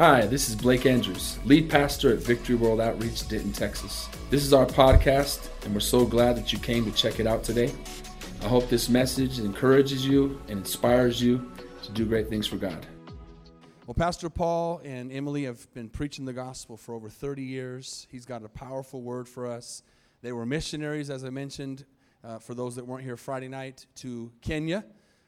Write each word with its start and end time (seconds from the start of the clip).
Hi, 0.00 0.24
this 0.24 0.48
is 0.48 0.56
Blake 0.56 0.86
Andrews, 0.86 1.38
lead 1.44 1.68
pastor 1.68 2.10
at 2.10 2.20
Victory 2.20 2.54
World 2.54 2.80
Outreach, 2.80 3.28
Denton, 3.28 3.52
Texas. 3.52 4.08
This 4.30 4.42
is 4.46 4.54
our 4.54 4.64
podcast, 4.64 5.50
and 5.62 5.74
we're 5.74 5.80
so 5.80 6.06
glad 6.06 6.38
that 6.38 6.54
you 6.54 6.58
came 6.58 6.86
to 6.86 6.90
check 6.92 7.20
it 7.20 7.26
out 7.26 7.44
today. 7.44 7.70
I 8.40 8.48
hope 8.48 8.70
this 8.70 8.88
message 8.88 9.38
encourages 9.38 10.06
you 10.06 10.40
and 10.48 10.60
inspires 10.60 11.20
you 11.20 11.52
to 11.82 11.92
do 11.92 12.06
great 12.06 12.30
things 12.30 12.46
for 12.46 12.56
God. 12.56 12.86
Well, 13.86 13.92
Pastor 13.92 14.30
Paul 14.30 14.80
and 14.86 15.12
Emily 15.12 15.44
have 15.44 15.70
been 15.74 15.90
preaching 15.90 16.24
the 16.24 16.32
gospel 16.32 16.78
for 16.78 16.94
over 16.94 17.10
30 17.10 17.42
years. 17.42 18.06
He's 18.10 18.24
got 18.24 18.42
a 18.42 18.48
powerful 18.48 19.02
word 19.02 19.28
for 19.28 19.46
us. 19.46 19.82
They 20.22 20.32
were 20.32 20.46
missionaries, 20.46 21.10
as 21.10 21.26
I 21.26 21.28
mentioned, 21.28 21.84
uh, 22.24 22.38
for 22.38 22.54
those 22.54 22.74
that 22.76 22.86
weren't 22.86 23.04
here 23.04 23.18
Friday 23.18 23.48
night, 23.48 23.84
to 23.96 24.32
Kenya. 24.40 24.82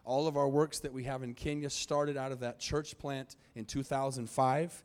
All 0.04 0.26
of 0.26 0.36
our 0.36 0.48
works 0.48 0.80
that 0.80 0.92
we 0.92 1.04
have 1.04 1.22
in 1.22 1.34
Kenya 1.34 1.70
started 1.70 2.16
out 2.16 2.32
of 2.32 2.40
that 2.40 2.58
church 2.58 2.98
plant 2.98 3.36
in 3.54 3.64
2005. 3.64 4.84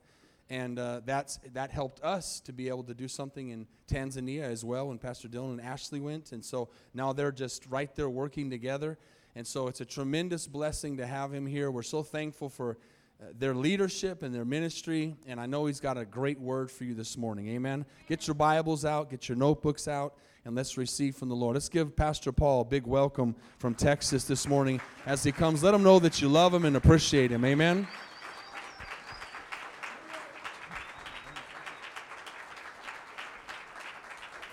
And 0.50 0.80
uh, 0.80 1.02
that's, 1.06 1.40
that 1.54 1.72
helped 1.72 2.02
us 2.04 2.40
to 2.42 2.54
be 2.54 2.70
able 2.70 2.84
to 2.84 2.94
do 2.94 3.08
something 3.08 3.50
in 3.50 3.68
Tanzania 3.90 4.44
as 4.44 4.64
well 4.64 4.88
when 4.88 4.98
Pastor 4.98 5.28
Dylan 5.28 5.52
and 5.52 5.62
Ashley 5.62 6.00
went. 6.00 6.32
And 6.32 6.44
so 6.44 6.70
now 6.94 7.12
they're 7.12 7.32
just 7.32 7.66
right 7.68 7.94
there 7.96 8.10
working 8.10 8.50
together. 8.50 8.98
And 9.36 9.46
so 9.46 9.68
it's 9.68 9.82
a 9.82 9.86
tremendous 9.86 10.48
blessing 10.48 10.98
to 10.98 11.06
have 11.06 11.34
him 11.34 11.46
here. 11.46 11.70
We're 11.70 11.84
so 11.84 12.02
thankful 12.02 12.50
for 12.50 12.78
Uh, 13.20 13.26
their 13.38 13.56
leadership 13.56 14.22
and 14.22 14.34
their 14.34 14.46
ministry. 14.46 15.16
And 15.26 15.40
I 15.40 15.48
know 15.48 15.66
he's 15.66 15.80
got 15.80 15.98
a 15.98 16.06
great 16.06 16.40
word 16.40 16.70
for 16.70 16.84
you 16.84 16.94
this 16.94 17.18
morning. 17.18 17.48
Amen. 17.50 17.86
Get 18.08 18.28
your 18.28 18.36
Bibles 18.36 18.86
out, 18.86 19.10
get 19.10 19.28
your 19.28 19.38
notebooks 19.38 19.88
out 19.88 20.16
and 20.48 20.56
let's 20.56 20.78
receive 20.78 21.14
from 21.16 21.28
the 21.28 21.36
Lord. 21.36 21.56
Let's 21.56 21.68
give 21.68 21.94
Pastor 21.94 22.32
Paul 22.32 22.62
a 22.62 22.66
big 22.66 22.88
welcome 22.88 23.36
from 23.60 23.76
Texas 23.76 24.24
this 24.24 24.48
morning 24.48 24.80
as 25.06 25.22
he 25.22 25.34
comes. 25.34 25.62
Let 25.62 25.74
him 25.74 25.84
know 25.84 26.00
that 26.00 26.22
you 26.22 26.30
love 26.30 26.54
him 26.54 26.64
and 26.64 26.78
appreciate 26.78 27.32
him. 27.32 27.44
Amen. 27.44 27.86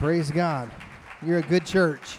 Praise 0.01 0.33
God. 0.33 0.69
You're 1.23 1.39
a 1.39 1.43
good 1.43 1.65
church. 1.65 2.19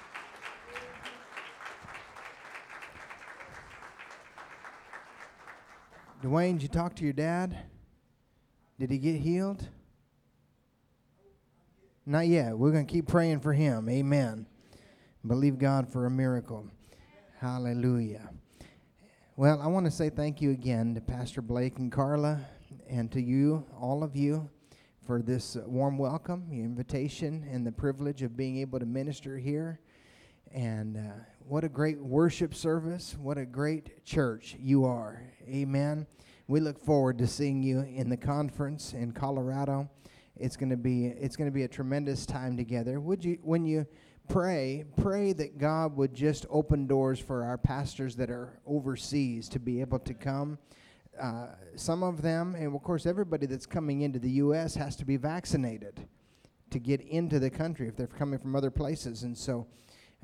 Dwayne, 6.26 6.54
did 6.54 6.64
you 6.64 6.70
talk 6.70 6.95
to 6.95 7.04
your 7.04 7.14
dad? 7.14 7.56
Did 8.80 8.90
he 8.90 8.98
get 8.98 9.22
healed? 9.22 9.70
Not 12.04 12.26
yet. 12.26 12.58
We're 12.58 12.72
going 12.72 12.88
to 12.88 12.92
keep 12.92 13.08
praying 13.08 13.42
for 13.42 13.54
him. 13.54 13.88
Amen. 13.88 14.48
Believe 15.28 15.59
God 15.59 15.88
for 15.88 16.08
a 16.08 16.09
miracle. 16.09 16.68
Hallelujah. 17.40 18.28
Well, 19.36 19.62
I 19.62 19.68
want 19.68 19.86
to 19.86 19.92
say 19.92 20.09
thank 20.09 20.42
you 20.42 20.50
again 20.50 20.96
to 20.96 21.02
Pastor 21.02 21.44
Blake 21.44 21.78
and 21.78 21.92
Carla 21.92 22.44
and 22.90 23.12
to 23.12 23.22
you, 23.22 23.64
all 23.80 24.03
of 24.03 24.16
you, 24.16 24.50
for 25.06 25.22
this 25.22 25.56
warm 25.68 25.96
welcome, 25.96 26.48
your 26.50 26.66
invitation, 26.66 27.48
and 27.52 27.68
the 27.68 27.72
privilege 27.72 28.23
of 28.23 28.36
being 28.36 28.58
able 28.58 28.80
to 28.80 28.88
minister 28.88 29.38
here. 29.38 29.80
And 30.54 30.98
uh, 30.98 31.24
what 31.40 31.64
a 31.64 31.70
great 31.70 32.00
worship 32.00 32.54
service. 32.54 33.16
What 33.20 33.38
a 33.38 33.46
great 33.46 34.06
church 34.06 34.56
you 34.60 34.86
are. 34.86 35.22
Amen. 35.48 36.08
We 36.48 36.60
look 36.60 36.84
forward 36.84 37.18
to 37.20 37.28
seeing 37.28 37.64
you 37.64 37.80
in 37.80 38.10
the 38.10 38.18
conference 38.18 38.94
in 38.94 39.12
Colorado 39.12 39.90
it's 40.38 40.58
going 40.58 40.70
to 40.70 40.78
be 40.78 41.06
it's 41.08 41.36
going 41.36 41.50
to 41.50 41.54
be 41.54 41.64
a 41.64 41.68
tremendous 41.68 42.26
time 42.26 42.58
together. 42.58 43.00
Would 43.00 43.24
you 43.24 43.38
when 43.42 43.66
you 43.66 43.88
pray, 44.28 44.86
pray 44.98 45.34
that 45.34 45.58
God 45.58 45.96
would 45.96 46.14
just 46.14 46.46
open 46.50 46.88
doors 46.88 47.20
for 47.20 47.44
our 47.44 47.58
pastors 47.58 48.16
that 48.16 48.30
are 48.30 48.59
overseas 48.66 49.48
to 49.50 49.59
be 49.59 49.82
able 49.82 50.00
to 50.00 50.14
come. 50.14 50.58
Uh, 51.22 51.48
some 51.76 52.04
of 52.04 52.22
them, 52.22 52.56
and 52.56 52.76
of 52.76 52.84
course, 52.84 53.06
everybody 53.06 53.46
that's 53.46 53.66
coming 53.66 54.02
into 54.02 54.20
the 54.20 54.32
U.S. 54.32 54.76
has 54.76 54.96
to 54.98 55.06
be 55.06 55.16
vaccinated 55.16 56.08
to 56.72 56.80
get 56.80 57.00
into 57.02 57.40
the 57.40 57.50
country 57.50 57.88
if 57.88 57.96
they're 57.96 58.08
coming 58.08 58.40
from 58.40 58.56
other 58.56 58.72
places. 58.72 59.24
And 59.24 59.38
so 59.38 59.68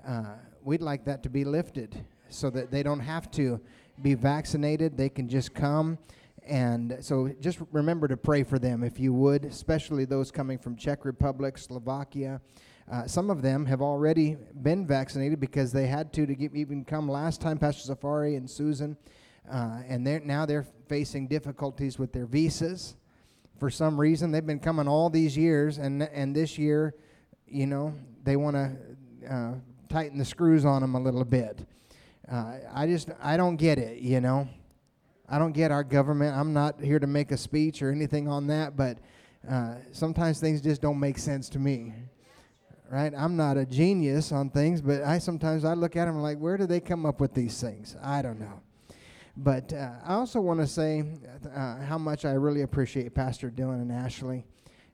uh, 0.07 0.35
we'd 0.63 0.81
like 0.81 1.06
that 1.06 1.23
to 1.23 1.29
be 1.29 1.44
lifted 1.44 2.03
so 2.29 2.50
that 2.50 2.72
they 2.72 2.84
don't 2.84 3.00
have 3.00 3.29
to 3.31 3.59
be 4.01 4.13
vaccinated. 4.13 4.97
They 4.97 5.09
can 5.09 5.28
just 5.29 5.53
come 5.53 5.97
and 6.47 6.97
so 7.01 7.29
just 7.39 7.59
remember 7.72 8.07
to 8.07 8.17
pray 8.17 8.44
for 8.44 8.57
them 8.57 8.84
if 8.84 9.00
you 9.00 9.13
would, 9.13 9.45
especially 9.45 10.06
those 10.06 10.31
coming 10.31 10.57
from 10.57 10.75
Czech 10.75 11.06
Republic, 11.06 11.57
Slovakia. 11.57 12.41
Uh, 12.91 13.06
some 13.06 13.29
of 13.29 13.41
them 13.41 13.66
have 13.66 13.81
already 13.81 14.38
been 14.63 14.85
vaccinated 14.85 15.39
because 15.39 15.72
they 15.72 15.88
had 15.88 16.12
to 16.13 16.25
to 16.25 16.35
get, 16.35 16.56
even 16.56 16.83
come 16.83 17.07
last 17.07 17.41
time, 17.41 17.57
Pastor 17.57 17.83
Safari 17.83 18.35
and 18.35 18.50
Susan. 18.50 18.97
Uh, 19.50 19.81
and 19.88 20.06
they're, 20.06 20.19
now 20.19 20.45
they're 20.45 20.68
facing 20.88 21.28
difficulties 21.28 21.97
with 21.97 22.12
their 22.12 22.25
visas. 22.25 22.95
For 23.59 23.69
some 23.69 24.00
reason, 24.00 24.31
they've 24.31 24.45
been 24.45 24.59
coming 24.59 24.88
all 24.88 25.09
these 25.09 25.38
years, 25.38 25.78
and, 25.78 26.03
and 26.03 26.35
this 26.35 26.57
year, 26.57 26.95
you 27.47 27.68
know, 27.68 27.94
they 28.23 28.35
want 28.35 28.56
to 28.56 29.33
uh, 29.33 29.53
tighten 29.91 30.18
the 30.18 30.25
screws 30.25 30.63
on 30.63 30.81
them 30.81 30.96
a 30.96 31.00
little 31.00 31.25
bit. 31.25 31.68
Uh, 32.31 32.56
I 32.74 32.88
just, 32.88 33.09
I 33.22 33.35
don't 33.35 33.57
get 33.57 33.78
it, 33.78 34.00
you 34.00 34.22
know. 34.22 34.47
I 35.28 35.38
don't 35.38 35.52
get 35.52 35.72
our 35.72 35.84
government. 35.84 36.35
I'm 36.35 36.53
not 36.53 36.81
here 36.81 37.00
to 37.00 37.07
make 37.07 37.31
a 37.31 37.38
speech 37.38 37.81
or 37.81 37.91
anything 37.91 38.28
on 38.28 38.47
that, 38.47 38.78
but 38.78 39.00
uh, 39.50 39.75
sometimes 39.91 40.40
things 40.40 40.62
just 40.62 40.81
don't 40.81 41.00
make 41.00 41.18
sense 41.18 41.50
to 41.50 41.59
me. 41.59 41.94
Right? 42.90 43.13
I'm 43.16 43.38
not 43.38 43.57
a 43.57 43.66
genius 43.66 44.31
on 44.31 44.50
things, 44.50 44.81
but 44.81 45.01
I 45.03 45.18
sometimes 45.19 45.63
I 45.63 45.74
look 45.74 45.96
at 45.96 46.06
them 46.06 46.22
like, 46.22 46.38
where 46.38 46.57
do 46.57 46.66
they 46.66 46.81
come 46.81 47.06
up 47.06 47.22
with 47.22 47.34
these 47.34 47.59
things? 47.59 47.96
I 48.01 48.22
don't 48.22 48.40
know. 48.40 48.62
But 49.38 49.72
uh, 49.72 49.91
I 50.06 50.13
also 50.16 50.41
want 50.41 50.59
to 50.59 50.68
say 50.68 51.06
uh, 51.56 51.78
how 51.81 51.97
much 51.97 52.25
I 52.25 52.31
really 52.31 52.63
appreciate 52.63 53.13
Pastor 53.16 53.50
Dylan 53.50 53.81
and 53.81 53.91
Ashley. 53.91 54.46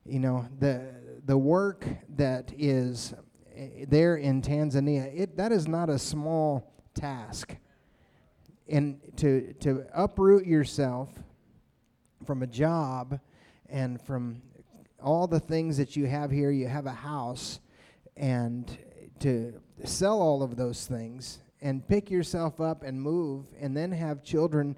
You 0.06 0.20
know 0.20 0.46
the 0.60 0.94
the 1.26 1.36
work 1.36 1.84
that 2.16 2.52
is 2.56 3.14
there 3.88 4.16
in 4.16 4.42
Tanzania. 4.42 5.12
It 5.14 5.36
that 5.36 5.52
is 5.52 5.66
not 5.68 5.90
a 5.90 5.98
small 5.98 6.72
task 6.94 7.56
and 8.68 9.00
to 9.16 9.52
to 9.54 9.86
uproot 9.94 10.46
yourself 10.46 11.08
from 12.26 12.42
a 12.42 12.46
job 12.46 13.18
and 13.68 14.00
from 14.02 14.42
all 15.02 15.26
the 15.26 15.40
things 15.40 15.76
that 15.76 15.96
you 15.96 16.06
have 16.06 16.30
here 16.30 16.50
you 16.50 16.66
have 16.66 16.86
a 16.86 16.92
house 16.92 17.60
and 18.16 18.78
to 19.20 19.54
sell 19.84 20.20
all 20.20 20.42
of 20.42 20.56
those 20.56 20.86
things 20.86 21.40
and 21.60 21.86
pick 21.88 22.10
yourself 22.10 22.60
up 22.60 22.82
and 22.82 23.00
move 23.00 23.46
and 23.60 23.76
then 23.76 23.92
have 23.92 24.22
children 24.22 24.76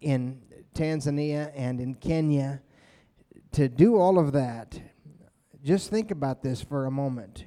in 0.00 0.40
Tanzania 0.74 1.52
and 1.54 1.80
in 1.80 1.94
Kenya 1.94 2.60
to 3.52 3.68
do 3.68 3.96
all 3.96 4.18
of 4.18 4.32
that 4.32 4.80
just 5.64 5.90
think 5.90 6.10
about 6.10 6.42
this 6.42 6.62
for 6.62 6.86
a 6.86 6.90
moment 6.90 7.44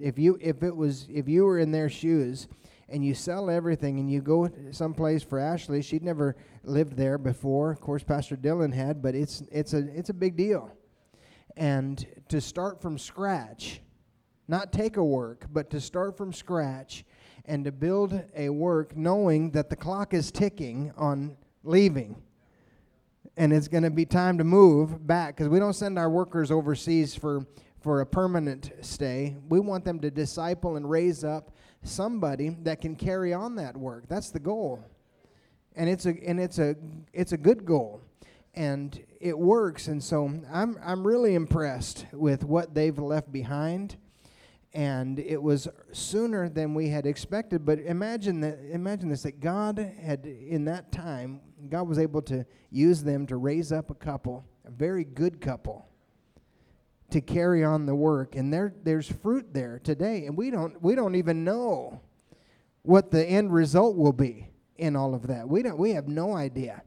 if 0.00 0.18
you 0.18 0.38
if 0.40 0.62
it 0.62 0.74
was 0.74 1.06
if 1.10 1.28
you 1.28 1.44
were 1.44 1.58
in 1.58 1.70
their 1.70 1.88
shoes 1.88 2.48
and 2.90 3.04
you 3.04 3.14
sell 3.14 3.48
everything 3.48 4.00
and 4.00 4.10
you 4.10 4.20
go 4.20 4.50
someplace 4.72 5.22
for 5.22 5.38
Ashley. 5.38 5.80
She'd 5.80 6.02
never 6.02 6.36
lived 6.64 6.96
there 6.96 7.18
before. 7.18 7.70
Of 7.70 7.80
course, 7.80 8.02
Pastor 8.02 8.36
Dylan 8.36 8.74
had, 8.74 9.00
but 9.00 9.14
it's 9.14 9.42
it's 9.52 9.72
a 9.72 9.88
it's 9.96 10.10
a 10.10 10.14
big 10.14 10.36
deal. 10.36 10.70
And 11.56 12.04
to 12.28 12.40
start 12.40 12.80
from 12.80 12.98
scratch, 12.98 13.80
not 14.48 14.72
take 14.72 14.96
a 14.96 15.04
work, 15.04 15.46
but 15.52 15.70
to 15.70 15.80
start 15.80 16.16
from 16.16 16.32
scratch 16.32 17.04
and 17.44 17.64
to 17.64 17.72
build 17.72 18.20
a 18.36 18.48
work 18.48 18.96
knowing 18.96 19.50
that 19.52 19.70
the 19.70 19.76
clock 19.76 20.14
is 20.14 20.30
ticking 20.30 20.92
on 20.96 21.36
leaving. 21.64 22.16
And 23.36 23.52
it's 23.52 23.68
going 23.68 23.84
to 23.84 23.90
be 23.90 24.04
time 24.04 24.38
to 24.38 24.44
move 24.44 25.06
back 25.06 25.36
because 25.36 25.48
we 25.48 25.58
don't 25.58 25.72
send 25.72 25.98
our 25.98 26.10
workers 26.10 26.50
overseas 26.50 27.14
for 27.14 27.46
for 27.80 28.02
a 28.02 28.06
permanent 28.06 28.72
stay. 28.82 29.36
We 29.48 29.58
want 29.58 29.84
them 29.84 30.00
to 30.00 30.10
disciple 30.10 30.76
and 30.76 30.88
raise 30.88 31.24
up 31.24 31.50
somebody 31.82 32.50
that 32.62 32.80
can 32.80 32.94
carry 32.94 33.32
on 33.32 33.56
that 33.56 33.76
work. 33.76 34.04
That's 34.06 34.30
the 34.30 34.38
goal. 34.38 34.84
And 35.74 35.88
it's 35.88 36.04
a 36.04 36.14
and 36.26 36.38
it's 36.38 36.58
a 36.58 36.76
it's 37.12 37.32
a 37.32 37.38
good 37.38 37.64
goal. 37.64 38.02
And 38.54 39.02
it 39.20 39.38
works 39.38 39.88
and 39.88 40.02
so 40.02 40.30
I'm 40.52 40.76
I'm 40.84 41.06
really 41.06 41.34
impressed 41.34 42.06
with 42.12 42.44
what 42.44 42.74
they've 42.74 42.98
left 42.98 43.32
behind. 43.32 43.96
And 44.72 45.18
it 45.18 45.42
was 45.42 45.66
sooner 45.90 46.48
than 46.48 46.74
we 46.74 46.90
had 46.90 47.04
expected, 47.04 47.64
but 47.64 47.80
imagine 47.80 48.40
that 48.40 48.58
imagine 48.70 49.08
this 49.08 49.22
that 49.22 49.40
God 49.40 49.78
had 50.00 50.26
in 50.26 50.66
that 50.66 50.92
time 50.92 51.40
God 51.68 51.88
was 51.88 51.98
able 51.98 52.22
to 52.22 52.44
use 52.70 53.02
them 53.02 53.26
to 53.26 53.36
raise 53.36 53.72
up 53.72 53.90
a 53.90 53.94
couple, 53.94 54.44
a 54.64 54.70
very 54.70 55.04
good 55.04 55.40
couple 55.40 55.89
to 57.12 57.20
carry 57.20 57.64
on 57.64 57.86
the 57.86 57.94
work. 57.94 58.34
And 58.34 58.52
there 58.52 58.74
there's 58.82 59.10
fruit 59.10 59.52
there 59.52 59.80
today. 59.82 60.26
And 60.26 60.36
we 60.36 60.50
don't 60.50 60.80
we 60.82 60.94
don't 60.94 61.14
even 61.14 61.44
know 61.44 62.00
what 62.82 63.10
the 63.10 63.24
end 63.24 63.52
result 63.52 63.96
will 63.96 64.12
be 64.12 64.48
in 64.78 64.96
all 64.96 65.14
of 65.14 65.26
that. 65.28 65.48
We 65.48 65.62
don't 65.62 65.78
we 65.78 65.92
have 65.92 66.08
no 66.08 66.34
idea 66.34 66.82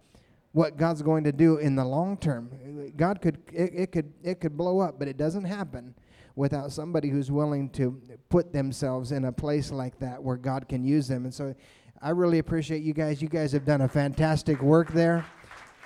what 0.52 0.78
God's 0.78 1.02
going 1.02 1.24
to 1.24 1.31
do 1.31 1.58
in 1.58 1.75
the 1.75 1.86
long 1.86 2.18
term. 2.18 2.92
God 2.96 3.22
could 3.22 3.38
it, 3.52 3.72
it 3.74 3.92
could 3.92 4.14
it 4.24 4.40
could 4.40 4.58
blow 4.58 4.80
up 4.80 5.00
but 5.00 5.08
it 5.08 5.18
doesn't 5.18 5.46
happen 5.46 5.96
without 6.36 6.72
somebody 6.72 7.10
who's 7.10 7.31
willing 7.31 7.69
to 7.69 8.02
put 8.30 8.52
themselves 8.52 9.12
in 9.12 9.26
a 9.26 9.31
place 9.31 9.72
like 9.72 10.00
that 10.00 10.22
where 10.22 10.38
God 10.38 10.68
can 10.68 10.84
use 10.84 11.08
them. 11.08 11.26
And 11.26 11.34
so 11.34 11.54
I 12.02 12.10
really 12.10 12.40
appreciate 12.40 12.81
you 12.81 12.94
guys. 12.94 13.22
You 13.22 13.30
guys 13.30 13.52
have 13.52 13.66
done 13.66 13.81
a 13.81 13.88
fantastic 13.88 14.62
work 14.62 14.92
there. 14.92 15.26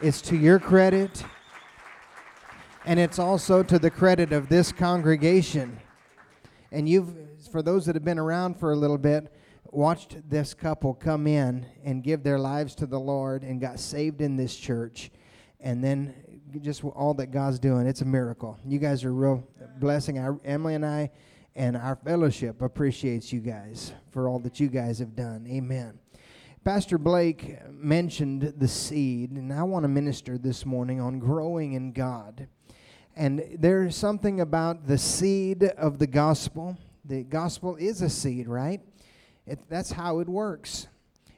It's 0.01 0.21
to 0.23 0.37
your 0.37 0.59
credit 0.59 1.23
And 2.87 3.01
it's 3.01 3.19
also 3.19 3.63
to 3.63 3.77
the 3.77 3.91
credit 3.91 4.31
of 4.31 4.47
this 4.47 4.71
congregation. 4.71 5.77
And 6.71 6.87
you've, 6.87 7.13
for 7.51 7.61
those 7.61 7.85
that 7.85 7.95
have 7.95 8.05
been 8.05 8.17
around 8.17 8.57
for 8.57 8.71
a 8.71 8.77
little 8.77 8.97
bit, 8.97 9.29
watched 9.65 10.29
this 10.29 10.53
couple 10.53 10.93
come 10.93 11.27
in 11.27 11.65
and 11.83 12.01
give 12.01 12.23
their 12.23 12.39
lives 12.39 12.75
to 12.75 12.85
the 12.85 12.97
Lord 12.97 13.43
and 13.43 13.59
got 13.59 13.81
saved 13.81 14.21
in 14.21 14.37
this 14.37 14.55
church. 14.55 15.11
And 15.59 15.83
then 15.83 16.13
just 16.61 16.81
all 16.85 17.13
that 17.15 17.27
God's 17.27 17.59
doing, 17.59 17.87
it's 17.87 17.99
a 17.99 18.05
miracle. 18.05 18.57
You 18.65 18.79
guys 18.79 19.03
are 19.03 19.09
a 19.09 19.11
real 19.11 19.45
blessing. 19.79 20.17
Emily 20.45 20.75
and 20.75 20.85
I 20.85 21.11
and 21.57 21.75
our 21.75 21.97
fellowship 21.97 22.61
appreciates 22.61 23.33
you 23.33 23.41
guys 23.41 23.91
for 24.11 24.29
all 24.29 24.39
that 24.39 24.61
you 24.61 24.69
guys 24.69 24.99
have 24.99 25.13
done. 25.13 25.45
Amen. 25.49 25.99
Pastor 26.63 26.97
Blake 26.97 27.57
mentioned 27.69 28.53
the 28.57 28.67
seed, 28.69 29.31
and 29.31 29.51
I 29.51 29.63
want 29.63 29.83
to 29.83 29.89
minister 29.89 30.37
this 30.37 30.65
morning 30.65 31.01
on 31.01 31.19
growing 31.19 31.73
in 31.73 31.91
God. 31.91 32.47
And 33.17 33.57
there's 33.57 33.95
something 33.95 34.41
about 34.41 34.85
the 34.85 34.99
seed 34.99 35.63
of 35.63 35.97
the 35.97 36.05
gospel. 36.05 36.77
The 37.03 37.23
gospel 37.23 37.75
is 37.75 38.03
a 38.03 38.11
seed, 38.11 38.47
right? 38.47 38.79
It, 39.47 39.57
that's 39.67 39.91
how 39.91 40.19
it 40.19 40.29
works. 40.29 40.85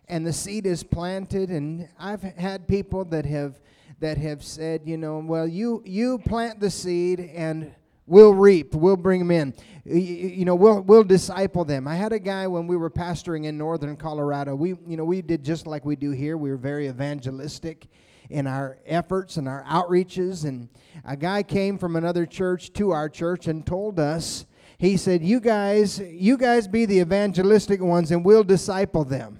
And 0.10 0.28
the 0.28 0.34
seed 0.34 0.66
is 0.66 0.84
planted, 0.84 1.50
and 1.50 1.88
I've 1.98 2.22
had 2.22 2.68
people 2.68 3.06
that 3.06 3.26
have 3.26 3.62
that 4.02 4.18
have 4.18 4.44
said, 4.44 4.81
you 4.84 4.98
know, 4.98 5.20
well, 5.20 5.48
you 5.48 5.81
you 5.86 6.18
plant 6.18 6.60
the 6.60 6.70
seed 6.70 7.22
and 7.34 7.74
we'll 8.06 8.34
reap, 8.34 8.76
we'll 8.76 8.98
bring 8.98 9.20
them 9.20 9.31
in. 9.31 9.54
You, 9.86 9.96
you 9.96 10.44
know, 10.44 10.56
we'll 10.56 10.81
we'll 10.81 11.06
disciple 11.06 11.64
them. 11.64 11.88
I 11.88 11.96
had 11.96 12.12
a 12.12 12.20
guy 12.20 12.46
when 12.48 12.68
we 12.68 12.76
were 12.76 12.90
pastoring 12.90 13.46
in 13.46 13.58
northern 13.58 13.96
Colorado. 13.96 14.54
We 14.54 14.70
you 14.86 14.98
know 14.98 15.06
we 15.06 15.22
did 15.22 15.46
just 15.46 15.66
like 15.66 15.86
we 15.86 15.96
do 15.96 16.12
here. 16.12 16.36
We 16.36 16.50
were 16.50 16.58
very 16.58 16.90
evangelistic 16.90 17.88
in 18.30 18.48
our 18.48 18.78
efforts 18.86 19.38
and 19.38 19.48
our 19.48 19.64
outreaches. 19.64 20.46
And 20.46 20.70
a 21.04 21.18
guy 21.18 21.44
came 21.44 21.78
from 21.78 21.96
another 21.96 22.26
church 22.26 22.72
to 22.74 22.92
our 22.92 23.10
church 23.10 23.48
and 23.48 23.66
told 23.66 24.00
us 24.00 24.46
he 24.78 24.96
said, 24.96 25.24
"You 25.24 25.40
guys, 25.40 26.00
you 26.00 26.38
guys 26.38 26.68
be 26.68 26.86
the 26.86 27.00
evangelistic 27.00 27.81
ones, 27.81 28.12
and 28.12 28.24
we'll 28.24 28.44
disciple 28.46 29.04
them." 29.04 29.40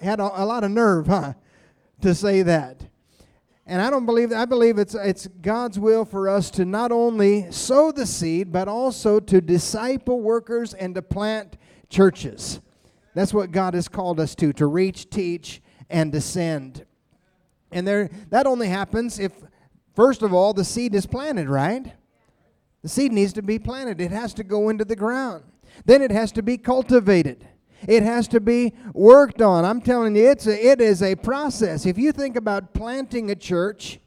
Had 0.00 0.18
a, 0.18 0.42
a 0.42 0.44
lot 0.44 0.64
of 0.64 0.70
nerve, 0.70 1.06
huh, 1.06 1.34
to 2.00 2.14
say 2.14 2.42
that. 2.42 2.84
And 3.64 3.80
I 3.80 3.90
don't 3.90 4.06
believe 4.06 4.32
I 4.32 4.44
believe 4.44 4.78
it's 4.78 4.94
it's 4.94 5.28
God's 5.40 5.78
will 5.78 6.04
for 6.04 6.28
us 6.28 6.50
to 6.52 6.64
not 6.64 6.90
only 6.90 7.50
sow 7.52 7.92
the 7.92 8.06
seed, 8.06 8.50
but 8.50 8.66
also 8.66 9.20
to 9.20 9.40
disciple 9.40 10.20
workers 10.20 10.74
and 10.74 10.94
to 10.96 11.02
plant 11.02 11.56
churches. 11.88 12.60
That's 13.14 13.32
what 13.32 13.52
God 13.52 13.74
has 13.74 13.88
called 13.88 14.18
us 14.18 14.34
to, 14.36 14.52
to 14.54 14.66
reach, 14.66 15.10
teach, 15.10 15.62
and 15.90 16.10
descend. 16.10 16.86
And 17.72 17.86
there 17.86 18.10
that 18.30 18.46
only 18.46 18.68
happens 18.68 19.18
if 19.18 19.32
first 19.94 20.22
of 20.22 20.32
all 20.32 20.52
the 20.52 20.64
seed 20.64 20.94
is 20.94 21.06
planted, 21.06 21.48
right? 21.48 21.92
The 22.82 22.88
seed 22.88 23.12
needs 23.12 23.32
to 23.34 23.42
be 23.42 23.58
planted, 23.58 24.00
it 24.00 24.10
has 24.10 24.34
to 24.34 24.44
go 24.44 24.68
into 24.68 24.84
the 24.84 24.96
ground. 24.96 25.44
Then 25.84 26.02
it 26.02 26.10
has 26.10 26.32
to 26.32 26.42
be 26.42 26.58
cultivated. 26.58 27.46
It 27.88 28.02
has 28.02 28.28
to 28.28 28.40
be 28.40 28.74
worked 28.92 29.42
on. 29.42 29.64
I'm 29.64 29.80
telling 29.80 30.14
you, 30.14 30.30
it's 30.30 30.46
a, 30.46 30.66
it 30.66 30.80
is 30.80 31.02
a 31.02 31.16
process. 31.16 31.84
If 31.84 31.98
you 31.98 32.12
think 32.12 32.36
about 32.36 32.74
planting 32.74 33.30
a 33.30 33.34
church 33.34 33.98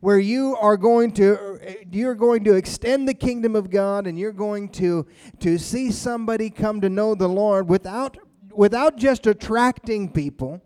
where 0.00 0.18
you 0.18 0.56
are 0.56 0.76
going 0.76 1.10
to 1.12 1.34
uh, 1.34 1.72
you're 1.90 2.14
going 2.14 2.44
to 2.44 2.54
extend 2.54 3.08
the 3.08 3.14
kingdom 3.14 3.56
of 3.56 3.70
God 3.70 4.06
and 4.06 4.18
you're 4.18 4.32
going 4.32 4.68
to 4.70 5.06
to 5.40 5.56
see 5.56 5.90
somebody 5.90 6.50
come 6.50 6.80
to 6.82 6.88
know 6.88 7.14
the 7.14 7.28
Lord 7.28 7.68
without 7.68 8.18
without 8.50 8.96
just 8.96 9.26
attracting 9.26 10.10
people 10.10 10.60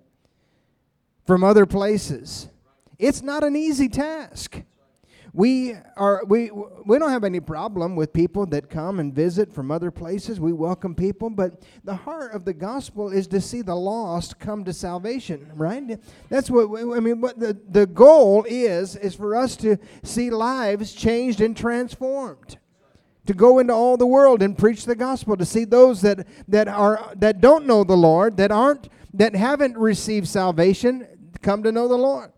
from 1.28 1.44
other 1.44 1.66
places. 1.66 2.48
It's 2.98 3.20
not 3.20 3.44
an 3.44 3.54
easy 3.54 3.90
task. 3.90 4.62
We 5.34 5.74
are 5.94 6.22
we 6.26 6.50
we 6.86 6.98
don't 6.98 7.10
have 7.10 7.22
any 7.22 7.38
problem 7.38 7.96
with 7.96 8.14
people 8.14 8.46
that 8.46 8.70
come 8.70 8.98
and 8.98 9.14
visit 9.14 9.52
from 9.52 9.70
other 9.70 9.90
places. 9.90 10.40
We 10.40 10.54
welcome 10.54 10.94
people 10.94 11.28
but 11.28 11.62
the 11.84 11.94
heart 11.94 12.32
of 12.32 12.46
the 12.46 12.54
gospel 12.54 13.10
is 13.10 13.26
to 13.26 13.42
see 13.42 13.60
the 13.60 13.74
lost 13.74 14.38
come 14.38 14.64
to 14.64 14.72
salvation 14.72 15.52
right? 15.54 16.00
That's 16.30 16.48
what 16.48 16.70
i 16.96 16.98
mean 16.98 17.20
what 17.20 17.38
the, 17.38 17.58
the 17.68 17.86
goal 17.86 18.46
is 18.48 18.96
is 18.96 19.14
for 19.14 19.36
us 19.36 19.54
to 19.56 19.76
see 20.02 20.30
lives 20.30 20.94
changed 20.94 21.42
and 21.42 21.54
transformed. 21.54 22.56
To 23.26 23.34
go 23.34 23.58
into 23.58 23.74
all 23.74 23.98
the 23.98 24.06
world 24.06 24.40
and 24.40 24.56
preach 24.56 24.86
the 24.86 24.96
gospel 24.96 25.36
to 25.36 25.44
see 25.44 25.66
those 25.66 26.00
that 26.00 26.26
that 26.48 26.68
are 26.68 27.12
that 27.16 27.42
don't 27.42 27.66
know 27.66 27.84
the 27.84 27.98
lord 27.98 28.38
that 28.38 28.50
aren't 28.50 28.88
that 29.12 29.34
haven't 29.34 29.76
received 29.76 30.26
salvation 30.26 31.06
come 31.42 31.62
to 31.62 31.72
know 31.72 31.88
the 31.88 31.96
lord 31.96 32.32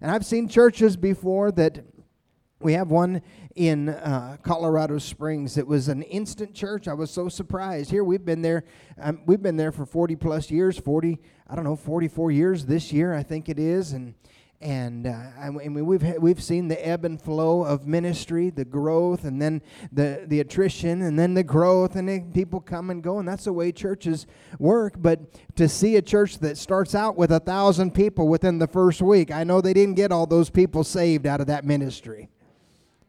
and 0.00 0.10
i've 0.10 0.24
seen 0.24 0.48
churches 0.48 0.96
before 0.96 1.50
that 1.52 1.84
we 2.60 2.72
have 2.72 2.90
one 2.90 3.22
in 3.54 3.90
uh, 3.90 4.38
Colorado 4.42 4.98
Springs. 4.98 5.58
It 5.58 5.66
was 5.66 5.88
an 5.88 6.02
instant 6.02 6.54
church. 6.54 6.88
I 6.88 6.94
was 6.94 7.10
so 7.10 7.28
surprised. 7.28 7.90
Here 7.90 8.02
we've 8.02 8.24
been 8.24 8.40
there. 8.40 8.64
Um, 8.98 9.20
we've 9.26 9.42
been 9.42 9.56
there 9.56 9.72
for 9.72 9.84
40 9.84 10.16
plus 10.16 10.50
years. 10.50 10.78
40, 10.78 11.18
I 11.48 11.54
don't 11.54 11.64
know, 11.64 11.76
44 11.76 12.30
years 12.30 12.64
this 12.64 12.92
year, 12.92 13.12
I 13.12 13.22
think 13.22 13.48
it 13.48 13.58
is. 13.58 13.92
And 13.92 14.14
and 14.60 15.06
uh, 15.06 15.18
I 15.38 15.50
mean 15.50 15.84
we've 15.84 16.02
we've 16.18 16.42
seen 16.42 16.68
the 16.68 16.86
ebb 16.86 17.04
and 17.04 17.20
flow 17.20 17.62
of 17.62 17.86
ministry, 17.86 18.50
the 18.50 18.64
growth, 18.64 19.24
and 19.24 19.40
then 19.40 19.62
the 19.92 20.24
the 20.26 20.40
attrition, 20.40 21.02
and 21.02 21.18
then 21.18 21.34
the 21.34 21.44
growth, 21.44 21.96
and 21.96 22.32
people 22.32 22.60
come 22.60 22.90
and 22.90 23.02
go, 23.02 23.18
and 23.18 23.28
that's 23.28 23.44
the 23.44 23.52
way 23.52 23.72
churches 23.72 24.26
work. 24.58 24.94
But 24.98 25.20
to 25.56 25.68
see 25.68 25.96
a 25.96 26.02
church 26.02 26.38
that 26.38 26.56
starts 26.56 26.94
out 26.94 27.16
with 27.16 27.30
a 27.32 27.40
thousand 27.40 27.94
people 27.94 28.28
within 28.28 28.58
the 28.58 28.66
first 28.66 29.02
week, 29.02 29.30
I 29.30 29.44
know 29.44 29.60
they 29.60 29.74
didn't 29.74 29.96
get 29.96 30.12
all 30.12 30.26
those 30.26 30.50
people 30.50 30.84
saved 30.84 31.26
out 31.26 31.40
of 31.40 31.46
that 31.48 31.64
ministry 31.64 32.30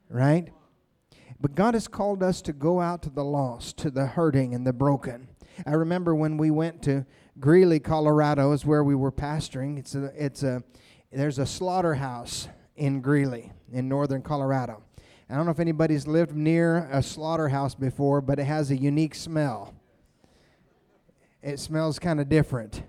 right? 0.10 0.50
But 1.40 1.56
God 1.56 1.74
has 1.74 1.88
called 1.88 2.24
us 2.24 2.42
to 2.44 2.54
go 2.54 2.82
out 2.82 3.02
to 3.04 3.10
the 3.10 3.24
lost, 3.24 3.78
to 3.78 3.92
the 3.92 4.06
hurting 4.06 4.56
and 4.56 4.66
the 4.66 4.74
broken. 4.74 5.28
I 5.66 5.72
remember 5.72 6.16
when 6.16 6.38
we 6.38 6.52
went 6.52 6.82
to 6.84 7.06
Greeley, 7.40 7.80
Colorado, 7.80 8.52
is 8.54 8.66
where 8.66 8.84
we 8.84 8.96
were 8.96 9.12
pastoring. 9.12 9.78
It's 9.78 9.94
a, 9.96 10.12
it's 10.16 10.44
a, 10.44 10.64
there's 11.12 11.40
a 11.40 11.46
slaughterhouse 11.46 12.48
in 12.76 13.02
Greeley, 13.02 13.52
in 13.72 13.88
northern 13.88 14.22
Colorado. 14.22 14.84
I 15.30 15.36
don't 15.36 15.46
know 15.46 15.52
if 15.52 15.60
anybody's 15.60 16.08
lived 16.08 16.36
near 16.36 16.88
a 16.92 17.04
slaughterhouse 17.04 17.76
before, 17.76 18.22
but 18.22 18.40
it 18.40 18.46
has 18.46 18.72
a 18.72 18.78
unique 18.78 19.16
smell. 19.16 19.74
It 21.42 21.60
smells 21.60 22.00
kind 22.00 22.20
of 22.20 22.30
different. 22.30 22.84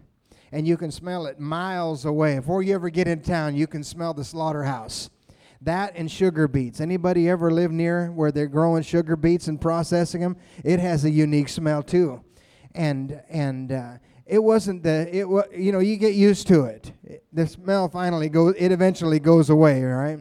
And 0.53 0.67
you 0.67 0.77
can 0.77 0.91
smell 0.91 1.27
it 1.27 1.39
miles 1.39 2.05
away. 2.05 2.37
Before 2.39 2.63
you 2.63 2.75
ever 2.75 2.91
get 2.91 3.09
in 3.09 3.21
town, 3.23 3.55
you 3.55 3.67
can 3.67 3.85
smell 3.85 4.15
the 4.15 4.25
slaughterhouse. 4.25 5.11
That 5.61 5.95
and 5.97 6.11
sugar 6.11 6.47
beets. 6.47 6.81
Anybody 6.81 7.29
ever 7.29 7.51
live 7.51 7.73
near 7.73 8.13
where 8.13 8.31
they're 8.31 8.47
growing 8.47 8.83
sugar 8.85 9.17
beets 9.17 9.49
and 9.49 9.61
processing 9.61 10.21
them? 10.21 10.37
It 10.65 10.79
has 10.79 11.05
a 11.05 11.11
unique 11.11 11.49
smell 11.49 11.83
too, 11.83 12.23
and 12.77 13.21
and 13.29 13.73
uh, 13.73 13.93
it 14.29 14.43
wasn't 14.45 14.83
the 14.83 15.09
it 15.11 15.27
was 15.27 15.47
you 15.57 15.73
know 15.73 15.79
you 15.79 15.97
get 15.97 16.15
used 16.15 16.47
to 16.49 16.65
it. 16.65 16.93
The 17.33 17.47
smell 17.47 17.89
finally 17.89 18.29
goes. 18.29 18.55
It 18.59 18.71
eventually 18.71 19.19
goes 19.19 19.49
away, 19.49 19.83
right? 19.83 20.21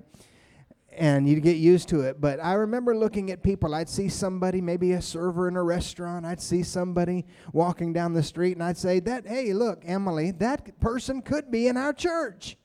And 0.94 1.30
you 1.30 1.40
get 1.42 1.58
used 1.58 1.90
to 1.90 2.02
it. 2.02 2.20
But 2.20 2.40
I 2.44 2.54
remember 2.54 2.96
looking 2.96 3.30
at 3.30 3.44
people. 3.44 3.76
I'd 3.76 3.90
see 3.90 4.10
somebody, 4.10 4.62
maybe 4.62 4.94
a 4.94 5.02
server 5.02 5.48
in 5.48 5.56
a 5.58 5.62
restaurant. 5.62 6.26
I'd 6.26 6.42
see 6.42 6.64
somebody 6.64 7.26
walking 7.52 7.94
down 7.94 8.14
the 8.14 8.24
street, 8.24 8.54
and 8.54 8.64
I'd 8.64 8.78
say, 8.78 9.00
"That 9.02 9.28
hey, 9.28 9.54
look, 9.54 9.84
Emily, 9.86 10.32
that 10.32 10.80
person 10.80 11.22
could 11.22 11.52
be 11.52 11.68
in 11.68 11.76
our 11.76 11.94
church." 11.94 12.58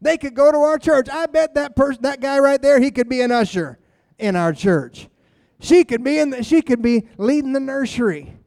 They 0.00 0.16
could 0.16 0.34
go 0.34 0.50
to 0.50 0.58
our 0.58 0.78
church. 0.78 1.08
I 1.10 1.26
bet 1.26 1.54
that 1.54 1.76
person, 1.76 2.02
that 2.02 2.20
guy 2.20 2.38
right 2.38 2.62
there, 2.62 2.80
he 2.80 2.90
could 2.90 3.08
be 3.08 3.20
an 3.20 3.32
usher 3.32 3.78
in 4.18 4.36
our 4.36 4.52
church. 4.52 5.08
She 5.60 5.84
could 5.84 6.04
be 6.04 6.18
in 6.18 6.30
the, 6.30 6.44
she 6.44 6.62
could 6.62 6.80
be 6.80 7.08
leading 7.18 7.52
the 7.52 7.60
nursery. 7.60 8.37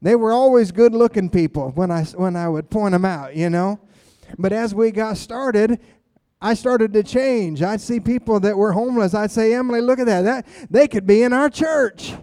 They 0.00 0.14
were 0.14 0.32
always 0.32 0.70
good-looking 0.70 1.30
people 1.30 1.70
when 1.70 1.90
I 1.90 2.04
when 2.04 2.36
I 2.36 2.48
would 2.48 2.70
point 2.70 2.92
them 2.92 3.04
out, 3.04 3.34
you 3.34 3.50
know. 3.50 3.80
But 4.38 4.52
as 4.52 4.74
we 4.74 4.90
got 4.90 5.16
started, 5.16 5.80
I 6.40 6.54
started 6.54 6.92
to 6.92 7.02
change. 7.02 7.62
I'd 7.62 7.80
see 7.80 7.98
people 7.98 8.38
that 8.40 8.56
were 8.56 8.72
homeless. 8.72 9.14
I'd 9.14 9.30
say, 9.30 9.54
Emily, 9.54 9.80
look 9.80 9.98
at 9.98 10.06
that. 10.06 10.22
That 10.22 10.46
they 10.70 10.86
could 10.86 11.06
be 11.06 11.22
in 11.22 11.32
our 11.32 11.50
church. 11.50 12.14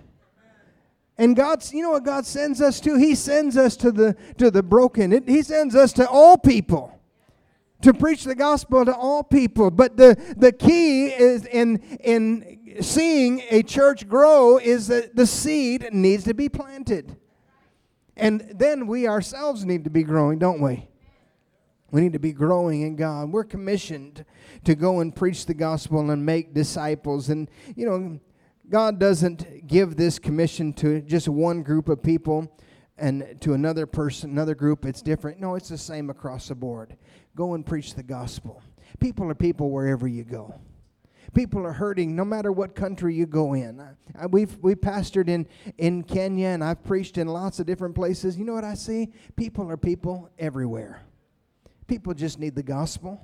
And 1.17 1.35
God's, 1.35 1.73
you 1.73 1.81
know 1.81 1.91
what 1.91 2.03
God 2.03 2.25
sends 2.25 2.61
us 2.61 2.79
to? 2.81 2.95
He 2.95 3.15
sends 3.15 3.57
us 3.57 3.75
to 3.77 3.91
the 3.91 4.15
to 4.37 4.51
the 4.51 4.63
broken. 4.63 5.11
It, 5.11 5.27
he 5.27 5.41
sends 5.41 5.75
us 5.75 5.91
to 5.93 6.07
all 6.07 6.37
people 6.37 6.97
to 7.81 7.93
preach 7.93 8.23
the 8.23 8.35
gospel 8.35 8.85
to 8.85 8.95
all 8.95 9.23
people. 9.23 9.69
But 9.69 9.97
the, 9.97 10.17
the 10.37 10.51
key 10.51 11.07
is 11.07 11.45
in, 11.45 11.77
in 11.99 12.79
seeing 12.81 13.43
a 13.49 13.63
church 13.63 14.07
grow 14.07 14.57
is 14.57 14.87
that 14.87 15.15
the 15.15 15.27
seed 15.27 15.89
needs 15.91 16.23
to 16.23 16.33
be 16.33 16.49
planted. 16.49 17.15
And 18.17 18.53
then 18.55 18.87
we 18.87 19.07
ourselves 19.07 19.65
need 19.65 19.83
to 19.83 19.89
be 19.89 20.03
growing, 20.03 20.39
don't 20.39 20.61
we? 20.61 20.87
We 21.91 22.01
need 22.01 22.13
to 22.13 22.19
be 22.19 22.33
growing 22.33 22.81
in 22.81 22.95
God. 22.95 23.31
We're 23.31 23.43
commissioned 23.43 24.25
to 24.63 24.75
go 24.75 24.99
and 24.99 25.15
preach 25.15 25.45
the 25.45 25.53
gospel 25.53 26.09
and 26.09 26.25
make 26.25 26.53
disciples. 26.53 27.29
And, 27.29 27.49
you 27.75 27.85
know, 27.85 28.19
God 28.69 28.99
doesn't 28.99 29.67
give 29.67 29.95
this 29.95 30.17
commission 30.17 30.73
to 30.73 31.01
just 31.01 31.27
one 31.27 31.61
group 31.61 31.87
of 31.87 32.01
people 32.01 32.51
and 32.97 33.37
to 33.41 33.53
another 33.53 33.85
person, 33.85 34.31
another 34.31 34.55
group, 34.55 34.85
it's 34.85 35.01
different. 35.01 35.39
No, 35.39 35.55
it's 35.55 35.69
the 35.69 35.77
same 35.77 36.09
across 36.09 36.47
the 36.47 36.55
board. 36.55 36.95
Go 37.35 37.53
and 37.53 37.65
preach 37.65 37.93
the 37.93 38.03
gospel. 38.03 38.61
People 38.99 39.29
are 39.29 39.35
people 39.35 39.69
wherever 39.69 40.07
you 40.07 40.23
go. 40.23 40.59
People 41.35 41.65
are 41.65 41.73
hurting 41.73 42.15
no 42.15 42.25
matter 42.25 42.51
what 42.51 42.73
country 42.73 43.13
you 43.13 43.27
go 43.27 43.53
in. 43.53 43.79
I, 44.17 44.25
we've 44.25 44.57
we 44.61 44.73
pastored 44.73 45.27
in 45.27 45.45
in 45.77 46.01
Kenya 46.01 46.47
and 46.47 46.63
I've 46.63 46.83
preached 46.83 47.19
in 47.19 47.27
lots 47.27 47.59
of 47.59 47.67
different 47.67 47.93
places. 47.93 48.37
You 48.37 48.45
know 48.45 48.53
what 48.53 48.63
I 48.63 48.73
see? 48.73 49.11
People 49.35 49.69
are 49.69 49.77
people 49.77 50.31
everywhere. 50.39 51.03
People 51.87 52.13
just 52.13 52.39
need 52.39 52.55
the 52.55 52.63
gospel. 52.63 53.21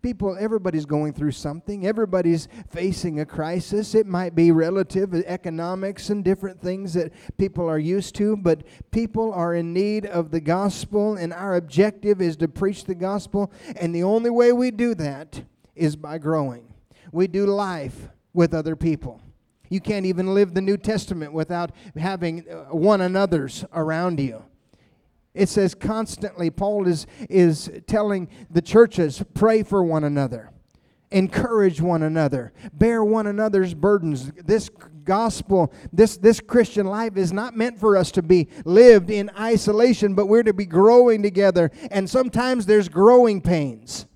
People, 0.00 0.36
everybody's 0.38 0.86
going 0.86 1.12
through 1.12 1.32
something. 1.32 1.86
Everybody's 1.86 2.46
facing 2.70 3.18
a 3.18 3.26
crisis. 3.26 3.94
It 3.96 4.06
might 4.06 4.34
be 4.34 4.52
relative 4.52 5.12
economics 5.14 6.10
and 6.10 6.24
different 6.24 6.60
things 6.60 6.94
that 6.94 7.12
people 7.36 7.68
are 7.68 7.78
used 7.80 8.14
to, 8.16 8.36
but 8.36 8.62
people 8.92 9.32
are 9.32 9.54
in 9.54 9.72
need 9.72 10.06
of 10.06 10.30
the 10.30 10.40
gospel, 10.40 11.16
and 11.16 11.32
our 11.32 11.56
objective 11.56 12.20
is 12.20 12.36
to 12.36 12.46
preach 12.46 12.84
the 12.84 12.94
gospel. 12.94 13.52
And 13.74 13.92
the 13.92 14.04
only 14.04 14.30
way 14.30 14.52
we 14.52 14.70
do 14.70 14.94
that 14.94 15.42
is 15.74 15.96
by 15.96 16.18
growing. 16.18 16.67
We 17.12 17.26
do 17.26 17.46
life 17.46 18.08
with 18.32 18.54
other 18.54 18.76
people. 18.76 19.20
You 19.68 19.80
can't 19.80 20.06
even 20.06 20.34
live 20.34 20.54
the 20.54 20.60
New 20.60 20.76
Testament 20.76 21.32
without 21.32 21.72
having 21.96 22.48
uh, 22.48 22.74
one 22.74 23.00
another's 23.00 23.64
around 23.72 24.18
you. 24.18 24.44
It 25.34 25.48
says 25.48 25.74
constantly, 25.74 26.50
Paul 26.50 26.88
is, 26.88 27.06
is 27.28 27.70
telling 27.86 28.28
the 28.50 28.62
churches, 28.62 29.22
pray 29.34 29.62
for 29.62 29.82
one 29.84 30.04
another, 30.04 30.50
encourage 31.10 31.80
one 31.80 32.02
another, 32.02 32.52
bear 32.72 33.04
one 33.04 33.26
another's 33.26 33.74
burdens. 33.74 34.32
This 34.32 34.68
gospel, 35.04 35.72
this, 35.92 36.16
this 36.16 36.40
Christian 36.40 36.86
life 36.86 37.16
is 37.16 37.32
not 37.32 37.56
meant 37.56 37.78
for 37.78 37.96
us 37.96 38.10
to 38.12 38.22
be 38.22 38.48
lived 38.64 39.10
in 39.10 39.30
isolation, 39.38 40.14
but 40.14 40.26
we're 40.26 40.42
to 40.42 40.54
be 40.54 40.66
growing 40.66 41.22
together. 41.22 41.70
And 41.90 42.10
sometimes 42.10 42.66
there's 42.66 42.88
growing 42.88 43.40
pains 43.40 44.07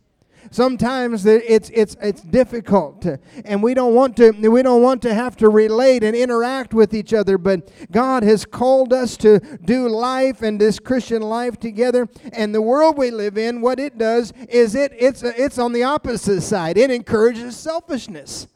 sometimes 0.53 1.27
it's 1.27 1.71
it's 1.75 1.97
it's 2.01 2.23
difficult 2.23 3.07
and 3.45 3.63
we 3.63 3.75
don't 3.75 3.95
want 3.95 4.17
to 4.17 4.31
we 4.49 4.63
don't 4.63 4.83
want 4.83 5.03
to 5.03 5.13
have 5.13 5.37
to 5.37 5.49
relate 5.49 6.05
and 6.05 6.15
interact 6.15 6.73
with 6.73 6.95
each 6.95 7.13
other 7.13 7.37
but 7.37 7.71
god 7.91 8.23
has 8.23 8.45
called 8.45 8.93
us 8.93 9.17
to 9.17 9.41
do 9.65 9.89
life 9.89 10.43
and 10.43 10.61
this 10.61 10.79
christian 10.79 11.23
life 11.23 11.59
together 11.59 12.09
and 12.33 12.55
the 12.55 12.63
world 12.63 12.97
we 12.97 13.11
live 13.11 13.37
in 13.37 13.61
what 13.61 13.81
it 13.81 13.99
does 13.99 14.33
is 14.49 14.75
it 14.75 14.93
it's 14.99 15.23
it's 15.23 15.59
on 15.59 15.73
the 15.73 15.83
opposite 15.83 16.43
side. 16.43 16.77
It 16.77 16.91
encourages 16.91 17.57
selfishness 17.57 18.49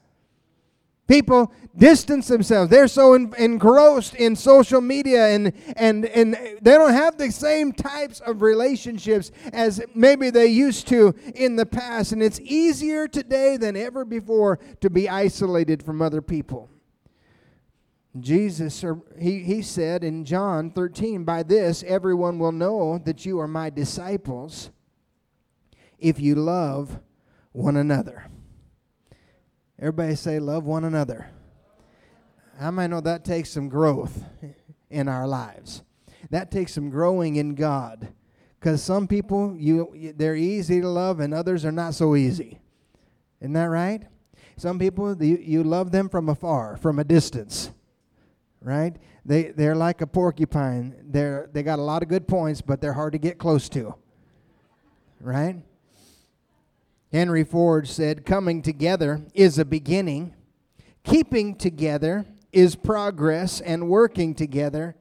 People 1.07 1.53
distance 1.77 2.27
themselves. 2.27 2.71
They're 2.71 2.89
so 2.89 3.15
en- 3.15 3.33
engrossed 3.39 4.15
in 4.15 4.35
social 4.35 4.81
media 4.81 5.29
and, 5.29 5.53
and, 5.77 6.05
and 6.07 6.35
they 6.35 6.73
don't 6.73 6.93
have 6.93 7.17
the 7.17 7.31
same 7.31 7.73
types 7.73 8.21
of 8.21 8.43
relationships 8.43 9.31
as 9.53 9.81
maybe 9.95 10.31
they 10.31 10.47
used 10.47 10.89
to 10.89 11.15
in 11.35 11.55
the 11.57 11.67
past. 11.67 12.13
And 12.13 12.23
it's 12.23 12.41
easier 12.41 13.07
today 13.07 13.57
than 13.57 13.77
ever 13.77 14.05
before 14.05 14.59
to 14.81 14.91
be 14.91 15.09
isolated 15.09 15.83
from 15.83 16.03
other 16.03 16.23
people. 16.23 16.71
Jesus, 18.19 18.83
or 18.83 19.03
he, 19.19 19.41
he 19.41 19.63
said 19.63 20.03
in 20.03 20.25
John 20.25 20.71
13, 20.71 21.25
By 21.25 21.43
this 21.43 21.85
everyone 21.87 22.39
will 22.39 22.53
know 22.53 22.99
that 23.05 23.27
you 23.27 23.39
are 23.41 23.49
my 23.49 23.71
disciples 23.71 24.71
if 25.99 26.19
you 26.19 26.35
love 26.35 26.99
one 27.53 27.77
another. 27.77 28.31
Everybody 29.79 30.15
say, 30.15 30.39
love 30.39 30.65
one 30.65 30.85
another. 30.85 31.31
I 32.59 32.71
might 32.71 32.87
know 32.87 33.01
that 33.03 33.25
takes 33.25 33.51
some 33.51 33.69
growth 33.69 34.25
in 34.91 35.09
our 35.09 35.27
lives? 35.27 35.83
That 36.31 36.51
takes 36.51 36.73
some 36.73 36.89
growing 36.89 37.37
in 37.37 37.55
God. 37.55 38.09
Because 38.59 38.83
some 38.83 39.07
people, 39.07 39.55
you, 39.59 40.15
they're 40.17 40.35
easy 40.35 40.81
to 40.81 40.89
love 40.89 41.21
and 41.21 41.35
others 41.35 41.65
are 41.65 41.73
not 41.73 41.95
so 41.95 42.17
easy. 42.17 42.59
Isn't 43.41 43.53
that 43.53 43.65
right? 43.65 44.05
Some 44.57 44.79
people, 44.79 45.23
you, 45.23 45.37
you 45.37 45.63
love 45.63 45.91
them 45.91 46.09
from 46.09 46.31
afar, 46.31 46.79
from 46.79 46.99
a 46.99 47.05
distance. 47.05 47.71
Right? 48.63 48.97
They, 49.27 49.51
they're 49.51 49.77
like 49.77 50.01
a 50.01 50.07
porcupine. 50.07 50.97
They're, 51.03 51.51
they 51.53 51.63
got 51.63 51.79
a 51.79 51.83
lot 51.83 52.03
of 52.03 52.09
good 52.09 52.27
points, 52.27 52.63
but 52.63 52.81
they're 52.81 52.95
hard 52.95 53.13
to 53.13 53.19
get 53.19 53.37
close 53.39 53.69
to. 53.71 53.95
Right? 55.21 55.57
Henry 57.17 57.45
Ford 57.45 57.89
said, 57.89 58.27
Coming 58.27 58.61
together 58.61 59.23
is 59.33 59.59
a 59.59 59.65
beginning, 59.65 60.35
keeping 61.03 61.55
together 61.57 62.27
is 62.53 62.77
progress, 62.77 63.63
and 63.63 63.89
working 63.89 64.35
together 64.35 64.95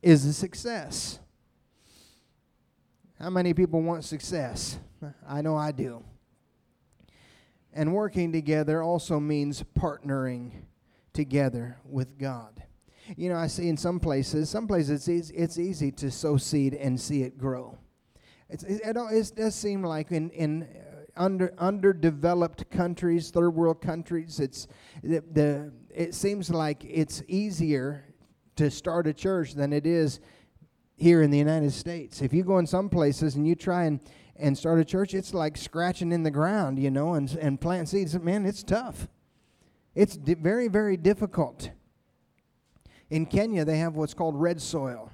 is 0.00 0.24
a 0.24 0.32
success. 0.32 1.18
How 3.20 3.28
many 3.28 3.52
people 3.52 3.82
want 3.82 4.04
success? 4.04 4.78
I 5.28 5.42
know 5.42 5.54
I 5.54 5.72
do. 5.72 6.02
And 7.74 7.92
working 7.92 8.32
together 8.32 8.82
also 8.82 9.20
means 9.20 9.62
partnering 9.78 10.52
together 11.12 11.76
with 11.84 12.16
God. 12.16 12.62
You 13.18 13.28
know, 13.28 13.36
I 13.36 13.48
see 13.48 13.68
in 13.68 13.76
some 13.76 14.00
places, 14.00 14.48
some 14.48 14.66
places 14.66 14.92
it's 14.92 15.08
easy, 15.10 15.34
it's 15.34 15.58
easy 15.58 15.92
to 15.92 16.10
sow 16.10 16.38
seed 16.38 16.72
and 16.72 16.98
see 16.98 17.22
it 17.22 17.36
grow. 17.36 17.76
It's, 18.48 18.64
it, 18.64 18.80
it 18.82 19.36
does 19.36 19.54
seem 19.54 19.82
like 19.82 20.10
in, 20.10 20.30
in 20.30 20.66
under 21.16 21.52
underdeveloped 21.58 22.70
countries, 22.70 23.30
third 23.30 23.50
world 23.50 23.80
countries, 23.80 24.40
it's 24.40 24.66
the, 25.02 25.22
the 25.32 25.72
it 25.94 26.14
seems 26.14 26.50
like 26.50 26.84
it's 26.84 27.22
easier 27.28 28.04
to 28.56 28.70
start 28.70 29.06
a 29.06 29.12
church 29.12 29.54
than 29.54 29.72
it 29.72 29.86
is 29.86 30.20
here 30.96 31.22
in 31.22 31.30
the 31.30 31.38
United 31.38 31.72
States. 31.72 32.20
If 32.20 32.32
you 32.32 32.44
go 32.44 32.58
in 32.58 32.66
some 32.66 32.88
places 32.88 33.36
and 33.36 33.46
you 33.46 33.54
try 33.54 33.84
and 33.84 34.00
and 34.36 34.56
start 34.56 34.78
a 34.80 34.84
church, 34.84 35.14
it's 35.14 35.34
like 35.34 35.56
scratching 35.56 36.12
in 36.12 36.22
the 36.22 36.30
ground, 36.30 36.78
you 36.78 36.90
know, 36.90 37.14
and 37.14 37.30
and 37.36 37.60
plant 37.60 37.88
seeds. 37.88 38.18
Man, 38.18 38.46
it's 38.46 38.62
tough. 38.62 39.08
It's 39.94 40.16
di- 40.16 40.34
very 40.34 40.68
very 40.68 40.96
difficult. 40.96 41.70
In 43.08 43.26
Kenya, 43.26 43.64
they 43.64 43.78
have 43.78 43.96
what's 43.96 44.14
called 44.14 44.36
red 44.36 44.60
soil. 44.60 45.10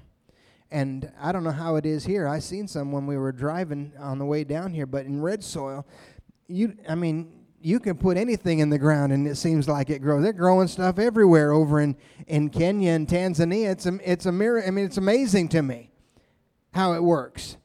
And 0.69 1.11
I 1.19 1.31
don't 1.31 1.43
know 1.43 1.51
how 1.51 1.75
it 1.75 1.85
is 1.85 2.05
here. 2.05 2.27
I 2.27 2.39
seen 2.39 2.67
some 2.67 2.91
when 2.91 3.07
we 3.07 3.17
were 3.17 3.31
driving 3.31 3.93
on 3.99 4.19
the 4.19 4.25
way 4.25 4.43
down 4.43 4.73
here, 4.73 4.85
but 4.85 5.05
in 5.05 5.21
red 5.21 5.43
soil, 5.43 5.85
you 6.47 6.75
I 6.89 6.95
mean, 6.95 7.31
you 7.61 7.79
can 7.79 7.97
put 7.97 8.17
anything 8.17 8.59
in 8.59 8.69
the 8.69 8.77
ground 8.77 9.11
and 9.13 9.27
it 9.27 9.35
seems 9.35 9.67
like 9.67 9.89
it 9.89 9.99
grows. 9.99 10.23
They're 10.23 10.33
growing 10.33 10.67
stuff 10.67 10.99
everywhere 10.99 11.51
over 11.51 11.79
in, 11.79 11.95
in 12.27 12.49
Kenya 12.49 12.91
and 12.91 13.07
Tanzania. 13.07 13.71
It's 13.71 13.85
a, 13.85 13.99
it's 14.03 14.25
a 14.25 14.31
mirror. 14.31 14.63
I 14.65 14.71
mean, 14.71 14.85
it's 14.85 14.97
amazing 14.97 15.49
to 15.49 15.61
me 15.61 15.91
how 16.73 16.93
it 16.93 17.03
works. 17.03 17.57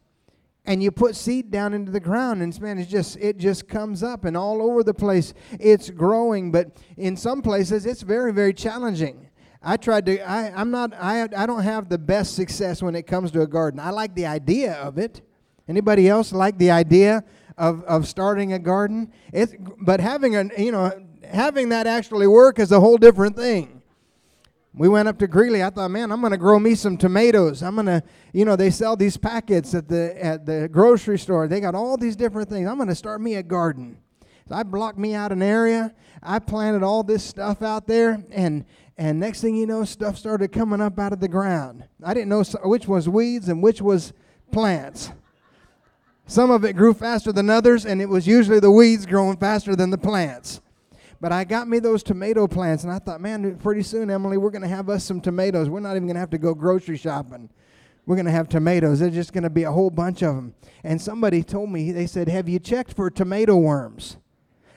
And 0.64 0.82
you 0.82 0.92
put 0.92 1.16
seed 1.16 1.50
down 1.50 1.74
into 1.74 1.90
the 1.90 2.00
ground, 2.00 2.40
and 2.40 2.60
man, 2.60 2.78
it's 2.78 2.90
just 2.90 3.16
it 3.16 3.36
just 3.36 3.66
comes 3.66 4.04
up, 4.04 4.24
and 4.24 4.36
all 4.36 4.62
over 4.62 4.84
the 4.84 4.94
place 4.94 5.34
it's 5.58 5.90
growing. 5.90 6.52
But 6.52 6.76
in 6.96 7.16
some 7.16 7.42
places, 7.42 7.84
it's 7.84 8.02
very 8.02 8.32
very 8.32 8.54
challenging. 8.54 9.28
I 9.64 9.76
tried 9.76 10.06
to, 10.06 10.20
I, 10.28 10.52
I'm 10.58 10.70
not, 10.70 10.92
I, 10.94 11.28
I 11.36 11.46
don't 11.46 11.62
have 11.62 11.88
the 11.88 11.98
best 11.98 12.34
success 12.34 12.82
when 12.82 12.94
it 12.94 13.06
comes 13.06 13.30
to 13.32 13.42
a 13.42 13.46
garden. 13.46 13.78
I 13.78 13.90
like 13.90 14.14
the 14.14 14.26
idea 14.26 14.74
of 14.74 14.98
it. 14.98 15.20
Anybody 15.68 16.08
else 16.08 16.32
like 16.32 16.58
the 16.58 16.70
idea 16.70 17.24
of, 17.56 17.84
of 17.84 18.08
starting 18.08 18.52
a 18.52 18.58
garden? 18.58 19.12
It's, 19.32 19.54
but 19.80 20.00
having 20.00 20.36
a, 20.36 20.50
you 20.58 20.72
know, 20.72 20.92
having 21.24 21.68
that 21.68 21.86
actually 21.86 22.26
work 22.26 22.58
is 22.58 22.72
a 22.72 22.80
whole 22.80 22.98
different 22.98 23.36
thing. 23.36 23.82
We 24.74 24.88
went 24.88 25.06
up 25.06 25.18
to 25.18 25.26
Greeley. 25.26 25.62
I 25.62 25.70
thought, 25.70 25.90
man, 25.90 26.10
I'm 26.10 26.20
going 26.20 26.32
to 26.32 26.38
grow 26.38 26.58
me 26.58 26.74
some 26.74 26.96
tomatoes. 26.96 27.62
I'm 27.62 27.74
going 27.74 27.86
to, 27.86 28.02
you 28.32 28.46
know, 28.46 28.56
they 28.56 28.70
sell 28.70 28.96
these 28.96 29.18
packets 29.18 29.74
at 29.74 29.86
the 29.86 30.16
at 30.24 30.46
the 30.46 30.66
grocery 30.72 31.18
store. 31.18 31.46
They 31.46 31.60
got 31.60 31.74
all 31.74 31.98
these 31.98 32.16
different 32.16 32.48
things. 32.48 32.66
I'm 32.66 32.76
going 32.76 32.88
to 32.88 32.94
start 32.94 33.20
me 33.20 33.34
a 33.34 33.42
garden. 33.42 33.98
So 34.48 34.54
I 34.54 34.62
blocked 34.62 34.98
me 34.98 35.14
out 35.14 35.30
an 35.30 35.42
area. 35.42 35.94
I 36.22 36.38
planted 36.38 36.82
all 36.82 37.02
this 37.02 37.22
stuff 37.22 37.62
out 37.62 37.86
there, 37.86 38.24
and 38.30 38.64
and 39.02 39.18
next 39.18 39.40
thing 39.40 39.56
you 39.56 39.66
know, 39.66 39.82
stuff 39.82 40.16
started 40.16 40.52
coming 40.52 40.80
up 40.80 40.96
out 40.96 41.12
of 41.12 41.18
the 41.18 41.26
ground. 41.26 41.82
I 42.04 42.14
didn't 42.14 42.28
know 42.28 42.44
which 42.62 42.86
was 42.86 43.08
weeds 43.08 43.48
and 43.48 43.60
which 43.60 43.82
was 43.82 44.12
plants. 44.52 45.10
Some 46.28 46.52
of 46.52 46.64
it 46.64 46.74
grew 46.74 46.94
faster 46.94 47.32
than 47.32 47.50
others, 47.50 47.84
and 47.84 48.00
it 48.00 48.08
was 48.08 48.28
usually 48.28 48.60
the 48.60 48.70
weeds 48.70 49.04
growing 49.04 49.38
faster 49.38 49.74
than 49.74 49.90
the 49.90 49.98
plants. 49.98 50.60
But 51.20 51.32
I 51.32 51.42
got 51.42 51.66
me 51.66 51.80
those 51.80 52.04
tomato 52.04 52.46
plants, 52.46 52.84
and 52.84 52.92
I 52.92 53.00
thought, 53.00 53.20
man, 53.20 53.56
pretty 53.56 53.82
soon, 53.82 54.08
Emily, 54.08 54.36
we're 54.36 54.50
going 54.50 54.62
to 54.62 54.68
have 54.68 54.88
us 54.88 55.02
some 55.02 55.20
tomatoes. 55.20 55.68
We're 55.68 55.80
not 55.80 55.96
even 55.96 56.06
going 56.06 56.14
to 56.14 56.20
have 56.20 56.30
to 56.30 56.38
go 56.38 56.54
grocery 56.54 56.96
shopping. 56.96 57.50
We're 58.06 58.14
going 58.14 58.26
to 58.26 58.30
have 58.32 58.48
tomatoes. 58.48 59.00
There's 59.00 59.14
just 59.14 59.32
going 59.32 59.42
to 59.42 59.50
be 59.50 59.64
a 59.64 59.72
whole 59.72 59.90
bunch 59.90 60.22
of 60.22 60.36
them. 60.36 60.54
And 60.84 61.02
somebody 61.02 61.42
told 61.42 61.70
me, 61.70 61.90
they 61.90 62.06
said, 62.06 62.28
Have 62.28 62.48
you 62.48 62.60
checked 62.60 62.92
for 62.94 63.10
tomato 63.10 63.56
worms? 63.56 64.18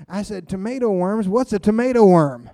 I 0.09 0.23
said, 0.23 0.49
Tomato 0.49 0.89
worms? 0.89 1.27
What's 1.27 1.53
a 1.53 1.59
tomato 1.59 2.07
worm? 2.07 2.49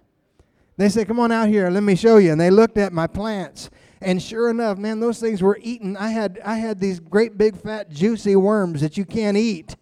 They 0.77 0.89
said, 0.89 1.07
Come 1.07 1.19
on 1.19 1.31
out 1.31 1.47
here, 1.47 1.69
let 1.69 1.83
me 1.83 1.95
show 1.95 2.17
you. 2.17 2.31
And 2.31 2.41
they 2.41 2.49
looked 2.49 2.77
at 2.77 2.93
my 2.93 3.07
plants. 3.07 3.69
And 4.01 4.21
sure 4.21 4.49
enough, 4.49 4.77
man, 4.77 4.99
those 4.99 5.19
things 5.19 5.43
were 5.43 5.59
eaten. 5.61 5.95
I 5.95 6.09
had 6.09 6.39
I 6.43 6.55
had 6.55 6.79
these 6.79 6.99
great 6.99 7.37
big 7.37 7.55
fat 7.55 7.89
juicy 7.91 8.35
worms 8.35 8.81
that 8.81 8.97
you 8.97 9.05
can't 9.05 9.37
eat 9.37 9.75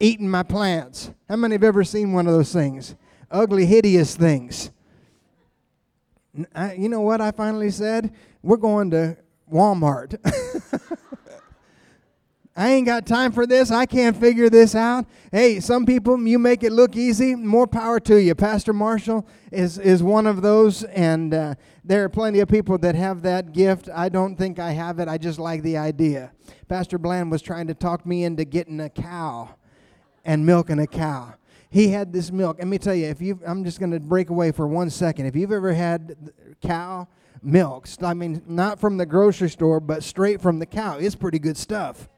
eating 0.00 0.28
my 0.28 0.42
plants. 0.42 1.10
How 1.28 1.36
many 1.36 1.54
have 1.54 1.64
ever 1.64 1.84
seen 1.84 2.12
one 2.12 2.26
of 2.26 2.32
those 2.32 2.52
things? 2.52 2.94
Ugly, 3.30 3.66
hideous 3.66 4.16
things. 4.16 4.70
I, 6.54 6.74
you 6.74 6.88
know 6.88 7.00
what 7.00 7.20
I 7.20 7.32
finally 7.32 7.70
said? 7.70 8.14
We're 8.42 8.56
going 8.58 8.90
to 8.90 9.16
Walmart. 9.52 10.16
I 12.58 12.70
ain't 12.70 12.86
got 12.86 13.06
time 13.06 13.30
for 13.30 13.46
this. 13.46 13.70
I 13.70 13.86
can't 13.86 14.16
figure 14.16 14.50
this 14.50 14.74
out. 14.74 15.06
Hey, 15.30 15.60
some 15.60 15.86
people, 15.86 16.20
you 16.26 16.40
make 16.40 16.64
it 16.64 16.72
look 16.72 16.96
easy. 16.96 17.36
More 17.36 17.68
power 17.68 18.00
to 18.00 18.20
you. 18.20 18.34
Pastor 18.34 18.72
Marshall 18.72 19.28
is, 19.52 19.78
is 19.78 20.02
one 20.02 20.26
of 20.26 20.42
those, 20.42 20.82
and 20.82 21.32
uh, 21.32 21.54
there 21.84 22.02
are 22.02 22.08
plenty 22.08 22.40
of 22.40 22.48
people 22.48 22.76
that 22.78 22.96
have 22.96 23.22
that 23.22 23.52
gift. 23.52 23.88
I 23.94 24.08
don't 24.08 24.34
think 24.34 24.58
I 24.58 24.72
have 24.72 24.98
it. 24.98 25.06
I 25.06 25.18
just 25.18 25.38
like 25.38 25.62
the 25.62 25.76
idea. 25.76 26.32
Pastor 26.66 26.98
Bland 26.98 27.30
was 27.30 27.42
trying 27.42 27.68
to 27.68 27.74
talk 27.74 28.04
me 28.04 28.24
into 28.24 28.44
getting 28.44 28.80
a 28.80 28.90
cow 28.90 29.50
and 30.24 30.44
milking 30.44 30.80
a 30.80 30.88
cow. 30.88 31.34
He 31.70 31.90
had 31.90 32.12
this 32.12 32.32
milk. 32.32 32.58
Let 32.58 32.66
me 32.66 32.78
tell 32.78 32.94
you, 32.94 33.06
if 33.06 33.22
you, 33.22 33.38
I'm 33.46 33.62
just 33.62 33.78
going 33.78 33.92
to 33.92 34.00
break 34.00 34.30
away 34.30 34.50
for 34.50 34.66
one 34.66 34.90
second. 34.90 35.26
If 35.26 35.36
you've 35.36 35.52
ever 35.52 35.74
had 35.74 36.32
cow 36.60 37.06
milk, 37.40 37.86
I 38.02 38.14
mean, 38.14 38.42
not 38.48 38.80
from 38.80 38.96
the 38.96 39.06
grocery 39.06 39.48
store, 39.48 39.78
but 39.78 40.02
straight 40.02 40.40
from 40.40 40.58
the 40.58 40.66
cow, 40.66 40.98
it's 40.98 41.14
pretty 41.14 41.38
good 41.38 41.56
stuff. 41.56 42.08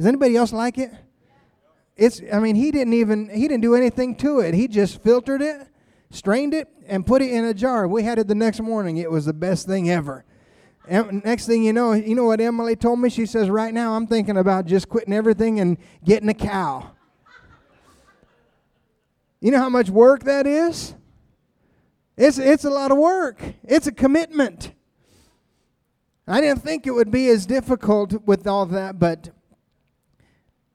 Does 0.00 0.06
anybody 0.06 0.34
else 0.34 0.50
like 0.50 0.78
it? 0.78 0.90
It's 1.94 2.22
I 2.32 2.38
mean 2.38 2.56
he 2.56 2.70
didn't 2.70 2.94
even 2.94 3.28
he 3.28 3.42
didn't 3.46 3.60
do 3.60 3.74
anything 3.74 4.16
to 4.16 4.40
it. 4.40 4.54
He 4.54 4.66
just 4.66 5.02
filtered 5.02 5.42
it, 5.42 5.68
strained 6.08 6.54
it 6.54 6.68
and 6.86 7.04
put 7.04 7.20
it 7.20 7.30
in 7.30 7.44
a 7.44 7.52
jar. 7.52 7.86
We 7.86 8.02
had 8.02 8.18
it 8.18 8.26
the 8.26 8.34
next 8.34 8.62
morning. 8.62 8.96
It 8.96 9.10
was 9.10 9.26
the 9.26 9.34
best 9.34 9.66
thing 9.66 9.90
ever. 9.90 10.24
And 10.88 11.22
next 11.22 11.44
thing 11.44 11.62
you 11.62 11.74
know, 11.74 11.92
you 11.92 12.14
know 12.14 12.24
what 12.24 12.40
Emily 12.40 12.76
told 12.76 12.98
me? 12.98 13.10
She 13.10 13.26
says, 13.26 13.50
"Right 13.50 13.74
now 13.74 13.92
I'm 13.92 14.06
thinking 14.06 14.38
about 14.38 14.64
just 14.64 14.88
quitting 14.88 15.12
everything 15.12 15.60
and 15.60 15.76
getting 16.02 16.30
a 16.30 16.34
cow." 16.34 16.92
You 19.40 19.50
know 19.50 19.58
how 19.58 19.68
much 19.68 19.90
work 19.90 20.24
that 20.24 20.46
is? 20.46 20.94
It's 22.16 22.38
it's 22.38 22.64
a 22.64 22.70
lot 22.70 22.90
of 22.90 22.96
work. 22.96 23.42
It's 23.64 23.86
a 23.86 23.92
commitment. 23.92 24.72
I 26.26 26.40
didn't 26.40 26.62
think 26.62 26.86
it 26.86 26.92
would 26.92 27.10
be 27.10 27.28
as 27.28 27.44
difficult 27.44 28.22
with 28.24 28.46
all 28.46 28.64
that, 28.64 28.98
but 28.98 29.28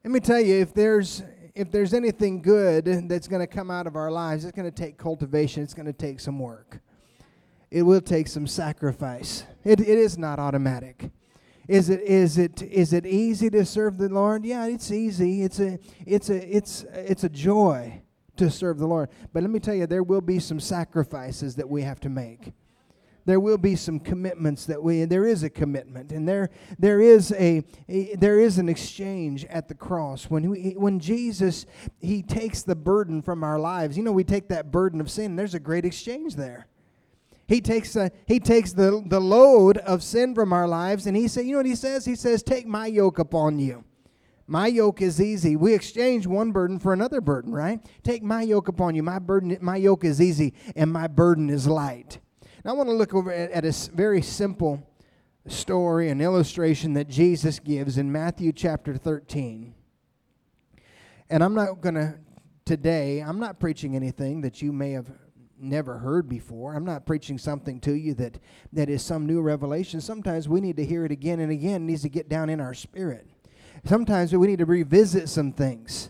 let 0.06 0.12
me 0.12 0.20
tell 0.20 0.40
you, 0.40 0.62
if 0.62 0.72
there's 0.72 1.24
if 1.56 1.72
there's 1.72 1.92
anything 1.92 2.40
good 2.40 2.86
that's 3.10 3.28
going 3.28 3.40
to 3.40 3.48
come 3.48 3.72
out 3.72 3.88
of 3.88 3.96
our 3.96 4.12
lives, 4.12 4.46
it's 4.46 4.56
going 4.56 4.70
to 4.70 4.76
take 4.76 5.00
cultivation. 5.00 5.64
It's 5.64 5.74
going 5.74 5.88
to 5.88 5.94
take 5.94 6.20
some 6.20 6.38
work. 6.38 6.80
It 7.72 7.82
will 7.82 8.02
take 8.02 8.28
some 8.28 8.46
sacrifice. 8.46 9.46
It, 9.64 9.80
it 9.80 9.88
is 9.88 10.16
not 10.16 10.38
automatic. 10.38 11.10
Is 11.68 11.90
it 11.90 12.02
is 12.02 12.38
it 12.38 12.62
is 12.62 12.94
it 12.94 13.08
easy 13.08 13.50
to 13.50 13.66
serve 13.66 13.98
the 13.98 14.08
Lord? 14.08 14.46
Yeah, 14.46 14.68
it's 14.68 14.92
easy. 14.92 15.42
It's 15.42 15.60
a 15.60 15.80
it's 16.06 16.30
a 16.30 16.56
it's 16.56 16.86
it's 16.94 17.24
a 17.24 17.30
joy 17.30 18.04
to 18.38 18.52
serve 18.52 18.78
the 18.78 18.86
Lord. 18.86 19.10
But 19.34 19.42
let 19.42 19.50
me 19.50 19.60
tell 19.60 19.74
you, 19.74 19.88
there 19.88 20.04
will 20.04 20.22
be 20.22 20.38
some 20.38 20.60
sacrifices 20.60 21.56
that 21.56 21.68
we 21.68 21.82
have 21.82 22.00
to 22.02 22.10
make 22.10 22.54
there 23.26 23.40
will 23.40 23.58
be 23.58 23.76
some 23.76 24.00
commitments 24.00 24.66
that 24.66 24.82
we 24.82 25.04
there 25.06 25.26
is 25.26 25.44
a 25.44 25.50
commitment 25.50 26.12
and 26.12 26.28
there 26.28 26.50
there 26.80 27.02
is 27.02 27.32
a, 27.34 27.64
a, 27.90 28.16
there 28.16 28.40
is 28.40 28.58
an 28.58 28.70
exchange 28.70 29.46
at 29.46 29.68
the 29.68 29.76
cross 29.76 30.26
when 30.26 30.50
we 30.50 30.72
when 30.78 31.00
Jesus 31.00 31.66
he 32.00 32.22
takes 32.22 32.64
the 32.64 32.76
burden 32.76 33.22
from 33.22 33.44
our 33.44 33.60
lives 33.60 33.98
you 33.98 34.04
know 34.04 34.12
we 34.12 34.24
take 34.24 34.48
that 34.50 34.72
burden 34.72 35.02
of 35.02 35.10
sin 35.10 35.36
there's 35.36 35.54
a 35.54 35.60
great 35.60 35.86
exchange 35.86 36.36
there 36.36 36.68
he 37.48 37.62
takes 37.62 37.96
a, 37.96 38.12
he 38.28 38.40
takes 38.40 38.74
the 38.74 39.04
the 39.08 39.20
load 39.20 39.78
of 39.80 40.02
sin 40.04 40.34
from 40.34 40.54
our 40.54 40.68
lives 40.68 41.08
and 41.08 41.18
he 41.18 41.28
said 41.28 41.46
you 41.46 41.52
know 41.52 41.60
what 41.60 41.66
he 41.66 41.76
says 41.76 42.06
he 42.06 42.16
says 42.16 42.44
take 42.44 42.66
my 42.66 42.88
yoke 42.88 43.20
upon 43.20 43.60
you 43.60 43.84
my 44.48 44.68
yoke 44.68 45.02
is 45.02 45.20
easy. 45.20 45.56
We 45.56 45.74
exchange 45.74 46.28
one 46.28 46.52
burden 46.52 46.78
for 46.78 46.94
another 46.94 47.20
burden, 47.20 47.52
right? 47.52 47.80
Take 48.04 48.22
my 48.22 48.44
yoke 48.44 48.68
upon 48.68 48.94
you. 48.94 49.02
My 49.02 49.18
burden 49.18 49.58
my 49.60 49.76
yoke 49.76 50.04
is 50.04 50.22
easy 50.22 50.54
and 50.76 50.94
my 50.94 51.08
burden 51.08 51.50
is 51.50 51.68
light. 51.68 52.20
Now, 52.66 52.72
I 52.72 52.74
want 52.74 52.90
to 52.90 52.96
look 52.96 53.14
over 53.14 53.32
at, 53.32 53.52
at 53.52 53.64
a 53.64 53.92
very 53.94 54.24
simple 54.24 54.82
story, 55.48 56.10
an 56.10 56.20
illustration 56.20 56.94
that 56.94 57.08
Jesus 57.08 57.60
gives 57.60 58.00
in 58.00 58.12
Matthew 58.12 58.52
chapter 58.52 58.98
13. 58.98 59.76
And 61.30 61.44
I'm 61.44 61.54
not 61.54 61.80
going 61.80 61.94
to, 61.94 62.16
today, 62.66 63.20
I'm 63.20 63.40
not 63.40 63.60
preaching 63.60 63.96
anything 63.96 64.42
that 64.42 64.64
you 64.64 64.72
may 64.72 64.94
have 64.94 65.12
never 65.60 66.00
heard 66.00 66.28
before. 66.28 66.74
I'm 66.74 66.86
not 66.86 67.06
preaching 67.06 67.38
something 67.38 67.80
to 67.82 67.94
you 67.94 68.16
that, 68.16 68.40
that 68.74 68.90
is 68.90 69.04
some 69.04 69.28
new 69.28 69.42
revelation. 69.42 70.02
Sometimes 70.02 70.50
we 70.50 70.60
need 70.60 70.78
to 70.78 70.86
hear 70.86 71.06
it 71.06 71.12
again 71.12 71.42
and 71.42 71.52
again. 71.52 71.84
It 71.84 71.86
needs 71.86 72.02
to 72.02 72.10
get 72.10 72.30
down 72.30 72.50
in 72.50 72.60
our 72.60 72.74
spirit. 72.74 73.28
Sometimes 73.84 74.36
we 74.36 74.48
need 74.48 74.58
to 74.58 74.66
revisit 74.66 75.30
some 75.30 75.52
things 75.52 76.10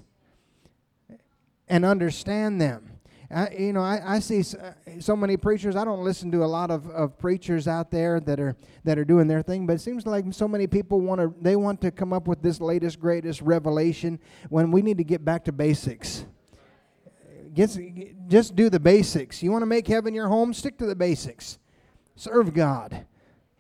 and 1.68 1.84
understand 1.84 2.62
them. 2.62 2.95
I, 3.32 3.50
you 3.50 3.74
know, 3.74 3.82
I, 3.82 4.16
I 4.16 4.20
see 4.20 4.44
so, 4.44 4.58
uh, 4.60 4.74
so 5.00 5.16
many 5.16 5.38
preachers. 5.38 5.76
I 5.76 5.84
don't 5.84 6.04
listen 6.04 6.32
to 6.32 6.44
a 6.44 6.46
lot 6.46 6.70
of, 6.70 6.88
of 6.90 7.18
preachers 7.18 7.68
out 7.68 7.92
there 7.92 8.20
that 8.20 8.40
are 8.40 8.56
that 8.84 9.00
are 9.00 9.06
doing 9.06 9.28
their 9.28 9.42
thing, 9.42 9.66
but 9.66 9.74
it 9.74 9.82
seems 9.82 10.06
like 10.06 10.26
so 10.32 10.48
many 10.48 10.68
people 10.68 11.02
want 11.02 11.22
to 11.22 11.34
they 11.42 11.56
want 11.56 11.82
to 11.82 11.92
come 11.92 12.14
up 12.14 12.28
with 12.28 12.42
this 12.42 12.62
latest 12.62 13.00
greatest 13.00 13.42
revelation 13.42 14.20
when 14.50 14.72
we 14.72 14.82
need 14.82 14.98
to 14.98 15.04
get 15.04 15.26
back 15.26 15.44
to 15.46 15.52
basics. 15.52 16.26
Get, 17.54 18.28
just 18.28 18.56
do 18.56 18.70
the 18.70 18.80
basics. 18.80 19.42
You 19.42 19.52
want 19.52 19.62
to 19.62 19.68
make 19.68 19.88
heaven 19.88 20.14
your 20.14 20.28
home? 20.28 20.54
Stick 20.54 20.78
to 20.80 20.86
the 20.86 20.96
basics. 20.96 21.58
Serve 22.16 22.54
God. 22.54 23.06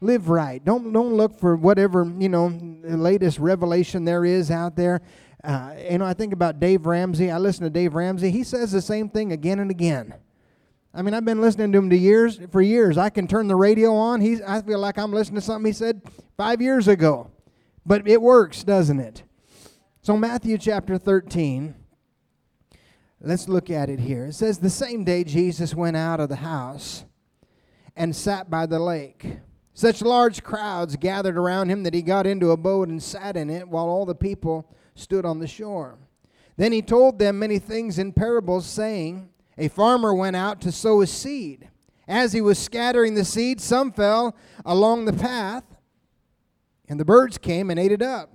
Live 0.02 0.30
right. 0.30 0.64
Don't 0.64 0.92
don't 0.94 1.14
look 1.14 1.40
for 1.40 1.56
whatever 1.56 2.06
you 2.20 2.30
know 2.30 2.50
the 2.50 2.98
latest 2.98 3.40
revelation 3.40 4.06
there 4.06 4.26
is 4.26 4.52
out 4.52 4.76
there. 4.76 5.02
Uh, 5.46 5.76
you 5.92 5.98
know, 6.00 6.06
I 6.06 6.16
think 6.16 6.34
about 6.34 6.60
Dave 6.60 6.88
Ramsey. 6.88 7.30
I 7.30 7.38
listen 7.38 7.64
to 7.66 7.70
Dave 7.70 7.94
Ramsey. 7.94 8.32
He 8.32 8.44
says 8.44 8.72
the 8.72 8.82
same 8.82 9.10
thing 9.10 9.32
again 9.32 9.60
and 9.60 9.70
again. 9.70 10.16
I 10.92 11.04
mean, 11.04 11.14
I've 11.14 11.26
been 11.26 11.40
listening 11.42 11.72
to 11.74 11.78
him 11.78 11.90
to 11.92 11.98
years 11.98 12.40
for 12.52 12.62
years. 12.62 12.98
I 12.98 13.10
can 13.10 13.28
turn 13.28 13.48
the 13.48 13.56
radio 13.56 13.94
on. 13.94 14.22
He's, 14.22 14.42
I 14.42 14.62
feel 14.64 14.80
like 14.80 14.98
I'm 14.98 15.12
listening 15.12 15.36
to 15.36 15.42
something 15.42 15.68
he 15.68 15.74
said 15.74 16.02
five 16.36 16.62
years 16.62 16.88
ago. 16.88 17.30
But 17.86 18.08
it 18.08 18.22
works, 18.22 18.64
doesn't 18.64 19.00
it? 19.00 19.22
So, 20.02 20.18
Matthew 20.18 20.58
chapter 20.58 20.98
13, 20.98 21.76
let's 23.22 23.48
look 23.48 23.70
at 23.70 23.90
it 23.90 24.00
here. 24.00 24.26
It 24.26 24.34
says, 24.34 24.58
The 24.58 24.70
same 24.72 25.04
day 25.04 25.24
Jesus 25.24 25.76
went 25.76 25.96
out 25.96 26.20
of 26.20 26.30
the 26.30 26.38
house 26.38 27.06
and 27.96 28.16
sat 28.16 28.50
by 28.50 28.66
the 28.66 28.80
lake. 28.80 29.38
Such 29.76 30.02
large 30.02 30.42
crowds 30.42 30.96
gathered 30.96 31.38
around 31.38 31.70
him 31.70 31.84
that 31.84 31.94
he 31.94 32.02
got 32.02 32.26
into 32.26 32.50
a 32.50 32.58
boat 32.58 32.88
and 32.88 33.04
sat 33.04 33.38
in 33.38 33.52
it 33.52 33.68
while 33.68 33.86
all 33.86 34.08
the 34.08 34.16
people 34.16 34.74
stood 34.96 35.26
on 35.26 35.40
the 35.40 35.48
shore. 35.48 35.98
Then 36.58 36.72
he 36.72 36.82
told 36.82 37.20
them 37.20 37.40
many 37.40 37.60
things 37.60 38.00
in 38.00 38.14
parables, 38.14 38.66
saying, 38.66 39.30
A 39.58 39.68
farmer 39.68 40.14
went 40.14 40.36
out 40.36 40.62
to 40.62 40.72
sow 40.72 41.02
his 41.02 41.12
seed. 41.12 41.70
As 42.08 42.34
he 42.34 42.42
was 42.42 42.58
scattering 42.58 43.16
the 43.16 43.26
seed, 43.26 43.60
some 43.60 43.92
fell 43.92 44.36
along 44.66 45.06
the 45.06 45.14
path, 45.14 45.64
and 46.88 47.00
the 47.00 47.06
birds 47.06 47.38
came 47.38 47.70
and 47.70 47.80
ate 47.80 47.92
it 47.92 48.02
up. 48.02 48.32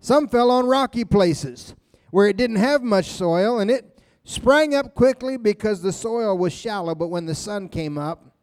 Some 0.00 0.28
fell 0.28 0.50
on 0.50 0.66
rocky 0.66 1.04
places 1.04 1.74
where 2.10 2.28
it 2.28 2.36
didn't 2.36 2.56
have 2.56 2.82
much 2.82 3.06
soil, 3.06 3.58
and 3.58 3.70
it 3.70 4.00
sprang 4.24 4.74
up 4.74 4.94
quickly 4.94 5.36
because 5.36 5.82
the 5.82 5.92
soil 5.92 6.38
was 6.38 6.52
shallow. 6.52 6.94
But 6.94 7.08
when 7.08 7.26
the 7.26 7.34
sun 7.34 7.68
came 7.68 7.98
up, 7.98 8.36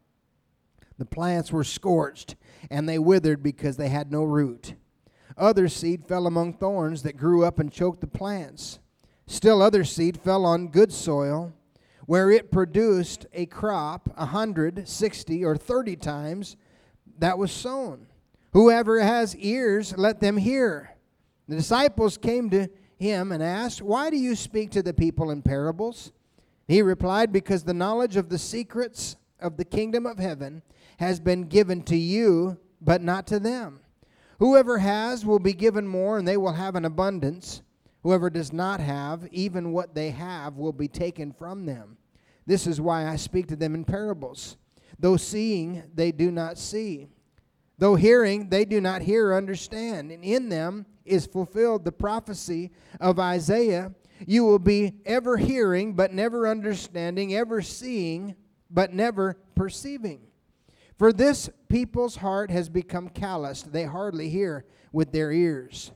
the 0.98 1.06
plants 1.06 1.50
were 1.50 1.64
scorched, 1.64 2.36
and 2.70 2.88
they 2.88 2.98
withered 2.98 3.42
because 3.42 3.76
they 3.76 3.88
had 3.88 4.12
no 4.12 4.22
root. 4.22 4.74
Other 5.36 5.68
seed 5.68 6.06
fell 6.06 6.26
among 6.26 6.54
thorns 6.54 7.02
that 7.02 7.16
grew 7.16 7.44
up 7.44 7.58
and 7.58 7.72
choked 7.72 8.00
the 8.00 8.06
plants. 8.06 8.78
Still 9.26 9.62
other 9.62 9.84
seed 9.84 10.18
fell 10.18 10.44
on 10.44 10.68
good 10.68 10.92
soil, 10.92 11.52
where 12.06 12.30
it 12.30 12.52
produced 12.52 13.26
a 13.32 13.46
crop 13.46 14.12
a 14.16 14.26
hundred, 14.26 14.88
sixty, 14.88 15.44
or 15.44 15.56
thirty 15.56 15.96
times 15.96 16.56
that 17.18 17.38
was 17.38 17.50
sown. 17.50 18.06
Whoever 18.52 19.00
has 19.00 19.34
ears, 19.36 19.96
let 19.96 20.20
them 20.20 20.36
hear. 20.36 20.90
The 21.48 21.56
disciples 21.56 22.16
came 22.16 22.50
to 22.50 22.68
him 22.96 23.32
and 23.32 23.42
asked, 23.42 23.82
Why 23.82 24.10
do 24.10 24.16
you 24.16 24.36
speak 24.36 24.70
to 24.72 24.82
the 24.82 24.94
people 24.94 25.30
in 25.30 25.42
parables? 25.42 26.12
He 26.68 26.80
replied, 26.80 27.32
Because 27.32 27.64
the 27.64 27.74
knowledge 27.74 28.16
of 28.16 28.28
the 28.28 28.38
secrets 28.38 29.16
of 29.40 29.56
the 29.56 29.64
kingdom 29.64 30.06
of 30.06 30.18
heaven 30.18 30.62
has 30.98 31.18
been 31.18 31.42
given 31.42 31.82
to 31.82 31.96
you, 31.96 32.58
but 32.80 33.02
not 33.02 33.26
to 33.28 33.40
them. 33.40 33.80
Whoever 34.44 34.76
has 34.76 35.24
will 35.24 35.38
be 35.38 35.54
given 35.54 35.88
more, 35.88 36.18
and 36.18 36.28
they 36.28 36.36
will 36.36 36.52
have 36.52 36.74
an 36.74 36.84
abundance. 36.84 37.62
Whoever 38.02 38.28
does 38.28 38.52
not 38.52 38.78
have, 38.78 39.26
even 39.32 39.72
what 39.72 39.94
they 39.94 40.10
have 40.10 40.58
will 40.58 40.74
be 40.74 40.86
taken 40.86 41.32
from 41.32 41.64
them. 41.64 41.96
This 42.44 42.66
is 42.66 42.78
why 42.78 43.08
I 43.08 43.16
speak 43.16 43.46
to 43.46 43.56
them 43.56 43.74
in 43.74 43.86
parables. 43.86 44.58
Though 44.98 45.16
seeing, 45.16 45.84
they 45.94 46.12
do 46.12 46.30
not 46.30 46.58
see. 46.58 47.08
Though 47.78 47.94
hearing, 47.94 48.50
they 48.50 48.66
do 48.66 48.82
not 48.82 49.00
hear 49.00 49.28
or 49.28 49.34
understand. 49.34 50.12
And 50.12 50.22
in 50.22 50.50
them 50.50 50.84
is 51.06 51.24
fulfilled 51.24 51.86
the 51.86 51.92
prophecy 51.92 52.70
of 53.00 53.18
Isaiah 53.18 53.94
You 54.26 54.44
will 54.44 54.58
be 54.58 54.92
ever 55.06 55.38
hearing, 55.38 55.94
but 55.94 56.12
never 56.12 56.46
understanding, 56.46 57.34
ever 57.34 57.62
seeing, 57.62 58.34
but 58.68 58.92
never 58.92 59.38
perceiving. 59.54 60.26
For 60.98 61.12
this 61.12 61.50
people's 61.68 62.16
heart 62.16 62.50
has 62.50 62.68
become 62.68 63.08
calloused. 63.08 63.72
They 63.72 63.84
hardly 63.84 64.28
hear 64.28 64.64
with 64.92 65.12
their 65.12 65.32
ears. 65.32 65.92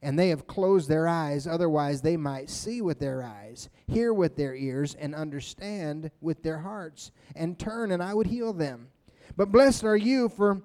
And 0.00 0.18
they 0.18 0.30
have 0.30 0.48
closed 0.48 0.88
their 0.88 1.06
eyes, 1.06 1.46
otherwise, 1.46 2.00
they 2.00 2.16
might 2.16 2.50
see 2.50 2.82
with 2.82 2.98
their 2.98 3.22
eyes, 3.22 3.68
hear 3.86 4.12
with 4.12 4.34
their 4.34 4.54
ears, 4.54 4.96
and 4.96 5.14
understand 5.14 6.10
with 6.20 6.42
their 6.42 6.58
hearts, 6.58 7.12
and 7.36 7.56
turn, 7.56 7.92
and 7.92 8.02
I 8.02 8.12
would 8.12 8.26
heal 8.26 8.52
them. 8.52 8.88
But 9.36 9.52
blessed 9.52 9.84
are 9.84 9.96
you, 9.96 10.28
for 10.28 10.62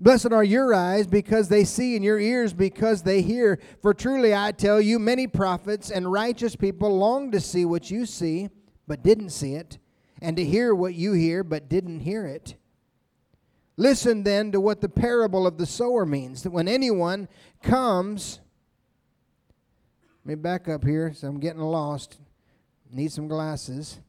Blessed 0.00 0.30
are 0.30 0.44
your 0.44 0.72
eyes 0.74 1.08
because 1.08 1.48
they 1.48 1.64
see, 1.64 1.96
and 1.96 2.04
your 2.04 2.20
ears 2.20 2.52
because 2.52 3.02
they 3.02 3.20
hear. 3.20 3.58
For 3.82 3.92
truly 3.92 4.32
I 4.32 4.52
tell 4.52 4.80
you, 4.80 5.00
many 5.00 5.26
prophets 5.26 5.90
and 5.90 6.12
righteous 6.12 6.54
people 6.54 6.96
long 6.96 7.32
to 7.32 7.40
see 7.40 7.64
what 7.64 7.90
you 7.90 8.06
see, 8.06 8.48
but 8.86 9.02
didn't 9.02 9.30
see 9.30 9.54
it, 9.54 9.78
and 10.20 10.36
to 10.36 10.44
hear 10.44 10.74
what 10.74 10.94
you 10.94 11.12
hear, 11.12 11.44
but 11.44 11.68
didn't 11.68 12.00
hear 12.00 12.26
it. 12.26 12.56
Listen 13.76 14.24
then 14.24 14.50
to 14.52 14.60
what 14.60 14.80
the 14.80 14.88
parable 14.88 15.46
of 15.46 15.56
the 15.58 15.66
sower 15.66 16.04
means. 16.04 16.42
That 16.42 16.50
when 16.50 16.66
anyone 16.66 17.28
comes, 17.62 18.40
let 20.24 20.30
me 20.30 20.34
back 20.34 20.68
up 20.68 20.84
here, 20.84 21.12
so 21.14 21.28
I'm 21.28 21.38
getting 21.38 21.62
lost. 21.62 22.18
Need 22.90 23.12
some 23.12 23.28
glasses. 23.28 24.00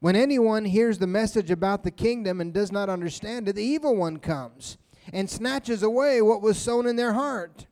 When 0.00 0.16
anyone 0.16 0.64
hears 0.64 0.98
the 0.98 1.06
message 1.06 1.50
about 1.50 1.84
the 1.84 1.90
kingdom 1.90 2.40
and 2.40 2.52
does 2.52 2.72
not 2.72 2.90
understand 2.90 3.48
it, 3.48 3.54
the 3.54 3.62
evil 3.62 3.96
one 3.96 4.18
comes 4.18 4.76
and 5.12 5.30
snatches 5.30 5.82
away 5.82 6.20
what 6.20 6.42
was 6.42 6.58
sown 6.58 6.86
in 6.86 6.96
their 6.96 7.12
heart. 7.12 7.66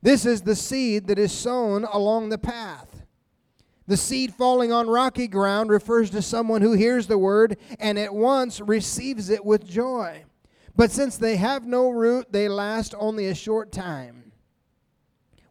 This 0.00 0.24
is 0.24 0.42
the 0.42 0.54
seed 0.54 1.08
that 1.08 1.18
is 1.18 1.32
sown 1.32 1.84
along 1.84 2.28
the 2.28 2.38
path. 2.38 2.95
The 3.86 3.96
seed 3.96 4.34
falling 4.34 4.72
on 4.72 4.88
rocky 4.88 5.28
ground 5.28 5.70
refers 5.70 6.10
to 6.10 6.22
someone 6.22 6.60
who 6.60 6.72
hears 6.72 7.06
the 7.06 7.18
word 7.18 7.56
and 7.78 7.98
at 7.98 8.14
once 8.14 8.60
receives 8.60 9.30
it 9.30 9.44
with 9.44 9.66
joy. 9.66 10.24
But 10.74 10.90
since 10.90 11.16
they 11.16 11.36
have 11.36 11.66
no 11.66 11.90
root, 11.90 12.32
they 12.32 12.48
last 12.48 12.94
only 12.98 13.26
a 13.26 13.34
short 13.34 13.70
time. 13.70 14.32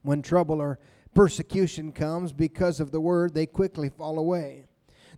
When 0.02 0.21
trouble 0.21 0.62
or 0.62 0.80
persecution 1.13 1.91
comes 1.93 2.34
because 2.34 2.80
of 2.80 2.91
the 2.91 3.00
word, 3.00 3.34
they 3.34 3.45
quickly 3.45 3.89
fall 3.89 4.19
away. 4.19 4.65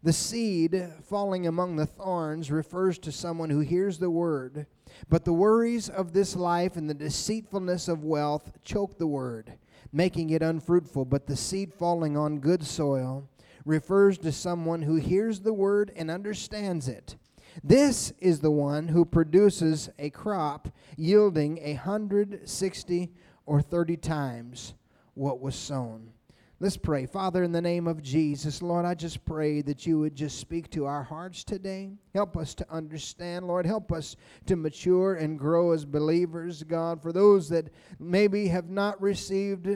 The 0.04 0.14
seed 0.14 0.94
falling 1.04 1.48
among 1.48 1.76
the 1.76 1.88
thorns 1.88 2.52
refers 2.52 3.00
to 3.00 3.12
someone 3.12 3.50
who 3.50 3.60
hears 3.62 3.98
the 3.98 4.12
word, 4.12 4.68
but 5.10 5.26
the 5.26 5.34
worries 5.34 5.90
of 5.90 6.14
this 6.14 6.36
life 6.36 6.76
and 6.76 6.90
the 6.90 6.94
deceitfulness 6.94 7.88
of 7.88 8.04
wealth 8.04 8.52
choke 8.64 8.98
the 8.98 9.08
word, 9.08 9.54
making 9.92 10.30
it 10.30 10.42
unfruitful. 10.42 11.06
But 11.06 11.28
the 11.28 11.36
seed 11.36 11.74
falling 11.74 12.18
on 12.18 12.40
good 12.40 12.66
soil 12.66 13.30
refers 13.66 14.18
to 14.20 14.32
someone 14.32 14.82
who 14.82 14.96
hears 14.96 15.42
the 15.42 15.54
word 15.54 15.92
and 15.96 16.10
understands 16.10 16.88
it. 16.88 17.16
This 17.64 18.14
is 18.20 18.40
the 18.40 18.52
one 18.52 18.90
who 18.90 19.04
produces 19.04 19.90
a 19.98 20.10
crop 20.10 20.70
yielding 20.96 21.60
a 21.62 21.74
hundred, 21.74 22.48
sixty, 22.48 23.12
or 23.46 23.62
thirty 23.62 23.98
times 23.98 24.74
what 25.16 25.42
was 25.42 25.56
sown. 25.56 26.12
Let's 26.60 26.76
pray. 26.76 27.06
Father, 27.06 27.44
in 27.44 27.52
the 27.52 27.62
name 27.62 27.86
of 27.86 28.02
Jesus, 28.02 28.64
Lord, 28.64 28.84
I 28.84 28.96
just 28.96 29.24
pray 29.26 29.62
that 29.62 29.86
you 29.86 30.00
would 30.00 30.16
just 30.16 30.40
speak 30.40 30.72
to 30.72 30.86
our 30.86 31.04
hearts 31.04 31.44
today. 31.44 31.92
Help 32.16 32.36
us 32.36 32.56
to 32.56 32.66
understand, 32.72 33.46
Lord. 33.46 33.68
Help 33.68 33.92
us 33.92 34.16
to 34.48 34.56
mature 34.56 35.14
and 35.14 35.38
grow 35.38 35.72
as 35.74 35.86
believers, 35.86 36.64
God. 36.64 37.00
For 37.00 37.14
those 37.14 37.48
that 37.50 37.70
maybe 38.00 38.48
have 38.48 38.72
not 38.72 39.00
received 39.00 39.70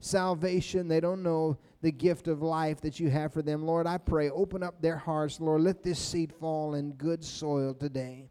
salvation, 0.00 0.88
they 0.88 1.00
don't 1.00 1.22
know 1.22 1.56
the 1.80 1.90
gift 1.90 2.28
of 2.28 2.42
life 2.42 2.82
that 2.82 3.00
you 3.00 3.08
have 3.08 3.32
for 3.32 3.40
them. 3.40 3.64
Lord, 3.64 3.86
I 3.86 3.96
pray, 3.96 4.28
open 4.28 4.62
up 4.62 4.82
their 4.82 4.98
hearts, 4.98 5.40
Lord. 5.40 5.62
Let 5.62 5.82
this 5.82 5.98
seed 5.98 6.34
fall 6.34 6.74
in 6.74 6.92
good 6.92 7.24
soil 7.24 7.72
today. 7.72 8.26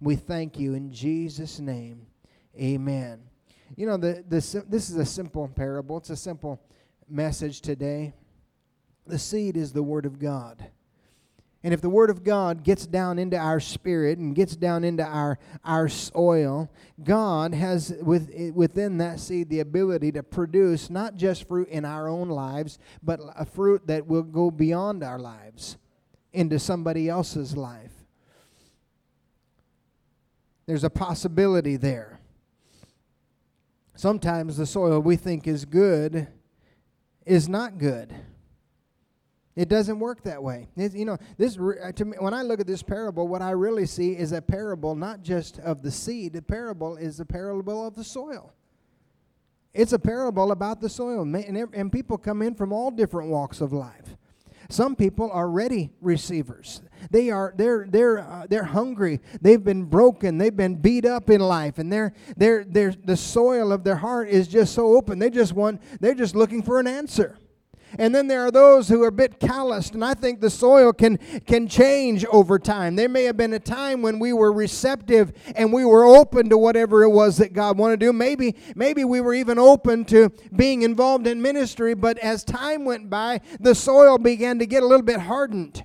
We 0.00 0.16
thank 0.16 0.58
you 0.58 0.72
in 0.72 0.90
Jesus' 0.90 1.60
name. 1.60 2.06
Amen. 2.58 3.20
You 3.76 3.84
know, 3.84 3.98
the, 3.98 4.24
the, 4.26 4.64
this 4.66 4.88
is 4.88 4.96
a 4.96 5.04
simple 5.04 5.46
parable. 5.48 5.98
It's 5.98 6.08
a 6.08 6.16
simple 6.16 6.62
message 7.08 7.60
today. 7.60 8.14
The 9.06 9.18
seed 9.18 9.56
is 9.56 9.72
the 9.72 9.82
Word 9.82 10.06
of 10.06 10.18
God. 10.18 10.70
And 11.62 11.72
if 11.72 11.80
the 11.80 11.88
Word 11.88 12.10
of 12.10 12.22
God 12.22 12.62
gets 12.62 12.86
down 12.86 13.18
into 13.18 13.38
our 13.38 13.58
spirit 13.58 14.18
and 14.18 14.34
gets 14.34 14.54
down 14.54 14.84
into 14.84 15.02
our, 15.02 15.38
our 15.64 15.88
soil, 15.88 16.70
God 17.02 17.54
has 17.54 17.94
with, 18.02 18.30
within 18.54 18.98
that 18.98 19.18
seed 19.18 19.48
the 19.48 19.60
ability 19.60 20.12
to 20.12 20.22
produce 20.22 20.90
not 20.90 21.16
just 21.16 21.48
fruit 21.48 21.68
in 21.68 21.86
our 21.86 22.06
own 22.06 22.28
lives, 22.28 22.78
but 23.02 23.18
a 23.34 23.46
fruit 23.46 23.86
that 23.86 24.06
will 24.06 24.22
go 24.22 24.50
beyond 24.50 25.02
our 25.02 25.18
lives 25.18 25.78
into 26.34 26.58
somebody 26.58 27.08
else's 27.08 27.56
life. 27.56 27.92
There's 30.66 30.84
a 30.84 30.90
possibility 30.90 31.76
there. 31.76 32.20
Sometimes 33.94 34.58
the 34.58 34.66
soil 34.66 35.00
we 35.00 35.16
think 35.16 35.46
is 35.46 35.64
good 35.64 36.26
is 37.24 37.48
not 37.48 37.78
good. 37.78 38.14
It 39.56 39.68
doesn't 39.68 40.00
work 40.00 40.24
that 40.24 40.42
way. 40.42 40.68
You 40.76 41.04
know, 41.04 41.16
this 41.38 41.56
uh, 41.56 41.92
to 41.92 42.04
me, 42.04 42.16
when 42.18 42.34
I 42.34 42.42
look 42.42 42.58
at 42.58 42.66
this 42.66 42.82
parable, 42.82 43.28
what 43.28 43.40
I 43.40 43.50
really 43.50 43.86
see 43.86 44.10
is 44.10 44.32
a 44.32 44.42
parable 44.42 44.96
not 44.96 45.22
just 45.22 45.60
of 45.60 45.82
the 45.82 45.92
seed. 45.92 46.32
The 46.32 46.42
parable 46.42 46.96
is 46.96 47.20
a 47.20 47.24
parable 47.24 47.86
of 47.86 47.94
the 47.94 48.02
soil. 48.02 48.52
It's 49.72 49.92
a 49.92 49.98
parable 49.98 50.52
about 50.52 50.80
the 50.80 50.88
soil, 50.88 51.22
and, 51.22 51.56
and 51.74 51.92
people 51.92 52.16
come 52.16 52.42
in 52.42 52.54
from 52.54 52.72
all 52.72 52.90
different 52.90 53.30
walks 53.30 53.60
of 53.60 53.72
life. 53.72 54.16
Some 54.68 54.96
people 54.96 55.30
are 55.32 55.48
ready 55.48 55.90
receivers. 56.00 56.82
They 57.10 57.30
are 57.30 57.54
they're 57.56 57.86
they're 57.88 58.18
uh, 58.20 58.46
they're 58.48 58.64
hungry. 58.64 59.20
They've 59.40 59.62
been 59.62 59.84
broken. 59.84 60.38
They've 60.38 60.56
been 60.56 60.76
beat 60.76 61.04
up 61.04 61.30
in 61.30 61.40
life, 61.40 61.78
and 61.78 61.92
they're 61.92 62.14
they're 62.36 62.64
they're 62.64 62.94
the 63.04 63.16
soil 63.16 63.72
of 63.72 63.84
their 63.84 63.96
heart 63.96 64.28
is 64.28 64.48
just 64.48 64.74
so 64.74 64.96
open. 64.96 65.18
They 65.18 65.30
just 65.30 65.52
want 65.52 65.82
they're 66.00 66.14
just 66.14 66.34
looking 66.34 66.62
for 66.62 66.80
an 66.80 66.86
answer. 66.86 67.38
And 67.98 68.14
then 68.14 68.26
there 68.26 68.44
are 68.46 68.50
those 68.50 68.88
who 68.88 69.02
are 69.02 69.08
a 69.08 69.12
bit 69.12 69.40
calloused, 69.40 69.94
and 69.94 70.04
I 70.04 70.14
think 70.14 70.40
the 70.40 70.50
soil 70.50 70.92
can, 70.92 71.18
can 71.46 71.68
change 71.68 72.24
over 72.26 72.58
time. 72.58 72.96
There 72.96 73.08
may 73.08 73.24
have 73.24 73.36
been 73.36 73.52
a 73.52 73.58
time 73.58 74.02
when 74.02 74.18
we 74.18 74.32
were 74.32 74.52
receptive 74.52 75.32
and 75.54 75.72
we 75.72 75.84
were 75.84 76.04
open 76.04 76.48
to 76.50 76.58
whatever 76.58 77.02
it 77.02 77.10
was 77.10 77.36
that 77.38 77.52
God 77.52 77.78
wanted 77.78 78.00
to 78.00 78.06
do. 78.06 78.12
Maybe, 78.12 78.56
maybe 78.74 79.04
we 79.04 79.20
were 79.20 79.34
even 79.34 79.58
open 79.58 80.04
to 80.06 80.30
being 80.54 80.82
involved 80.82 81.26
in 81.26 81.40
ministry, 81.40 81.94
but 81.94 82.18
as 82.18 82.44
time 82.44 82.84
went 82.84 83.10
by, 83.10 83.40
the 83.60 83.74
soil 83.74 84.18
began 84.18 84.58
to 84.58 84.66
get 84.66 84.82
a 84.82 84.86
little 84.86 85.04
bit 85.04 85.20
hardened 85.20 85.84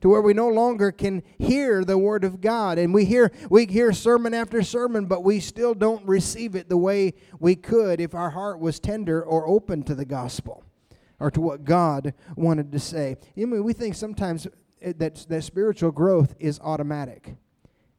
to 0.00 0.08
where 0.08 0.22
we 0.22 0.32
no 0.32 0.48
longer 0.48 0.92
can 0.92 1.22
hear 1.38 1.84
the 1.84 1.98
word 1.98 2.24
of 2.24 2.40
God 2.40 2.78
and 2.78 2.94
we 2.94 3.04
hear 3.04 3.30
we 3.50 3.66
hear 3.66 3.92
sermon 3.92 4.32
after 4.32 4.62
sermon 4.62 5.06
but 5.06 5.22
we 5.22 5.40
still 5.40 5.74
don't 5.74 6.06
receive 6.06 6.54
it 6.54 6.68
the 6.68 6.76
way 6.76 7.14
we 7.38 7.54
could 7.54 8.00
if 8.00 8.14
our 8.14 8.30
heart 8.30 8.60
was 8.60 8.80
tender 8.80 9.22
or 9.22 9.46
open 9.46 9.82
to 9.84 9.94
the 9.94 10.06
gospel 10.06 10.64
or 11.20 11.30
to 11.30 11.40
what 11.40 11.64
God 11.64 12.14
wanted 12.34 12.72
to 12.72 12.80
say. 12.80 13.16
You 13.34 13.46
know, 13.46 13.62
we 13.62 13.74
think 13.74 13.94
sometimes 13.94 14.48
that, 14.82 15.26
that 15.28 15.44
spiritual 15.44 15.92
growth 15.92 16.34
is 16.40 16.58
automatic. 16.60 17.36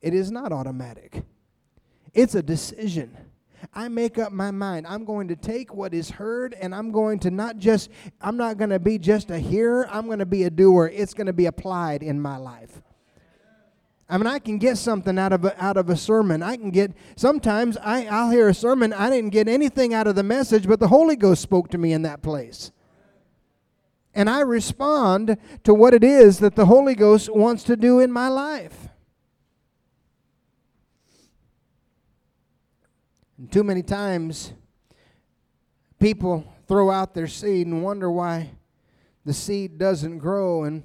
It 0.02 0.14
is 0.14 0.32
not 0.32 0.52
automatic, 0.52 1.24
it's 2.14 2.36
a 2.36 2.42
decision. 2.44 3.16
I 3.76 3.90
make 3.90 4.18
up 4.18 4.32
my 4.32 4.50
mind. 4.50 4.88
I'm 4.88 5.06
going 5.06 5.28
to 5.28 5.36
take 5.36 5.72
what 5.72 5.94
is 5.94 6.10
heard 6.10 6.56
and 6.56 6.74
I'm 6.74 6.92
going 6.92 7.20
to 7.20 7.30
not 7.30 7.60
just, 7.60 7.92
I'm 8.20 8.36
not 8.36 8.58
going 8.58 8.72
to 8.72 8.80
be 8.80 8.98
just 8.98 9.30
a 9.30 9.38
hearer, 9.38 9.88
I'm 9.90 10.08
going 10.08 10.18
to 10.18 10.26
be 10.26 10.46
a 10.46 10.50
doer. 10.50 10.92
It's 10.92 11.14
going 11.14 11.28
to 11.28 11.34
be 11.34 11.46
applied 11.46 12.02
in 12.02 12.20
my 12.20 12.38
life. 12.38 12.82
I 14.10 14.18
mean, 14.18 14.26
I 14.26 14.40
can 14.40 14.58
get 14.58 14.80
something 14.80 15.20
out 15.20 15.32
of 15.32 15.46
a, 15.46 15.64
out 15.64 15.78
of 15.78 15.92
a 15.92 15.96
sermon. 15.96 16.42
I 16.42 16.58
can 16.58 16.72
get 16.72 16.92
sometimes 17.16 17.78
I, 17.78 18.08
I'll 18.08 18.32
hear 18.32 18.50
a 18.50 18.54
sermon. 18.54 18.94
I 18.94 19.12
didn't 19.12 19.30
get 19.30 19.48
anything 19.48 19.94
out 19.94 20.08
of 20.08 20.16
the 20.16 20.24
message, 20.24 20.68
but 20.68 20.80
the 20.80 20.88
Holy 20.88 21.16
Ghost 21.16 21.44
spoke 21.44 21.70
to 21.70 21.78
me 21.78 21.94
in 21.94 22.02
that 22.02 22.24
place 22.24 22.72
and 24.14 24.30
I 24.30 24.42
respond 24.42 25.38
to 25.64 25.74
what 25.74 25.94
it 25.94 26.04
is 26.04 26.40
that 26.40 26.56
the 26.56 26.66
Holy 26.66 26.96
Ghost 26.96 27.34
wants 27.34 27.64
to 27.64 27.76
do 27.76 28.00
in 28.00 28.12
my 28.12 28.28
life. 28.28 28.90
And 33.38 33.52
too 33.52 33.64
many 33.64 33.82
times, 33.82 34.54
people 36.00 36.46
throw 36.68 36.92
out 36.92 37.14
their 37.14 37.28
seed 37.28 37.68
and 37.68 37.84
wonder 37.84 38.12
why 38.12 38.52
the 39.26 39.34
seed 39.34 39.78
doesn't 39.78 40.20
grow 40.20 40.64
and 40.64 40.84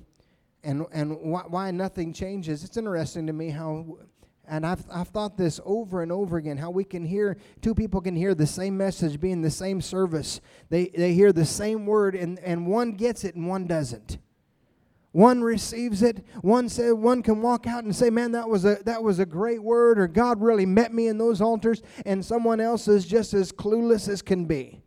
and 0.62 0.84
and 0.92 1.16
why, 1.20 1.42
why 1.46 1.70
nothing 1.70 2.12
changes. 2.12 2.64
It's 2.64 2.76
interesting 2.76 3.26
to 3.26 3.32
me 3.32 3.50
how 3.50 3.98
and 4.48 4.66
I've, 4.66 4.84
I've 4.90 5.08
thought 5.08 5.36
this 5.36 5.60
over 5.64 6.02
and 6.02 6.10
over 6.12 6.36
again 6.36 6.56
how 6.56 6.70
we 6.70 6.84
can 6.84 7.04
hear, 7.04 7.36
two 7.60 7.74
people 7.74 8.00
can 8.00 8.16
hear 8.16 8.34
the 8.34 8.46
same 8.46 8.76
message, 8.76 9.20
be 9.20 9.32
in 9.32 9.42
the 9.42 9.50
same 9.50 9.80
service. 9.80 10.40
They, 10.68 10.86
they 10.88 11.12
hear 11.14 11.32
the 11.32 11.44
same 11.44 11.86
word, 11.86 12.14
and, 12.14 12.38
and 12.40 12.66
one 12.66 12.92
gets 12.92 13.24
it 13.24 13.34
and 13.34 13.48
one 13.48 13.66
doesn't. 13.66 14.18
One 15.12 15.42
receives 15.42 16.02
it. 16.02 16.26
One 16.42 16.68
say, 16.68 16.92
one 16.92 17.22
can 17.22 17.40
walk 17.40 17.66
out 17.66 17.84
and 17.84 17.96
say, 17.96 18.10
"Man, 18.10 18.32
that 18.32 18.50
was 18.50 18.66
a 18.66 18.76
that 18.84 19.02
was 19.02 19.18
a 19.18 19.24
great 19.24 19.62
word," 19.62 19.98
or 19.98 20.06
"God 20.06 20.42
really 20.42 20.66
met 20.66 20.92
me 20.92 21.08
in 21.08 21.16
those 21.16 21.40
altars." 21.40 21.80
And 22.04 22.22
someone 22.22 22.60
else 22.60 22.86
is 22.86 23.06
just 23.06 23.32
as 23.32 23.50
clueless 23.50 24.10
as 24.10 24.20
can 24.20 24.44
be. 24.44 24.82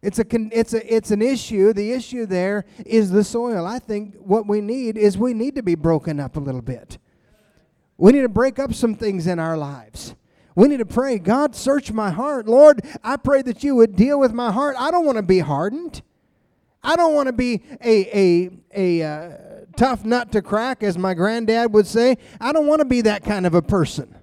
It's 0.00 0.20
a 0.20 0.24
it's 0.56 0.74
a 0.74 0.94
it's 0.94 1.10
an 1.10 1.22
issue. 1.22 1.72
The 1.72 1.90
issue 1.90 2.24
there 2.24 2.64
is 2.86 3.10
the 3.10 3.24
soil. 3.24 3.66
I 3.66 3.80
think 3.80 4.14
what 4.14 4.46
we 4.46 4.60
need 4.60 4.96
is 4.96 5.18
we 5.18 5.34
need 5.34 5.56
to 5.56 5.62
be 5.64 5.74
broken 5.74 6.20
up 6.20 6.36
a 6.36 6.40
little 6.40 6.62
bit. 6.62 6.98
We 8.00 8.12
need 8.12 8.22
to 8.22 8.30
break 8.30 8.58
up 8.58 8.72
some 8.72 8.94
things 8.94 9.26
in 9.26 9.38
our 9.38 9.58
lives. 9.58 10.14
We 10.54 10.68
need 10.68 10.78
to 10.78 10.86
pray, 10.86 11.18
God, 11.18 11.54
search 11.54 11.92
my 11.92 12.10
heart. 12.10 12.48
Lord, 12.48 12.80
I 13.04 13.18
pray 13.18 13.42
that 13.42 13.62
you 13.62 13.76
would 13.76 13.94
deal 13.94 14.18
with 14.18 14.32
my 14.32 14.50
heart. 14.50 14.74
I 14.78 14.90
don't 14.90 15.04
want 15.04 15.16
to 15.16 15.22
be 15.22 15.40
hardened. 15.40 16.00
I 16.82 16.96
don't 16.96 17.14
want 17.14 17.26
to 17.26 17.34
be 17.34 17.62
a, 17.84 18.18
a, 18.18 18.50
a 18.74 19.06
uh, 19.06 19.36
tough 19.76 20.02
nut 20.02 20.32
to 20.32 20.40
crack, 20.40 20.82
as 20.82 20.96
my 20.96 21.12
granddad 21.12 21.74
would 21.74 21.86
say. 21.86 22.16
I 22.40 22.52
don't 22.52 22.66
want 22.66 22.80
to 22.80 22.86
be 22.86 23.02
that 23.02 23.22
kind 23.22 23.44
of 23.44 23.52
a 23.52 23.60
person. 23.60 24.16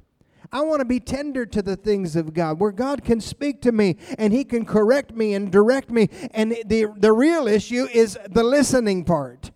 I 0.51 0.61
want 0.61 0.79
to 0.79 0.85
be 0.85 0.99
tender 0.99 1.45
to 1.45 1.61
the 1.61 1.75
things 1.75 2.15
of 2.15 2.33
God, 2.33 2.59
where 2.59 2.71
God 2.71 3.03
can 3.03 3.21
speak 3.21 3.61
to 3.61 3.71
me 3.71 3.97
and 4.17 4.33
He 4.33 4.43
can 4.43 4.65
correct 4.65 5.13
me 5.13 5.35
and 5.35 5.51
direct 5.51 5.91
me. 5.91 6.09
And 6.31 6.57
the, 6.65 6.87
the 6.97 7.13
real 7.13 7.47
issue 7.47 7.87
is 7.93 8.17
the 8.27 8.43
listening 8.43 9.05
part. 9.05 9.51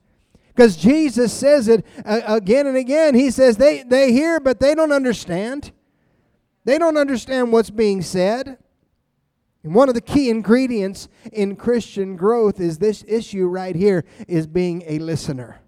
Because 0.56 0.76
Jesus 0.76 1.32
says 1.32 1.68
it 1.68 1.86
uh, 2.06 2.22
again 2.28 2.68
and 2.68 2.76
again. 2.76 3.16
He 3.16 3.32
says 3.32 3.58
they, 3.58 3.84
they 3.84 4.12
hear, 4.12 4.40
but 4.40 4.60
they 4.60 4.76
don't 4.76 4.92
understand. 4.92 5.72
They 6.66 6.78
don't 6.78 6.98
understand 6.98 7.52
what's 7.52 7.70
being 7.70 8.02
said. 8.02 8.58
And 9.64 9.76
one 9.76 9.90
of 9.90 9.96
the 9.96 10.02
key 10.02 10.30
ingredients 10.30 11.08
in 11.32 11.56
Christian 11.56 12.16
growth 12.16 12.60
is 12.60 12.80
this 12.80 13.04
issue 13.08 13.48
right 13.48 13.76
here 13.76 14.04
is 14.28 14.48
being 14.48 14.84
a 14.88 15.00
listener. 15.00 15.62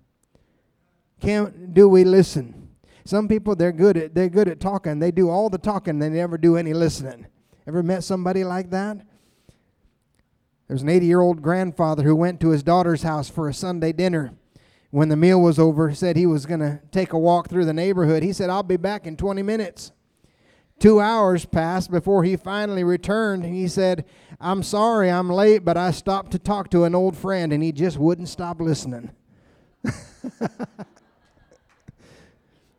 Can 1.21 1.71
do 1.71 1.87
we 1.87 2.03
listen? 2.03 2.69
Some 3.05 3.27
people 3.27 3.55
they're 3.55 3.71
good 3.71 3.95
at 3.95 4.15
they're 4.15 4.29
good 4.29 4.47
at 4.47 4.59
talking. 4.59 4.99
They 4.99 5.11
do 5.11 5.29
all 5.29 5.49
the 5.49 5.57
talking, 5.57 5.99
they 5.99 6.09
never 6.09 6.37
do 6.37 6.57
any 6.57 6.73
listening. 6.73 7.27
Ever 7.65 7.81
met 7.81 8.03
somebody 8.03 8.43
like 8.43 8.71
that? 8.71 9.05
There's 10.67 10.81
an 10.81 10.89
80-year-old 10.89 11.41
grandfather 11.41 12.03
who 12.03 12.15
went 12.15 12.39
to 12.41 12.49
his 12.49 12.63
daughter's 12.63 13.03
house 13.03 13.29
for 13.29 13.47
a 13.47 13.53
Sunday 13.53 13.93
dinner. 13.93 14.33
When 14.93 15.09
the 15.09 15.15
meal 15.15 15.41
was 15.41 15.57
over, 15.57 15.89
he 15.89 15.95
said 15.95 16.15
he 16.15 16.27
was 16.27 16.45
going 16.45 16.59
to 16.59 16.79
take 16.91 17.13
a 17.13 17.17
walk 17.17 17.49
through 17.49 17.65
the 17.65 17.73
neighborhood. 17.73 18.21
He 18.21 18.31
said, 18.31 18.51
"I'll 18.51 18.61
be 18.61 18.77
back 18.77 19.07
in 19.07 19.17
20 19.17 19.41
minutes." 19.41 19.91
Two 20.77 20.99
hours 20.99 21.45
passed 21.45 21.89
before 21.89 22.23
he 22.23 22.35
finally 22.35 22.83
returned. 22.83 23.43
He 23.43 23.67
said, 23.67 24.05
I'm 24.39 24.61
sorry 24.61 25.09
I'm 25.09 25.31
late, 25.31 25.65
but 25.65 25.77
I 25.77 25.89
stopped 25.89 26.31
to 26.33 26.39
talk 26.39 26.69
to 26.69 26.83
an 26.83 26.93
old 26.93 27.17
friend 27.17 27.51
and 27.51 27.63
he 27.63 27.71
just 27.71 27.97
wouldn't 27.97 28.29
stop 28.29 28.61
listening. 28.61 29.09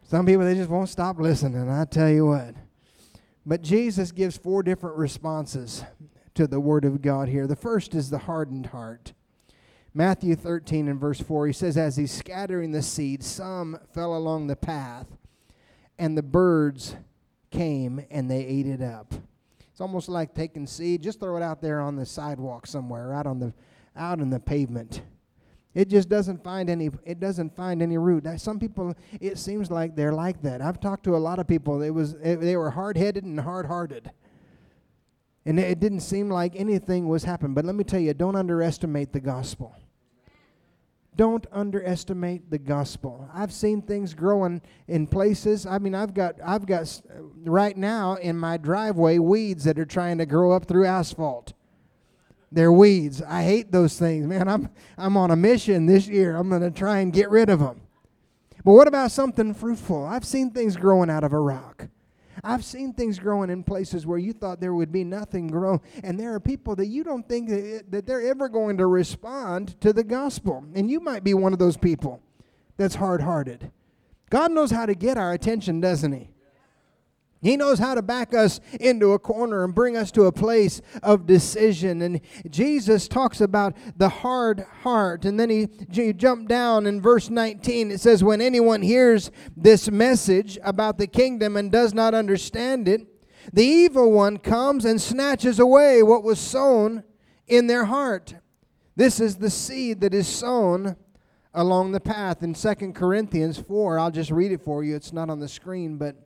Some 0.05 0.24
people, 0.24 0.44
they 0.44 0.55
just 0.55 0.70
won't 0.70 0.90
stop 0.90 1.18
listening. 1.18 1.68
I 1.68 1.85
tell 1.85 2.11
you 2.11 2.27
what. 2.27 2.55
But 3.44 3.62
Jesus 3.62 4.12
gives 4.12 4.37
four 4.37 4.62
different 4.62 4.96
responses 4.98 5.83
to 6.35 6.46
the 6.46 6.61
Word 6.61 6.85
of 6.85 7.03
God 7.03 7.29
here. 7.29 7.48
The 7.48 7.57
first 7.57 7.92
is 7.92 8.11
the 8.11 8.18
hardened 8.18 8.66
heart. 8.66 9.14
Matthew 9.97 10.35
13 10.35 10.89
and 10.89 10.99
verse 10.99 11.21
4, 11.21 11.47
he 11.47 11.53
says, 11.53 11.77
As 11.77 11.97
he's 11.97 12.11
scattering 12.11 12.73
the 12.73 12.83
seed, 12.83 13.23
some 13.23 13.79
fell 13.93 14.17
along 14.17 14.49
the 14.49 14.57
path, 14.57 15.07
and 15.99 16.19
the 16.19 16.23
birds 16.23 16.97
came 17.53 18.05
and 18.11 18.29
they 18.29 18.45
ate 18.45 18.67
it 18.67 18.83
up. 18.83 19.15
It's 19.71 19.81
almost 19.81 20.09
like 20.09 20.35
taking 20.35 20.67
seed, 20.67 21.03
just 21.03 21.21
throw 21.21 21.37
it 21.37 21.43
out 21.43 21.63
there 21.63 21.81
on 21.81 21.95
the 21.95 22.07
sidewalk 22.07 22.67
somewhere, 22.67 23.13
out 23.15 23.27
on 23.27 23.39
the 23.39 23.53
out 23.97 24.19
in 24.19 24.31
the 24.31 24.41
pavement. 24.41 25.03
It 25.75 25.89
just 25.89 26.09
doesn't 26.09 26.43
find 26.43 26.69
any 26.71 26.91
it 27.05 27.21
doesn't 27.21 27.55
find 27.55 27.81
any 27.83 27.99
root. 27.99 28.27
Some 28.39 28.59
people 28.59 28.95
it 29.21 29.39
seems 29.39 29.71
like 29.71 29.95
they're 29.95 30.13
like 30.13 30.43
that. 30.43 30.61
I've 30.61 30.81
talked 30.81 31.05
to 31.05 31.17
a 31.17 31.19
lot 31.19 31.39
of 31.39 31.47
people. 31.47 31.83
It 31.83 31.91
was 31.91 32.15
they 32.17 32.57
were 32.57 32.71
hard-headed 32.71 33.25
and 33.25 33.39
hard-hearted. 33.39 34.11
And 35.47 35.61
it 35.61 35.79
didn't 35.79 36.01
seem 36.01 36.31
like 36.31 36.55
anything 36.57 37.07
was 37.09 37.25
happening. 37.25 37.55
But 37.55 37.65
let 37.65 37.75
me 37.75 37.85
tell 37.85 38.01
you, 38.01 38.15
don't 38.15 38.37
underestimate 38.37 39.13
the 39.13 39.21
gospel. 39.21 39.77
Don't 41.16 41.46
underestimate 41.53 42.50
the 42.50 42.59
gospel. 42.59 43.29
I've 43.33 43.53
seen 43.53 43.83
things 43.83 44.14
growing 44.14 44.61
in 44.88 45.07
places. 45.07 45.64
I 45.64 45.79
mean, 45.79 45.94
I've 45.94 46.12
got 46.12 46.37
I've 46.44 46.66
got 46.66 47.00
right 47.44 47.77
now 47.77 48.14
in 48.14 48.37
my 48.37 48.57
driveway 48.57 49.18
weeds 49.18 49.64
that 49.64 49.79
are 49.79 49.85
trying 49.85 50.18
to 50.18 50.27
grow 50.27 50.53
up 50.53 50.66
through 50.66 50.87
asphalt. 50.87 51.53
They're 52.50 52.72
weeds. 52.72 53.22
I 53.22 53.42
hate 53.42 53.70
those 53.70 53.98
things, 53.98 54.27
man. 54.27 54.48
I'm 54.48 54.70
I'm 54.98 55.16
on 55.16 55.31
a 55.31 55.37
mission 55.37 55.87
this 55.87 56.09
year. 56.09 56.37
I'm 56.37 56.48
going 56.48 56.62
to 56.62 56.70
try 56.70 56.98
and 56.98 57.12
get 57.12 57.31
rid 57.31 57.48
of 57.48 57.61
them. 57.61 57.81
But 58.64 58.72
what 58.72 58.88
about 58.88 59.12
something 59.12 59.55
fruitful? 59.55 60.05
I've 60.05 60.24
seen 60.24 60.50
things 60.50 60.77
growing 60.77 61.11
out 61.11 61.22
of 61.22 61.33
a 61.33 61.38
rock. 61.38 61.88
I've 62.42 62.64
seen 62.64 62.92
things 62.92 63.18
growing 63.18 63.51
in 63.51 63.62
places 63.62 64.07
where 64.07 64.18
you 64.18 64.33
thought 64.33 64.61
there 64.61 64.75
would 64.75 64.90
be 64.90 65.05
nothing 65.05 65.47
grow, 65.49 65.81
and 66.03 66.18
there 66.18 66.35
are 66.35 66.40
people 66.40 66.75
that 66.77 66.87
you 66.87 67.05
don't 67.05 67.29
think 67.29 67.49
that 67.90 68.07
they're 68.07 68.27
ever 68.27 68.49
going 68.49 68.79
to 68.79 68.87
respond 68.87 69.81
to 69.81 69.92
the 69.92 70.05
gospel. 70.05 70.64
And 70.75 70.90
you 70.90 71.01
might 71.01 71.23
be 71.23 71.35
one 71.35 71.53
of 71.53 71.59
those 71.59 71.77
people 71.77 72.20
that's 72.77 72.97
hard 72.97 73.20
hearted. 73.20 73.70
God 74.31 74.51
knows 74.51 74.70
how 74.70 74.87
to 74.87 74.94
get 74.94 75.16
our 75.16 75.33
attention, 75.33 75.81
doesn't 75.81 76.12
He? 76.12 76.31
He 77.45 77.59
knows 77.59 77.79
how 77.79 77.95
to 77.95 78.01
back 78.01 78.33
us 78.33 78.59
into 78.81 79.13
a 79.13 79.19
corner 79.19 79.65
and 79.65 79.75
bring 79.75 79.99
us 79.99 80.11
to 80.13 80.25
a 80.25 80.33
place 80.33 80.81
of 81.03 81.27
decision. 81.27 82.01
And 82.01 82.23
Jesus 82.49 83.07
talks 83.07 83.43
about 83.43 83.77
the 83.99 84.09
hard 84.09 84.65
heart. 84.81 85.27
And 85.27 85.39
then 85.39 85.51
he, 85.51 85.69
he 85.93 86.15
jumped 86.15 86.49
down 86.49 86.87
in 86.87 87.03
verse 87.03 87.29
19. 87.29 87.91
It 87.91 88.01
says, 88.01 88.25
When 88.25 88.41
anyone 88.41 88.81
hears 88.81 89.31
this 89.55 89.91
message 89.91 90.59
about 90.65 90.97
the 90.97 91.07
kingdom 91.07 91.59
and 91.59 91.71
does 91.71 91.93
not 91.93 92.15
understand 92.15 92.89
it, 92.89 93.07
the 93.53 93.63
evil 93.63 94.11
one 94.11 94.39
comes 94.39 94.87
and 94.87 94.99
snatches 94.99 95.59
away 95.59 96.03
what 96.03 96.25
was 96.25 96.41
sown 96.41 97.05
in 97.47 97.67
their 97.67 97.85
heart. 97.85 98.37
This 98.97 99.21
is 99.21 99.37
the 99.37 99.51
seed 99.51 100.01
that 100.01 100.15
is 100.15 100.27
sown 100.27 100.97
along 101.53 101.93
the 101.93 102.01
path. 102.01 102.43
In 102.43 102.55
2 102.55 102.93
Corinthians 102.95 103.59
4, 103.59 103.99
I'll 103.99 104.11
just 104.11 104.31
read 104.31 104.51
it 104.51 104.63
for 104.63 104.83
you. 104.83 104.97
It's 104.97 105.13
not 105.13 105.29
on 105.29 105.41
the 105.41 105.49
screen, 105.49 105.99
but 105.99 106.17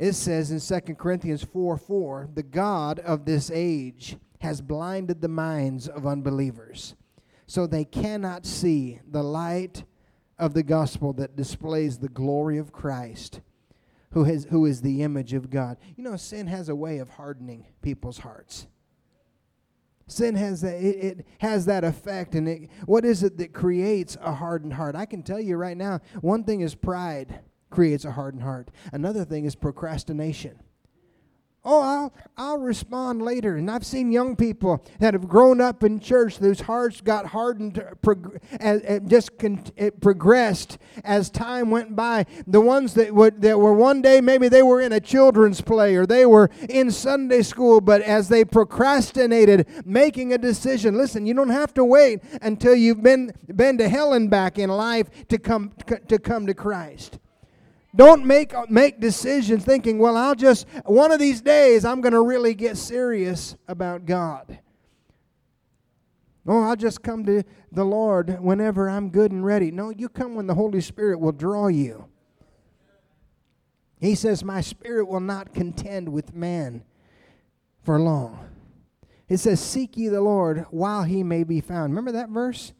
it 0.00 0.14
says 0.14 0.50
in 0.50 0.80
2 0.80 0.94
Corinthians 0.94 1.44
4 1.44 1.76
4, 1.76 2.30
the 2.32 2.42
God 2.42 3.00
of 3.00 3.26
this 3.26 3.50
age 3.52 4.16
has 4.40 4.62
blinded 4.62 5.20
the 5.20 5.28
minds 5.28 5.88
of 5.88 6.06
unbelievers, 6.06 6.96
so 7.46 7.66
they 7.66 7.84
cannot 7.84 8.46
see 8.46 8.98
the 9.06 9.22
light 9.22 9.84
of 10.38 10.54
the 10.54 10.62
gospel 10.62 11.12
that 11.12 11.36
displays 11.36 11.98
the 11.98 12.08
glory 12.08 12.56
of 12.56 12.72
Christ, 12.72 13.42
who, 14.12 14.24
has, 14.24 14.46
who 14.46 14.64
is 14.64 14.80
the 14.80 15.02
image 15.02 15.34
of 15.34 15.50
God. 15.50 15.76
You 15.98 16.04
know, 16.04 16.16
sin 16.16 16.46
has 16.46 16.70
a 16.70 16.74
way 16.74 16.96
of 16.96 17.10
hardening 17.10 17.66
people's 17.82 18.18
hearts. 18.18 18.68
Sin 20.06 20.34
has 20.34 20.62
that, 20.62 20.82
it, 20.82 21.18
it 21.18 21.26
has 21.40 21.66
that 21.66 21.84
effect, 21.84 22.34
and 22.34 22.48
it, 22.48 22.70
what 22.86 23.04
is 23.04 23.22
it 23.22 23.36
that 23.36 23.52
creates 23.52 24.16
a 24.22 24.32
hardened 24.32 24.72
heart? 24.72 24.96
I 24.96 25.04
can 25.04 25.22
tell 25.22 25.38
you 25.38 25.56
right 25.56 25.76
now, 25.76 26.00
one 26.22 26.42
thing 26.42 26.62
is 26.62 26.74
pride 26.74 27.40
creates 27.70 28.04
a 28.04 28.12
hardened 28.12 28.42
heart. 28.42 28.70
Another 28.92 29.24
thing 29.24 29.44
is 29.44 29.54
procrastination. 29.54 30.58
Oh, 31.62 31.82
I'll, 31.82 32.14
I'll 32.38 32.58
respond 32.58 33.20
later. 33.20 33.56
And 33.56 33.70
I've 33.70 33.84
seen 33.84 34.10
young 34.10 34.34
people 34.34 34.82
that 34.98 35.12
have 35.12 35.28
grown 35.28 35.60
up 35.60 35.84
in 35.84 36.00
church 36.00 36.38
whose 36.38 36.62
hearts 36.62 37.02
got 37.02 37.26
hardened, 37.26 37.84
prog- 38.00 38.40
just 39.06 39.38
con- 39.38 39.62
it 39.76 40.00
progressed 40.00 40.78
as 41.04 41.28
time 41.28 41.70
went 41.70 41.94
by. 41.94 42.24
The 42.46 42.62
ones 42.62 42.94
that, 42.94 43.14
would, 43.14 43.42
that 43.42 43.58
were 43.58 43.74
one 43.74 44.00
day, 44.00 44.22
maybe 44.22 44.48
they 44.48 44.62
were 44.62 44.80
in 44.80 44.92
a 44.92 45.00
children's 45.00 45.60
play 45.60 45.96
or 45.96 46.06
they 46.06 46.24
were 46.24 46.50
in 46.70 46.90
Sunday 46.90 47.42
school, 47.42 47.82
but 47.82 48.00
as 48.00 48.30
they 48.30 48.42
procrastinated 48.42 49.66
making 49.84 50.32
a 50.32 50.38
decision, 50.38 50.96
listen, 50.96 51.26
you 51.26 51.34
don't 51.34 51.50
have 51.50 51.74
to 51.74 51.84
wait 51.84 52.20
until 52.40 52.74
you've 52.74 53.02
been, 53.02 53.34
been 53.54 53.76
to 53.76 53.86
hell 53.86 54.14
and 54.14 54.30
back 54.30 54.58
in 54.58 54.70
life 54.70 55.10
to 55.28 55.36
come, 55.36 55.72
to 56.08 56.18
come 56.18 56.46
to 56.46 56.54
Christ. 56.54 57.18
Don't 57.94 58.24
make, 58.24 58.54
uh, 58.54 58.66
make 58.68 59.00
decisions 59.00 59.64
thinking, 59.64 59.98
well, 59.98 60.16
I'll 60.16 60.34
just, 60.34 60.66
one 60.84 61.10
of 61.10 61.18
these 61.18 61.40
days, 61.40 61.84
I'm 61.84 62.00
going 62.00 62.12
to 62.12 62.22
really 62.22 62.54
get 62.54 62.76
serious 62.76 63.56
about 63.66 64.06
God. 64.06 64.60
Oh, 66.46 66.62
I'll 66.62 66.76
just 66.76 67.02
come 67.02 67.24
to 67.26 67.42
the 67.72 67.84
Lord 67.84 68.40
whenever 68.40 68.88
I'm 68.88 69.10
good 69.10 69.32
and 69.32 69.44
ready. 69.44 69.70
No, 69.70 69.90
you 69.90 70.08
come 70.08 70.34
when 70.34 70.46
the 70.46 70.54
Holy 70.54 70.80
Spirit 70.80 71.20
will 71.20 71.32
draw 71.32 71.68
you. 71.68 72.06
He 74.00 74.14
says, 74.14 74.42
My 74.42 74.60
spirit 74.60 75.06
will 75.06 75.20
not 75.20 75.52
contend 75.52 76.08
with 76.08 76.34
man 76.34 76.84
for 77.82 78.00
long. 78.00 78.48
It 79.28 79.38
says, 79.38 79.60
Seek 79.60 79.96
ye 79.96 80.08
the 80.08 80.22
Lord 80.22 80.64
while 80.70 81.02
he 81.02 81.22
may 81.22 81.44
be 81.44 81.60
found. 81.60 81.92
Remember 81.92 82.12
that 82.12 82.30
verse? 82.30 82.72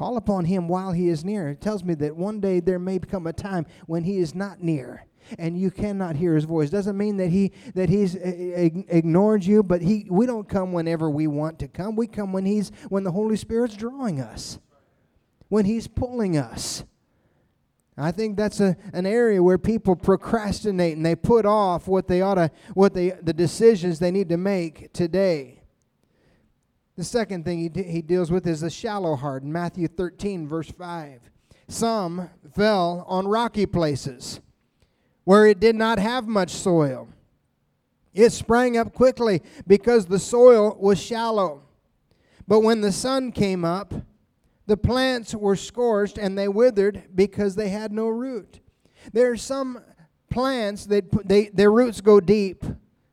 Call 0.00 0.16
upon 0.16 0.46
him 0.46 0.66
while 0.66 0.92
he 0.92 1.10
is 1.10 1.26
near. 1.26 1.50
It 1.50 1.60
tells 1.60 1.84
me 1.84 1.92
that 1.96 2.16
one 2.16 2.40
day 2.40 2.60
there 2.60 2.78
may 2.78 2.98
come 3.00 3.26
a 3.26 3.34
time 3.34 3.66
when 3.84 4.02
he 4.02 4.16
is 4.16 4.34
not 4.34 4.62
near 4.62 5.04
and 5.38 5.60
you 5.60 5.70
cannot 5.70 6.16
hear 6.16 6.34
his 6.34 6.44
voice. 6.44 6.70
Doesn't 6.70 6.96
mean 6.96 7.18
that 7.18 7.28
he 7.28 7.52
that 7.74 7.90
he's 7.90 8.16
uh, 8.16 8.70
ignored 8.88 9.44
you, 9.44 9.62
but 9.62 9.82
he 9.82 10.06
we 10.08 10.24
don't 10.24 10.48
come 10.48 10.72
whenever 10.72 11.10
we 11.10 11.26
want 11.26 11.58
to 11.58 11.68
come. 11.68 11.96
We 11.96 12.06
come 12.06 12.32
when 12.32 12.46
he's 12.46 12.72
when 12.88 13.04
the 13.04 13.12
Holy 13.12 13.36
Spirit's 13.36 13.76
drawing 13.76 14.22
us. 14.22 14.58
When 15.50 15.66
he's 15.66 15.86
pulling 15.86 16.38
us. 16.38 16.82
I 17.98 18.10
think 18.10 18.38
that's 18.38 18.58
a, 18.58 18.78
an 18.94 19.04
area 19.04 19.42
where 19.42 19.58
people 19.58 19.96
procrastinate 19.96 20.96
and 20.96 21.04
they 21.04 21.14
put 21.14 21.44
off 21.44 21.86
what 21.86 22.08
they 22.08 22.22
ought 22.22 22.36
to 22.36 22.50
what 22.72 22.94
they 22.94 23.10
the 23.10 23.34
decisions 23.34 23.98
they 23.98 24.10
need 24.10 24.30
to 24.30 24.38
make 24.38 24.94
today. 24.94 25.59
The 27.00 27.04
second 27.04 27.46
thing 27.46 27.60
he, 27.60 27.70
de- 27.70 27.82
he 27.82 28.02
deals 28.02 28.30
with 28.30 28.46
is 28.46 28.60
the 28.60 28.68
shallow 28.68 29.16
heart 29.16 29.42
in 29.42 29.50
Matthew 29.50 29.88
13, 29.88 30.46
verse 30.46 30.70
5. 30.70 31.30
Some 31.66 32.28
fell 32.54 33.06
on 33.08 33.26
rocky 33.26 33.64
places 33.64 34.38
where 35.24 35.46
it 35.46 35.60
did 35.60 35.76
not 35.76 35.98
have 35.98 36.28
much 36.28 36.50
soil. 36.50 37.08
It 38.12 38.32
sprang 38.32 38.76
up 38.76 38.92
quickly 38.92 39.40
because 39.66 40.04
the 40.04 40.18
soil 40.18 40.76
was 40.78 41.00
shallow. 41.00 41.62
But 42.46 42.60
when 42.60 42.82
the 42.82 42.92
sun 42.92 43.32
came 43.32 43.64
up, 43.64 43.94
the 44.66 44.76
plants 44.76 45.34
were 45.34 45.56
scorched 45.56 46.18
and 46.18 46.36
they 46.36 46.48
withered 46.48 47.04
because 47.14 47.54
they 47.54 47.70
had 47.70 47.92
no 47.92 48.08
root. 48.08 48.60
There 49.10 49.30
are 49.30 49.38
some 49.38 49.80
plants, 50.28 50.84
they, 50.84 51.00
they, 51.24 51.48
their 51.48 51.72
roots 51.72 52.02
go 52.02 52.20
deep. 52.20 52.62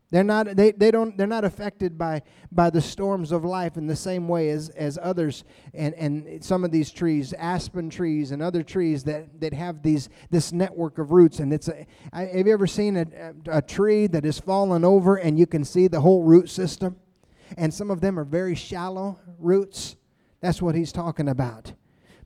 They're 0.09 0.23
not, 0.23 0.55
they, 0.55 0.71
they 0.71 0.89
don't, 0.89 1.17
they're 1.17 1.27
not 1.27 1.43
affected 1.43 1.97
by, 1.97 2.21
by 2.49 2.69
the 2.69 2.79
storms 2.79 3.33
of 3.33 3.43
life 3.43 3.75
in 3.75 3.87
the 3.87 3.95
same 3.95 4.29
way 4.29 4.49
as, 4.49 4.69
as 4.69 4.97
others. 5.01 5.43
And, 5.73 5.93
and 5.95 6.43
some 6.43 6.63
of 6.63 6.71
these 6.71 6.91
trees, 6.91 7.33
aspen 7.33 7.89
trees 7.89 8.31
and 8.31 8.41
other 8.41 8.63
trees 8.63 9.03
that, 9.03 9.41
that 9.41 9.53
have 9.53 9.83
these, 9.83 10.07
this 10.29 10.53
network 10.53 10.97
of 10.97 11.11
roots. 11.11 11.39
And 11.39 11.51
it's 11.51 11.67
a, 11.67 11.85
I, 12.13 12.21
have 12.21 12.47
you 12.47 12.53
ever 12.53 12.67
seen 12.67 12.95
a, 12.95 13.33
a 13.47 13.61
tree 13.61 14.07
that 14.07 14.23
has 14.23 14.39
fallen 14.39 14.85
over 14.85 15.17
and 15.17 15.37
you 15.37 15.45
can 15.45 15.65
see 15.65 15.87
the 15.87 15.99
whole 15.99 16.23
root 16.23 16.49
system? 16.49 16.95
And 17.57 17.73
some 17.73 17.91
of 17.91 17.99
them 17.99 18.17
are 18.17 18.25
very 18.25 18.55
shallow 18.55 19.19
roots. 19.37 19.97
That's 20.39 20.61
what 20.61 20.75
he's 20.75 20.93
talking 20.93 21.27
about. 21.27 21.73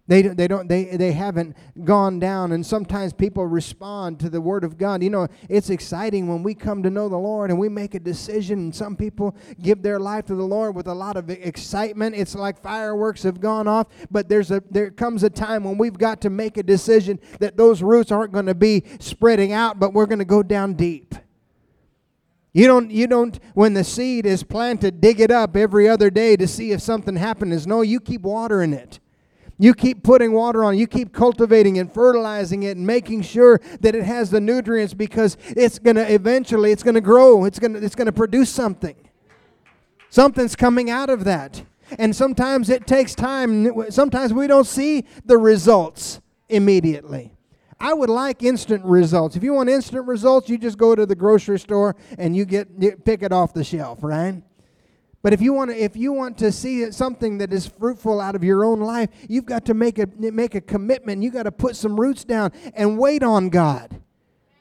They, 0.07 0.23
they 0.23 0.47
don't 0.47 0.67
they, 0.67 0.97
they 0.97 1.11
haven't 1.13 1.55
gone 1.85 2.19
down 2.19 2.51
and 2.51 2.65
sometimes 2.65 3.13
people 3.13 3.45
respond 3.45 4.19
to 4.19 4.29
the 4.29 4.41
word 4.41 4.63
of 4.63 4.77
god 4.77 5.03
you 5.03 5.09
know 5.09 5.27
it's 5.47 5.69
exciting 5.69 6.27
when 6.27 6.43
we 6.43 6.53
come 6.53 6.83
to 6.83 6.89
know 6.89 7.07
the 7.07 7.17
lord 7.17 7.49
and 7.49 7.59
we 7.59 7.69
make 7.69 7.93
a 7.93 7.99
decision 7.99 8.59
and 8.59 8.75
some 8.75 8.95
people 8.95 9.35
give 9.61 9.83
their 9.83 9.99
life 9.99 10.25
to 10.25 10.35
the 10.35 10.43
lord 10.43 10.75
with 10.75 10.87
a 10.87 10.93
lot 10.93 11.15
of 11.15 11.29
excitement 11.29 12.15
it's 12.15 12.35
like 12.35 12.61
fireworks 12.61 13.23
have 13.23 13.39
gone 13.39 13.67
off 13.67 13.87
but 14.09 14.27
there's 14.27 14.51
a 14.51 14.61
there 14.69 14.89
comes 14.89 15.23
a 15.23 15.29
time 15.29 15.63
when 15.63 15.77
we've 15.77 15.97
got 15.97 16.19
to 16.19 16.29
make 16.29 16.57
a 16.57 16.63
decision 16.63 17.19
that 17.39 17.55
those 17.55 17.81
roots 17.81 18.11
aren't 18.11 18.33
going 18.33 18.47
to 18.47 18.55
be 18.55 18.83
spreading 18.99 19.53
out 19.53 19.79
but 19.79 19.93
we're 19.93 20.07
going 20.07 20.19
to 20.19 20.25
go 20.25 20.43
down 20.43 20.73
deep 20.73 21.15
you 22.53 22.67
don't, 22.67 22.91
you 22.91 23.07
don't, 23.07 23.39
when 23.53 23.73
the 23.75 23.83
seed 23.83 24.25
is 24.25 24.43
planted, 24.43 24.99
dig 24.99 25.21
it 25.21 25.31
up 25.31 25.55
every 25.55 25.87
other 25.87 26.09
day 26.09 26.35
to 26.35 26.47
see 26.47 26.71
if 26.71 26.81
something 26.81 27.15
happens. 27.15 27.65
No, 27.65 27.81
you 27.81 28.01
keep 28.01 28.21
watering 28.21 28.73
it. 28.73 28.99
You 29.61 29.75
keep 29.75 30.01
putting 30.01 30.31
water 30.31 30.63
on, 30.63 30.75
you 30.75 30.87
keep 30.87 31.13
cultivating 31.13 31.77
and 31.77 31.93
fertilizing 31.93 32.63
it 32.63 32.77
and 32.77 32.87
making 32.87 33.21
sure 33.21 33.61
that 33.81 33.93
it 33.93 34.03
has 34.03 34.31
the 34.31 34.41
nutrients 34.41 34.95
because 34.95 35.37
it's 35.49 35.77
going 35.77 35.97
to 35.97 36.11
eventually 36.11 36.71
it's 36.71 36.81
going 36.81 36.95
to 36.95 37.01
grow. 37.01 37.45
It's 37.45 37.59
going 37.59 37.73
to 37.73 37.85
it's 37.85 37.93
going 37.93 38.07
to 38.07 38.11
produce 38.11 38.49
something. 38.49 38.95
Something's 40.09 40.55
coming 40.55 40.89
out 40.89 41.11
of 41.11 41.25
that. 41.25 41.61
And 41.99 42.15
sometimes 42.15 42.71
it 42.71 42.87
takes 42.87 43.13
time. 43.13 43.91
Sometimes 43.91 44.33
we 44.33 44.47
don't 44.47 44.65
see 44.65 45.05
the 45.25 45.37
results 45.37 46.21
immediately. 46.49 47.31
I 47.79 47.93
would 47.93 48.09
like 48.09 48.41
instant 48.41 48.83
results. 48.83 49.35
If 49.35 49.43
you 49.43 49.53
want 49.53 49.69
instant 49.69 50.07
results, 50.07 50.49
you 50.49 50.57
just 50.57 50.79
go 50.79 50.95
to 50.95 51.05
the 51.05 51.15
grocery 51.15 51.59
store 51.59 51.95
and 52.17 52.35
you 52.35 52.45
get 52.45 52.67
you 52.79 52.93
pick 52.93 53.21
it 53.21 53.31
off 53.31 53.53
the 53.53 53.63
shelf, 53.63 53.99
right? 54.01 54.41
But 55.23 55.33
if 55.33 55.41
you 55.41 55.53
want 55.53 55.71
to, 55.71 55.77
if 55.77 55.95
you 55.95 56.13
want 56.13 56.37
to 56.39 56.51
see 56.51 56.91
something 56.91 57.37
that 57.37 57.53
is 57.53 57.67
fruitful 57.67 58.19
out 58.19 58.35
of 58.35 58.43
your 58.43 58.65
own 58.65 58.79
life, 58.79 59.09
you've 59.29 59.45
got 59.45 59.65
to 59.65 59.73
make 59.73 59.99
a 59.99 60.07
make 60.17 60.55
a 60.55 60.61
commitment. 60.61 61.21
You 61.21 61.29
got 61.29 61.43
to 61.43 61.51
put 61.51 61.75
some 61.75 61.99
roots 61.99 62.23
down 62.23 62.51
and 62.73 62.97
wait 62.97 63.21
on 63.21 63.49
God. 63.49 64.01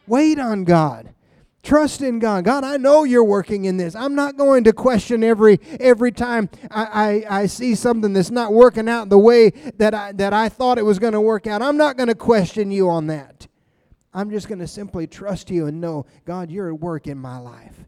Wait 0.06 0.38
on 0.38 0.64
God. 0.64 1.14
Trust 1.62 2.00
in 2.00 2.18
God. 2.18 2.44
God, 2.44 2.64
I 2.64 2.78
know 2.78 3.04
you're 3.04 3.24
working 3.24 3.66
in 3.66 3.76
this. 3.76 3.94
I'm 3.94 4.14
not 4.14 4.36
going 4.36 4.64
to 4.64 4.72
question 4.72 5.22
every 5.22 5.60
every 5.78 6.10
time 6.10 6.48
I, 6.70 7.24
I, 7.28 7.40
I 7.42 7.46
see 7.46 7.74
something 7.74 8.12
that's 8.12 8.30
not 8.30 8.52
working 8.52 8.88
out 8.88 9.10
the 9.10 9.18
way 9.18 9.50
that 9.76 9.94
I 9.94 10.12
that 10.12 10.32
I 10.32 10.48
thought 10.48 10.78
it 10.78 10.84
was 10.84 10.98
going 10.98 11.12
to 11.12 11.20
work 11.20 11.46
out. 11.46 11.60
I'm 11.62 11.76
not 11.76 11.96
going 11.96 12.08
to 12.08 12.14
question 12.14 12.70
you 12.70 12.88
on 12.88 13.08
that. 13.08 13.46
I'm 14.12 14.30
just 14.30 14.48
going 14.48 14.58
to 14.58 14.66
simply 14.66 15.06
trust 15.06 15.50
you 15.50 15.66
and 15.66 15.80
know, 15.80 16.06
God, 16.24 16.50
you're 16.50 16.68
at 16.68 16.80
work 16.80 17.06
in 17.06 17.18
my 17.18 17.38
life. 17.38 17.84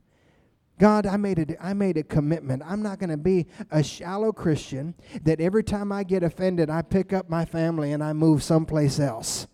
God, 0.83 1.07
I 1.07 1.17
made 1.17 1.39
a, 1.39 1.65
I 1.65 1.75
made 1.75 1.97
a 1.97 2.03
commitment. 2.03 2.61
I'm 2.67 2.83
not 2.83 2.99
going 2.99 3.11
to 3.11 3.17
be 3.17 3.47
a 3.71 3.85
shallow 3.85 4.33
Christian 4.33 4.97
that 5.23 5.41
every 5.41 5.63
time 5.63 5.93
I 5.93 6.03
get 6.03 6.25
offended, 6.25 6.71
I 6.71 6.83
pick 6.83 7.13
up 7.13 7.31
my 7.31 7.45
family 7.45 7.93
and 7.93 8.03
I 8.03 8.13
move 8.15 8.43
someplace 8.43 8.99
else. 8.99 9.47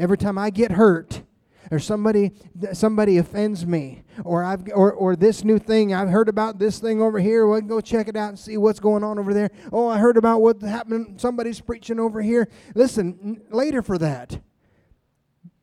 Every 0.00 0.18
time 0.18 0.36
I 0.36 0.50
get 0.50 0.72
hurt, 0.72 1.22
or 1.70 1.78
somebody 1.78 2.32
somebody 2.72 3.18
offends 3.18 3.66
me 3.66 4.02
or 4.24 4.42
I've 4.42 4.64
or, 4.74 4.90
or 4.92 5.14
this 5.16 5.44
new 5.44 5.58
thing 5.58 5.92
I've 5.92 6.08
heard 6.08 6.28
about 6.28 6.58
this 6.58 6.78
thing 6.78 7.02
over 7.02 7.18
here 7.18 7.46
well 7.46 7.60
go 7.60 7.80
check 7.82 8.08
it 8.08 8.16
out 8.16 8.30
and 8.30 8.38
see 8.38 8.56
what's 8.56 8.80
going 8.80 9.04
on 9.04 9.18
over 9.18 9.34
there 9.34 9.50
oh 9.70 9.86
I 9.86 9.98
heard 9.98 10.16
about 10.16 10.40
what 10.40 10.62
happened 10.62 11.20
somebody's 11.20 11.60
preaching 11.60 12.00
over 12.00 12.22
here 12.22 12.48
listen 12.74 13.42
later 13.50 13.82
for 13.82 13.98
that 13.98 14.40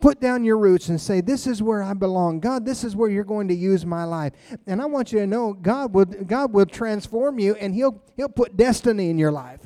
put 0.05 0.19
down 0.19 0.43
your 0.43 0.59
roots 0.59 0.89
and 0.89 1.01
say, 1.01 1.19
This 1.19 1.47
is 1.47 1.63
where 1.63 1.81
I 1.81 1.95
belong. 1.95 2.39
God, 2.39 2.63
this 2.63 2.83
is 2.83 2.95
where 2.95 3.09
you're 3.09 3.23
going 3.23 3.47
to 3.47 3.55
use 3.55 3.87
my 3.87 4.03
life. 4.03 4.33
And 4.67 4.79
I 4.79 4.85
want 4.85 5.11
you 5.11 5.17
to 5.17 5.25
know 5.25 5.51
God 5.53 5.95
will, 5.95 6.05
God 6.05 6.53
will 6.53 6.67
transform 6.67 7.39
you 7.39 7.55
and 7.55 7.73
he'll, 7.73 8.03
he'll 8.15 8.29
put 8.29 8.55
destiny 8.55 9.09
in 9.09 9.17
your 9.17 9.31
life. 9.31 9.61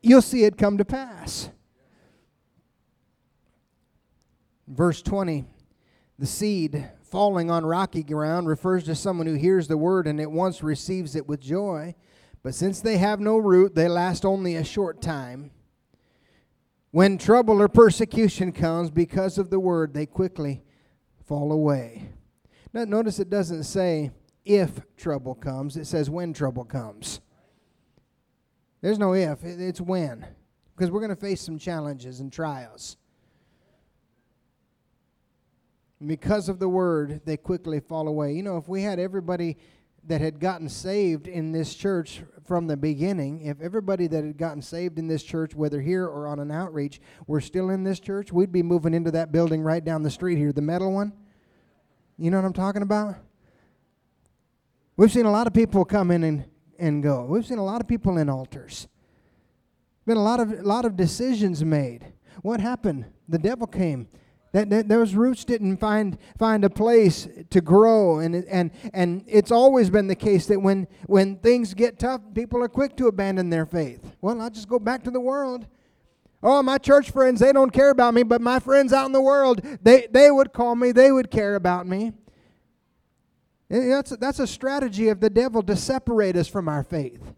You'll 0.00 0.22
see 0.22 0.44
it 0.44 0.56
come 0.56 0.78
to 0.78 0.84
pass. 0.84 1.50
Verse 4.68 5.02
20 5.02 5.44
The 6.20 6.26
seed 6.26 6.88
falling 7.10 7.50
on 7.50 7.66
rocky 7.66 8.04
ground 8.04 8.46
refers 8.46 8.84
to 8.84 8.94
someone 8.94 9.26
who 9.26 9.34
hears 9.34 9.66
the 9.66 9.76
word 9.76 10.06
and 10.06 10.20
at 10.20 10.30
once 10.30 10.62
receives 10.62 11.16
it 11.16 11.26
with 11.26 11.40
joy. 11.40 11.96
But 12.44 12.54
since 12.54 12.80
they 12.80 12.98
have 12.98 13.18
no 13.18 13.38
root, 13.38 13.74
they 13.74 13.88
last 13.88 14.24
only 14.24 14.54
a 14.54 14.62
short 14.62 15.02
time. 15.02 15.50
When 16.94 17.18
trouble 17.18 17.60
or 17.60 17.66
persecution 17.66 18.52
comes 18.52 18.88
because 18.88 19.36
of 19.36 19.50
the 19.50 19.58
word, 19.58 19.92
they 19.92 20.06
quickly 20.06 20.62
fall 21.26 21.50
away. 21.50 22.10
Now, 22.72 22.84
notice 22.84 23.18
it 23.18 23.28
doesn't 23.28 23.64
say 23.64 24.12
if 24.44 24.80
trouble 24.96 25.34
comes, 25.34 25.76
it 25.76 25.86
says 25.88 26.08
when 26.08 26.32
trouble 26.32 26.64
comes. 26.64 27.20
There's 28.80 29.00
no 29.00 29.12
if, 29.12 29.42
it's 29.42 29.80
when. 29.80 30.24
Because 30.76 30.92
we're 30.92 31.00
going 31.00 31.10
to 31.10 31.20
face 31.20 31.40
some 31.40 31.58
challenges 31.58 32.20
and 32.20 32.32
trials. 32.32 32.96
Because 36.06 36.48
of 36.48 36.60
the 36.60 36.68
word, 36.68 37.22
they 37.24 37.36
quickly 37.36 37.80
fall 37.80 38.06
away. 38.06 38.34
You 38.34 38.44
know, 38.44 38.56
if 38.56 38.68
we 38.68 38.82
had 38.82 39.00
everybody 39.00 39.56
that 40.06 40.20
had 40.20 40.38
gotten 40.38 40.68
saved 40.68 41.26
in 41.26 41.52
this 41.52 41.74
church 41.74 42.22
from 42.44 42.66
the 42.66 42.76
beginning, 42.76 43.42
if 43.42 43.60
everybody 43.60 44.06
that 44.06 44.24
had 44.24 44.36
gotten 44.36 44.60
saved 44.60 44.98
in 44.98 45.06
this 45.08 45.22
church, 45.22 45.54
whether 45.54 45.80
here 45.80 46.04
or 46.04 46.26
on 46.26 46.38
an 46.38 46.50
outreach, 46.50 47.00
were 47.26 47.40
still 47.40 47.70
in 47.70 47.84
this 47.84 48.00
church, 48.00 48.32
we'd 48.32 48.52
be 48.52 48.62
moving 48.62 48.92
into 48.92 49.10
that 49.10 49.32
building 49.32 49.62
right 49.62 49.84
down 49.84 50.02
the 50.02 50.10
street 50.10 50.36
here, 50.36 50.52
the 50.52 50.60
metal 50.60 50.92
one. 50.92 51.12
You 52.18 52.30
know 52.30 52.36
what 52.36 52.46
I'm 52.46 52.52
talking 52.52 52.82
about? 52.82 53.16
We've 54.96 55.10
seen 55.10 55.26
a 55.26 55.32
lot 55.32 55.46
of 55.46 55.54
people 55.54 55.84
come 55.84 56.10
in 56.10 56.22
and, 56.22 56.44
and 56.78 57.02
go. 57.02 57.24
We've 57.24 57.46
seen 57.46 57.58
a 57.58 57.64
lot 57.64 57.80
of 57.80 57.88
people 57.88 58.18
in 58.18 58.28
altars. 58.28 58.86
Been 60.06 60.16
a 60.18 60.22
lot 60.22 60.38
of 60.38 60.52
a 60.52 60.62
lot 60.62 60.84
of 60.84 60.96
decisions 60.96 61.64
made. 61.64 62.12
What 62.42 62.60
happened? 62.60 63.06
The 63.28 63.38
devil 63.38 63.66
came 63.66 64.06
that, 64.54 64.70
that, 64.70 64.88
those 64.88 65.16
roots 65.16 65.44
didn't 65.44 65.78
find 65.78 66.16
find 66.38 66.64
a 66.64 66.70
place 66.70 67.26
to 67.50 67.60
grow, 67.60 68.20
and 68.20 68.36
and 68.36 68.70
and 68.92 69.24
it's 69.26 69.50
always 69.50 69.90
been 69.90 70.06
the 70.06 70.14
case 70.14 70.46
that 70.46 70.60
when 70.60 70.86
when 71.06 71.38
things 71.38 71.74
get 71.74 71.98
tough, 71.98 72.20
people 72.34 72.62
are 72.62 72.68
quick 72.68 72.96
to 72.98 73.08
abandon 73.08 73.50
their 73.50 73.66
faith. 73.66 74.14
Well, 74.20 74.40
I'll 74.40 74.50
just 74.50 74.68
go 74.68 74.78
back 74.78 75.02
to 75.04 75.10
the 75.10 75.18
world. 75.18 75.66
Oh, 76.40 76.62
my 76.62 76.78
church 76.78 77.10
friends, 77.10 77.40
they 77.40 77.52
don't 77.52 77.72
care 77.72 77.90
about 77.90 78.14
me, 78.14 78.22
but 78.22 78.40
my 78.40 78.60
friends 78.60 78.92
out 78.92 79.06
in 79.06 79.12
the 79.12 79.20
world, 79.20 79.60
they 79.82 80.06
they 80.08 80.30
would 80.30 80.52
call 80.52 80.76
me, 80.76 80.92
they 80.92 81.10
would 81.10 81.32
care 81.32 81.56
about 81.56 81.88
me. 81.88 82.12
And 83.68 83.90
that's 83.90 84.16
that's 84.18 84.38
a 84.38 84.46
strategy 84.46 85.08
of 85.08 85.18
the 85.18 85.30
devil 85.30 85.64
to 85.64 85.74
separate 85.74 86.36
us 86.36 86.46
from 86.46 86.68
our 86.68 86.84
faith. 86.84 87.34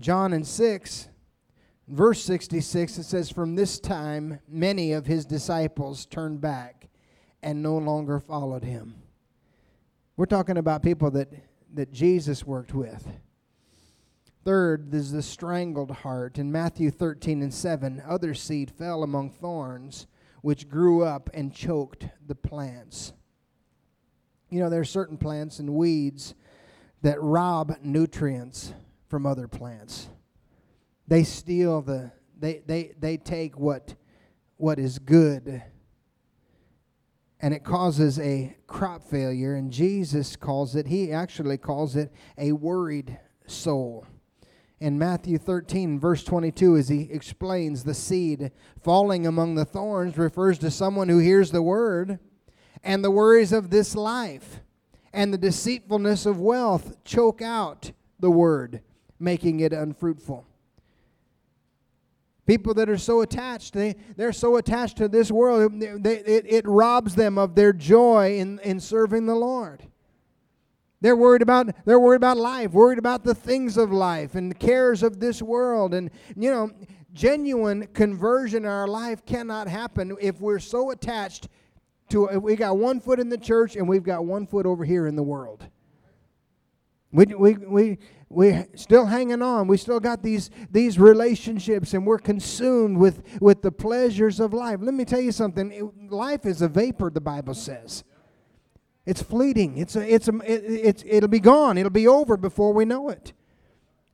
John 0.00 0.32
and 0.32 0.44
six 0.44 1.08
verse 1.92 2.24
66, 2.24 2.98
it 2.98 3.04
says, 3.04 3.30
From 3.30 3.54
this 3.54 3.78
time, 3.78 4.40
many 4.48 4.92
of 4.92 5.06
his 5.06 5.24
disciples 5.24 6.06
turned 6.06 6.40
back 6.40 6.88
and 7.42 7.62
no 7.62 7.76
longer 7.76 8.18
followed 8.18 8.64
him. 8.64 8.94
We're 10.16 10.26
talking 10.26 10.56
about 10.56 10.82
people 10.82 11.10
that, 11.12 11.28
that 11.74 11.92
Jesus 11.92 12.46
worked 12.46 12.74
with. 12.74 13.06
Third, 14.44 14.90
there's 14.90 15.12
the 15.12 15.22
strangled 15.22 15.90
heart. 15.90 16.38
In 16.38 16.50
Matthew 16.50 16.90
13 16.90 17.42
and 17.42 17.54
7, 17.54 18.02
other 18.06 18.34
seed 18.34 18.70
fell 18.70 19.02
among 19.02 19.30
thorns, 19.30 20.06
which 20.40 20.68
grew 20.68 21.04
up 21.04 21.30
and 21.32 21.54
choked 21.54 22.08
the 22.26 22.34
plants. 22.34 23.12
You 24.50 24.60
know, 24.60 24.68
there 24.68 24.80
are 24.80 24.84
certain 24.84 25.16
plants 25.16 25.58
and 25.60 25.74
weeds 25.74 26.34
that 27.02 27.20
rob 27.20 27.76
nutrients 27.82 28.72
from 29.08 29.26
other 29.26 29.46
plants. 29.46 30.08
They 31.12 31.24
steal 31.24 31.82
the 31.82 32.10
they 32.40 32.62
they 32.66 32.94
they 32.98 33.18
take 33.18 33.58
what 33.58 33.96
what 34.56 34.78
is 34.78 34.98
good 34.98 35.62
and 37.38 37.52
it 37.52 37.64
causes 37.64 38.18
a 38.18 38.56
crop 38.66 39.02
failure 39.02 39.54
and 39.54 39.70
Jesus 39.70 40.36
calls 40.36 40.74
it 40.74 40.86
he 40.86 41.12
actually 41.12 41.58
calls 41.58 41.96
it 41.96 42.10
a 42.38 42.52
worried 42.52 43.18
soul. 43.46 44.06
In 44.80 44.98
Matthew 44.98 45.36
13 45.36 46.00
verse 46.00 46.24
22 46.24 46.78
as 46.78 46.88
he 46.88 47.02
explains 47.12 47.84
the 47.84 47.92
seed 47.92 48.50
falling 48.82 49.26
among 49.26 49.54
the 49.54 49.66
thorns 49.66 50.16
refers 50.16 50.58
to 50.60 50.70
someone 50.70 51.10
who 51.10 51.18
hears 51.18 51.50
the 51.50 51.60
word 51.60 52.20
and 52.82 53.04
the 53.04 53.10
worries 53.10 53.52
of 53.52 53.68
this 53.68 53.94
life 53.94 54.62
and 55.12 55.30
the 55.30 55.36
deceitfulness 55.36 56.24
of 56.24 56.40
wealth 56.40 57.04
choke 57.04 57.42
out 57.42 57.92
the 58.18 58.30
word 58.30 58.80
making 59.20 59.60
it 59.60 59.74
unfruitful. 59.74 60.46
People 62.46 62.74
that 62.74 62.90
are 62.90 62.98
so 62.98 63.20
attached, 63.20 63.72
they, 63.72 63.94
they're 64.16 64.32
so 64.32 64.56
attached 64.56 64.96
to 64.96 65.08
this 65.08 65.30
world, 65.30 65.80
they, 65.80 66.18
it, 66.18 66.44
it 66.48 66.66
robs 66.66 67.14
them 67.14 67.38
of 67.38 67.54
their 67.54 67.72
joy 67.72 68.38
in, 68.38 68.58
in 68.60 68.80
serving 68.80 69.26
the 69.26 69.34
Lord. 69.34 69.84
They're 71.02 71.16
worried 71.16 71.42
about 71.42 71.84
they're 71.84 71.98
worried 71.98 72.16
about 72.16 72.36
life, 72.36 72.70
worried 72.70 72.98
about 72.98 73.24
the 73.24 73.34
things 73.34 73.76
of 73.76 73.90
life 73.90 74.36
and 74.36 74.52
the 74.52 74.54
cares 74.54 75.02
of 75.02 75.18
this 75.18 75.42
world. 75.42 75.94
And 75.94 76.10
you 76.36 76.48
know, 76.48 76.70
genuine 77.12 77.88
conversion 77.88 78.64
in 78.64 78.70
our 78.70 78.86
life 78.86 79.26
cannot 79.26 79.66
happen 79.66 80.16
if 80.20 80.40
we're 80.40 80.60
so 80.60 80.92
attached 80.92 81.48
to 82.10 82.38
we 82.38 82.54
got 82.54 82.76
one 82.76 83.00
foot 83.00 83.18
in 83.18 83.28
the 83.28 83.36
church 83.36 83.74
and 83.74 83.88
we've 83.88 84.04
got 84.04 84.24
one 84.24 84.46
foot 84.46 84.64
over 84.64 84.84
here 84.84 85.08
in 85.08 85.16
the 85.16 85.22
world. 85.24 85.66
We 87.10 87.26
we 87.26 87.54
we 87.54 87.98
we 88.32 88.64
still 88.74 89.06
hanging 89.06 89.42
on. 89.42 89.68
We 89.68 89.76
still 89.76 90.00
got 90.00 90.22
these 90.22 90.50
these 90.70 90.98
relationships 90.98 91.94
and 91.94 92.06
we're 92.06 92.18
consumed 92.18 92.96
with 92.96 93.22
with 93.40 93.62
the 93.62 93.70
pleasures 93.70 94.40
of 94.40 94.52
life. 94.54 94.78
Let 94.80 94.94
me 94.94 95.04
tell 95.04 95.20
you 95.20 95.32
something. 95.32 95.92
Life 96.08 96.46
is 96.46 96.62
a 96.62 96.68
vapor, 96.68 97.10
the 97.10 97.20
Bible 97.20 97.54
says. 97.54 98.04
It's 99.04 99.20
fleeting. 99.20 99.78
It's 99.78 99.96
a, 99.96 100.14
it's 100.14 100.28
a, 100.28 100.36
it, 100.38 100.64
it's 100.64 101.04
it'll 101.06 101.28
be 101.28 101.40
gone. 101.40 101.76
It'll 101.76 101.90
be 101.90 102.08
over 102.08 102.36
before 102.36 102.72
we 102.72 102.84
know 102.84 103.08
it. 103.08 103.32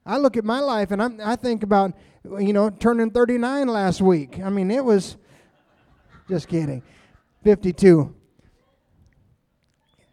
I 0.04 0.16
look 0.16 0.36
at 0.36 0.44
my 0.44 0.60
life 0.60 0.90
and 0.90 1.02
I'm, 1.02 1.20
I 1.22 1.36
think 1.36 1.62
about 1.62 1.92
you 2.38 2.52
know 2.52 2.70
turning 2.70 3.10
39 3.10 3.68
last 3.68 4.00
week. 4.00 4.40
I 4.42 4.50
mean, 4.50 4.70
it 4.70 4.84
was 4.84 5.16
just 6.28 6.48
kidding. 6.48 6.82
52. 7.44 8.14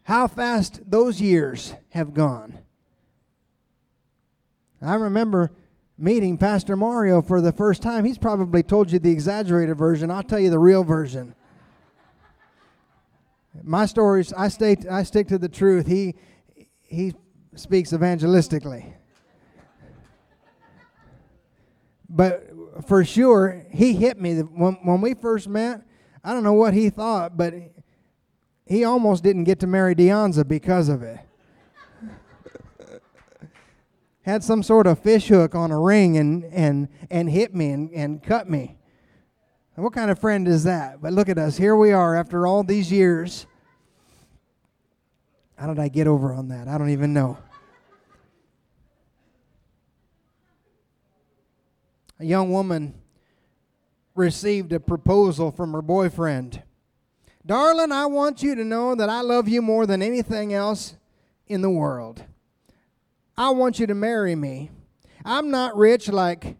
How 0.04 0.28
fast 0.28 0.80
those 0.88 1.20
years 1.20 1.74
have 1.90 2.14
gone. 2.14 2.60
I 4.86 4.94
remember 4.94 5.52
meeting 5.98 6.38
Pastor 6.38 6.76
Mario 6.76 7.22
for 7.22 7.40
the 7.40 7.52
first 7.52 7.82
time. 7.82 8.04
He's 8.04 8.18
probably 8.18 8.62
told 8.62 8.92
you 8.92 8.98
the 8.98 9.10
exaggerated 9.10 9.76
version. 9.76 10.10
I'll 10.10 10.22
tell 10.22 10.38
you 10.38 10.50
the 10.50 10.58
real 10.58 10.84
version 10.84 11.34
my 13.62 13.86
stories, 13.86 14.32
I 14.32 14.48
stay, 14.48 14.76
I 14.90 15.02
stick 15.02 15.28
to 15.28 15.38
the 15.38 15.48
truth. 15.48 15.86
He, 15.86 16.14
he 16.82 17.14
speaks 17.54 17.92
evangelistically. 17.92 18.94
But 22.08 22.48
for 22.86 23.04
sure, 23.04 23.66
he 23.72 23.94
hit 23.94 24.20
me 24.20 24.38
when, 24.40 24.74
when 24.82 25.00
we 25.00 25.14
first 25.14 25.48
met. 25.48 25.82
I 26.22 26.32
don't 26.32 26.44
know 26.44 26.52
what 26.52 26.74
he 26.74 26.90
thought, 26.90 27.36
but 27.36 27.54
he 28.64 28.84
almost 28.84 29.22
didn't 29.22 29.44
get 29.44 29.60
to 29.60 29.66
marry 29.66 29.94
Deonza 29.94 30.46
because 30.46 30.88
of 30.88 31.02
it. 31.02 31.18
Had 34.26 34.42
some 34.42 34.64
sort 34.64 34.88
of 34.88 34.98
fish 34.98 35.28
hook 35.28 35.54
on 35.54 35.70
a 35.70 35.78
ring 35.78 36.18
and, 36.18 36.44
and, 36.46 36.88
and 37.12 37.30
hit 37.30 37.54
me 37.54 37.70
and, 37.70 37.92
and 37.92 38.20
cut 38.20 38.50
me. 38.50 38.76
What 39.76 39.92
kind 39.92 40.10
of 40.10 40.18
friend 40.18 40.48
is 40.48 40.64
that? 40.64 41.00
But 41.00 41.12
look 41.12 41.28
at 41.28 41.38
us. 41.38 41.56
Here 41.56 41.76
we 41.76 41.92
are 41.92 42.16
after 42.16 42.44
all 42.44 42.64
these 42.64 42.90
years. 42.90 43.46
How 45.54 45.68
did 45.68 45.78
I 45.78 45.86
get 45.86 46.08
over 46.08 46.32
on 46.32 46.48
that? 46.48 46.66
I 46.66 46.76
don't 46.76 46.90
even 46.90 47.14
know. 47.14 47.38
A 52.18 52.24
young 52.24 52.50
woman 52.50 52.94
received 54.16 54.72
a 54.72 54.80
proposal 54.80 55.52
from 55.52 55.72
her 55.72 55.82
boyfriend. 55.82 56.64
Darling, 57.44 57.92
I 57.92 58.06
want 58.06 58.42
you 58.42 58.56
to 58.56 58.64
know 58.64 58.96
that 58.96 59.08
I 59.08 59.20
love 59.20 59.46
you 59.46 59.62
more 59.62 59.86
than 59.86 60.02
anything 60.02 60.52
else 60.52 60.96
in 61.46 61.60
the 61.62 61.70
world. 61.70 62.24
I 63.38 63.50
want 63.50 63.78
you 63.78 63.86
to 63.86 63.94
marry 63.94 64.34
me. 64.34 64.70
I'm 65.22 65.50
not 65.50 65.76
rich 65.76 66.08
like 66.08 66.56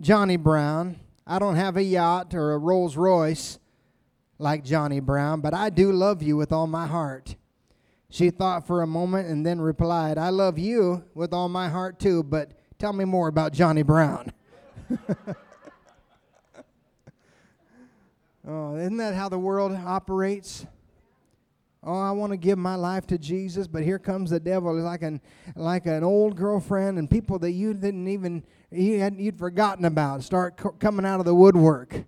Johnny 0.00 0.38
Brown. 0.38 0.98
I 1.26 1.38
don't 1.38 1.56
have 1.56 1.76
a 1.76 1.82
yacht 1.82 2.34
or 2.34 2.52
a 2.52 2.58
Rolls 2.58 2.96
Royce 2.96 3.58
like 4.38 4.64
Johnny 4.64 5.00
Brown, 5.00 5.42
but 5.42 5.52
I 5.52 5.68
do 5.68 5.92
love 5.92 6.22
you 6.22 6.38
with 6.38 6.52
all 6.52 6.66
my 6.66 6.86
heart. 6.86 7.36
She 8.08 8.30
thought 8.30 8.66
for 8.66 8.80
a 8.80 8.86
moment 8.86 9.28
and 9.28 9.44
then 9.44 9.60
replied, 9.60 10.16
I 10.16 10.30
love 10.30 10.58
you 10.58 11.04
with 11.14 11.34
all 11.34 11.50
my 11.50 11.68
heart 11.68 11.98
too, 11.98 12.22
but 12.22 12.52
tell 12.78 12.94
me 12.94 13.04
more 13.04 13.28
about 13.28 13.52
Johnny 13.52 13.82
Brown. 13.82 14.32
oh, 18.48 18.76
isn't 18.76 18.96
that 18.96 19.14
how 19.14 19.28
the 19.28 19.38
world 19.38 19.72
operates? 19.72 20.64
Oh, 21.88 22.00
I 22.00 22.10
want 22.10 22.32
to 22.32 22.36
give 22.36 22.58
my 22.58 22.74
life 22.74 23.06
to 23.06 23.18
Jesus, 23.18 23.68
but 23.68 23.84
here 23.84 24.00
comes 24.00 24.30
the 24.30 24.40
devil 24.40 24.74
like 24.74 25.02
an 25.02 25.20
like 25.54 25.86
an 25.86 26.02
old 26.02 26.34
girlfriend 26.34 26.98
and 26.98 27.08
people 27.08 27.38
that 27.38 27.52
you 27.52 27.74
didn't 27.74 28.08
even 28.08 28.42
you 28.72 28.98
had 28.98 29.14
you'd 29.20 29.38
forgotten 29.38 29.84
about 29.84 30.24
start 30.24 30.56
co- 30.56 30.72
coming 30.72 31.06
out 31.06 31.20
of 31.20 31.26
the 31.26 31.34
woodwork, 31.34 32.04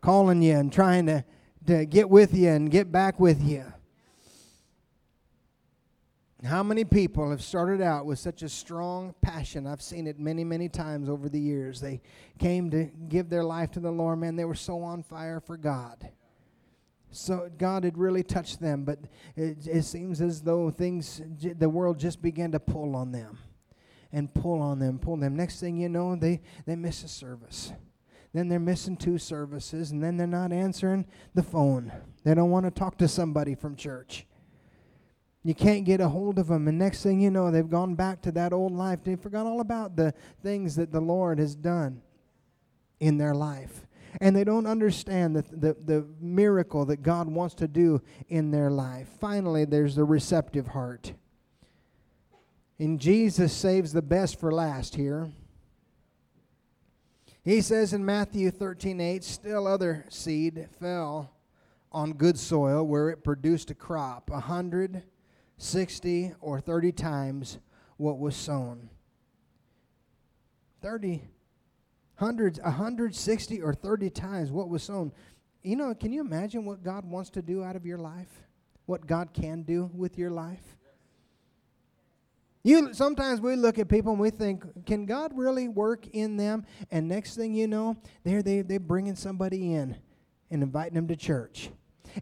calling 0.00 0.40
you 0.40 0.54
and 0.56 0.72
trying 0.72 1.06
to 1.06 1.24
to 1.66 1.84
get 1.84 2.08
with 2.08 2.32
you 2.32 2.48
and 2.48 2.70
get 2.70 2.92
back 2.92 3.18
with 3.18 3.42
you. 3.42 3.64
How 6.44 6.62
many 6.62 6.84
people 6.84 7.30
have 7.30 7.42
started 7.42 7.82
out 7.82 8.06
with 8.06 8.20
such 8.20 8.42
a 8.42 8.48
strong 8.48 9.16
passion? 9.20 9.66
I've 9.66 9.82
seen 9.82 10.06
it 10.06 10.20
many, 10.20 10.44
many 10.44 10.68
times 10.68 11.08
over 11.08 11.28
the 11.28 11.40
years. 11.40 11.80
They 11.80 12.00
came 12.38 12.70
to 12.70 12.84
give 13.08 13.28
their 13.28 13.42
life 13.42 13.72
to 13.72 13.80
the 13.80 13.90
Lord, 13.90 14.20
man. 14.20 14.36
They 14.36 14.44
were 14.44 14.54
so 14.54 14.80
on 14.82 15.02
fire 15.02 15.40
for 15.40 15.56
God. 15.56 16.08
So 17.10 17.50
God 17.56 17.84
had 17.84 17.96
really 17.96 18.22
touched 18.22 18.60
them, 18.60 18.84
but 18.84 18.98
it, 19.34 19.66
it 19.66 19.82
seems 19.82 20.20
as 20.20 20.42
though 20.42 20.70
things, 20.70 21.22
the 21.40 21.68
world 21.68 21.98
just 21.98 22.20
began 22.20 22.52
to 22.52 22.60
pull 22.60 22.94
on 22.94 23.12
them 23.12 23.38
and 24.12 24.32
pull 24.32 24.60
on 24.60 24.78
them, 24.78 24.98
pull 24.98 25.16
them. 25.16 25.36
Next 25.36 25.60
thing 25.60 25.76
you 25.76 25.88
know, 25.88 26.16
they, 26.16 26.40
they 26.66 26.76
miss 26.76 27.02
a 27.02 27.08
service. 27.08 27.72
Then 28.34 28.48
they're 28.48 28.60
missing 28.60 28.96
two 28.96 29.18
services, 29.18 29.90
and 29.90 30.02
then 30.02 30.16
they're 30.16 30.26
not 30.26 30.52
answering 30.52 31.06
the 31.34 31.42
phone. 31.42 31.90
They 32.24 32.34
don't 32.34 32.50
want 32.50 32.66
to 32.66 32.70
talk 32.70 32.98
to 32.98 33.08
somebody 33.08 33.54
from 33.54 33.74
church. 33.74 34.26
You 35.44 35.54
can't 35.54 35.86
get 35.86 36.00
a 36.00 36.08
hold 36.08 36.38
of 36.38 36.48
them. 36.48 36.68
And 36.68 36.78
next 36.78 37.02
thing 37.02 37.20
you 37.20 37.30
know, 37.30 37.50
they've 37.50 37.68
gone 37.68 37.94
back 37.94 38.20
to 38.22 38.32
that 38.32 38.52
old 38.52 38.72
life. 38.72 39.02
They 39.02 39.16
forgot 39.16 39.46
all 39.46 39.60
about 39.60 39.96
the 39.96 40.12
things 40.42 40.76
that 40.76 40.92
the 40.92 41.00
Lord 41.00 41.38
has 41.38 41.54
done 41.54 42.02
in 43.00 43.16
their 43.16 43.34
life. 43.34 43.86
And 44.20 44.34
they 44.34 44.44
don't 44.44 44.66
understand 44.66 45.36
the, 45.36 45.42
the, 45.42 45.76
the 45.84 46.06
miracle 46.20 46.84
that 46.86 47.02
God 47.02 47.28
wants 47.28 47.54
to 47.56 47.68
do 47.68 48.00
in 48.28 48.50
their 48.50 48.70
life. 48.70 49.08
Finally, 49.20 49.64
there's 49.64 49.94
the 49.94 50.04
receptive 50.04 50.68
heart. 50.68 51.12
And 52.78 53.00
Jesus 53.00 53.52
saves 53.52 53.92
the 53.92 54.02
best 54.02 54.38
for 54.38 54.52
last 54.52 54.94
here. 54.94 55.30
He 57.44 57.60
says 57.60 57.92
in 57.92 58.04
Matthew 58.04 58.50
13 58.50 59.00
8, 59.00 59.24
still 59.24 59.66
other 59.66 60.04
seed 60.08 60.68
fell 60.78 61.32
on 61.90 62.12
good 62.12 62.38
soil 62.38 62.86
where 62.86 63.10
it 63.10 63.24
produced 63.24 63.70
a 63.70 63.74
crop, 63.74 64.30
a 64.30 64.40
hundred 64.40 65.02
60 65.58 66.34
or 66.40 66.60
30 66.60 66.92
times 66.92 67.58
what 67.96 68.18
was 68.18 68.36
sown. 68.36 68.88
30, 70.82 71.22
hundreds, 72.18 72.60
160 72.60 73.62
or 73.62 73.72
30 73.72 74.10
times 74.10 74.50
what 74.50 74.68
was 74.68 74.82
sown. 74.82 75.12
You 75.62 75.76
know, 75.76 75.94
can 75.94 76.12
you 76.12 76.20
imagine 76.20 76.64
what 76.64 76.82
God 76.82 77.04
wants 77.04 77.30
to 77.30 77.42
do 77.42 77.62
out 77.62 77.76
of 77.76 77.86
your 77.86 77.98
life? 77.98 78.42
What 78.86 79.06
God 79.06 79.32
can 79.32 79.62
do 79.62 79.90
with 79.94 80.18
your 80.18 80.30
life? 80.30 80.76
You 82.64 82.92
sometimes 82.92 83.40
we 83.40 83.54
look 83.54 83.78
at 83.78 83.88
people 83.88 84.12
and 84.12 84.20
we 84.20 84.30
think, 84.30 84.84
can 84.84 85.06
God 85.06 85.32
really 85.34 85.68
work 85.68 86.08
in 86.08 86.36
them? 86.36 86.66
And 86.90 87.08
next 87.08 87.36
thing 87.36 87.54
you 87.54 87.68
know, 87.68 87.96
they're 88.24 88.42
they 88.42 88.62
they 88.62 88.78
bringing 88.78 89.14
somebody 89.14 89.74
in 89.74 89.96
and 90.50 90.62
inviting 90.62 90.94
them 90.94 91.06
to 91.08 91.16
church. 91.16 91.70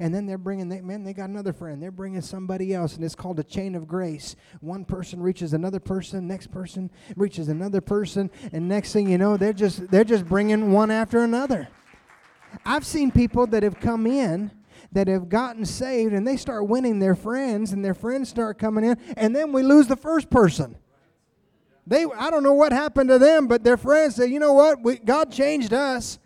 And 0.00 0.14
then 0.14 0.26
they're 0.26 0.38
bringing, 0.38 0.68
they, 0.68 0.80
man, 0.80 1.04
they 1.04 1.12
got 1.12 1.28
another 1.28 1.52
friend. 1.52 1.82
They're 1.82 1.90
bringing 1.90 2.20
somebody 2.20 2.74
else, 2.74 2.96
and 2.96 3.04
it's 3.04 3.14
called 3.14 3.38
a 3.38 3.44
chain 3.44 3.74
of 3.74 3.86
grace. 3.86 4.36
One 4.60 4.84
person 4.84 5.20
reaches 5.20 5.52
another 5.52 5.80
person, 5.80 6.26
next 6.26 6.50
person 6.50 6.90
reaches 7.16 7.48
another 7.48 7.80
person, 7.80 8.30
and 8.52 8.68
next 8.68 8.92
thing 8.92 9.08
you 9.08 9.18
know, 9.18 9.36
they're 9.36 9.52
just 9.52 9.90
they're 9.90 10.04
just 10.04 10.26
bringing 10.26 10.72
one 10.72 10.90
after 10.90 11.22
another. 11.22 11.68
I've 12.64 12.86
seen 12.86 13.10
people 13.10 13.46
that 13.48 13.62
have 13.62 13.80
come 13.80 14.06
in 14.06 14.50
that 14.92 15.08
have 15.08 15.28
gotten 15.28 15.64
saved, 15.64 16.12
and 16.14 16.26
they 16.26 16.36
start 16.36 16.68
winning 16.68 16.98
their 16.98 17.14
friends, 17.14 17.72
and 17.72 17.84
their 17.84 17.94
friends 17.94 18.28
start 18.28 18.58
coming 18.58 18.84
in, 18.84 18.98
and 19.16 19.34
then 19.34 19.52
we 19.52 19.62
lose 19.62 19.88
the 19.88 19.96
first 19.96 20.30
person. 20.30 20.76
They, 21.86 22.04
I 22.04 22.30
don't 22.30 22.42
know 22.42 22.52
what 22.52 22.72
happened 22.72 23.10
to 23.10 23.18
them, 23.18 23.46
but 23.46 23.62
their 23.62 23.76
friends 23.76 24.16
say, 24.16 24.26
you 24.26 24.40
know 24.40 24.54
what? 24.54 24.82
We, 24.82 24.96
God 24.96 25.30
changed 25.30 25.72
us. 25.72 26.18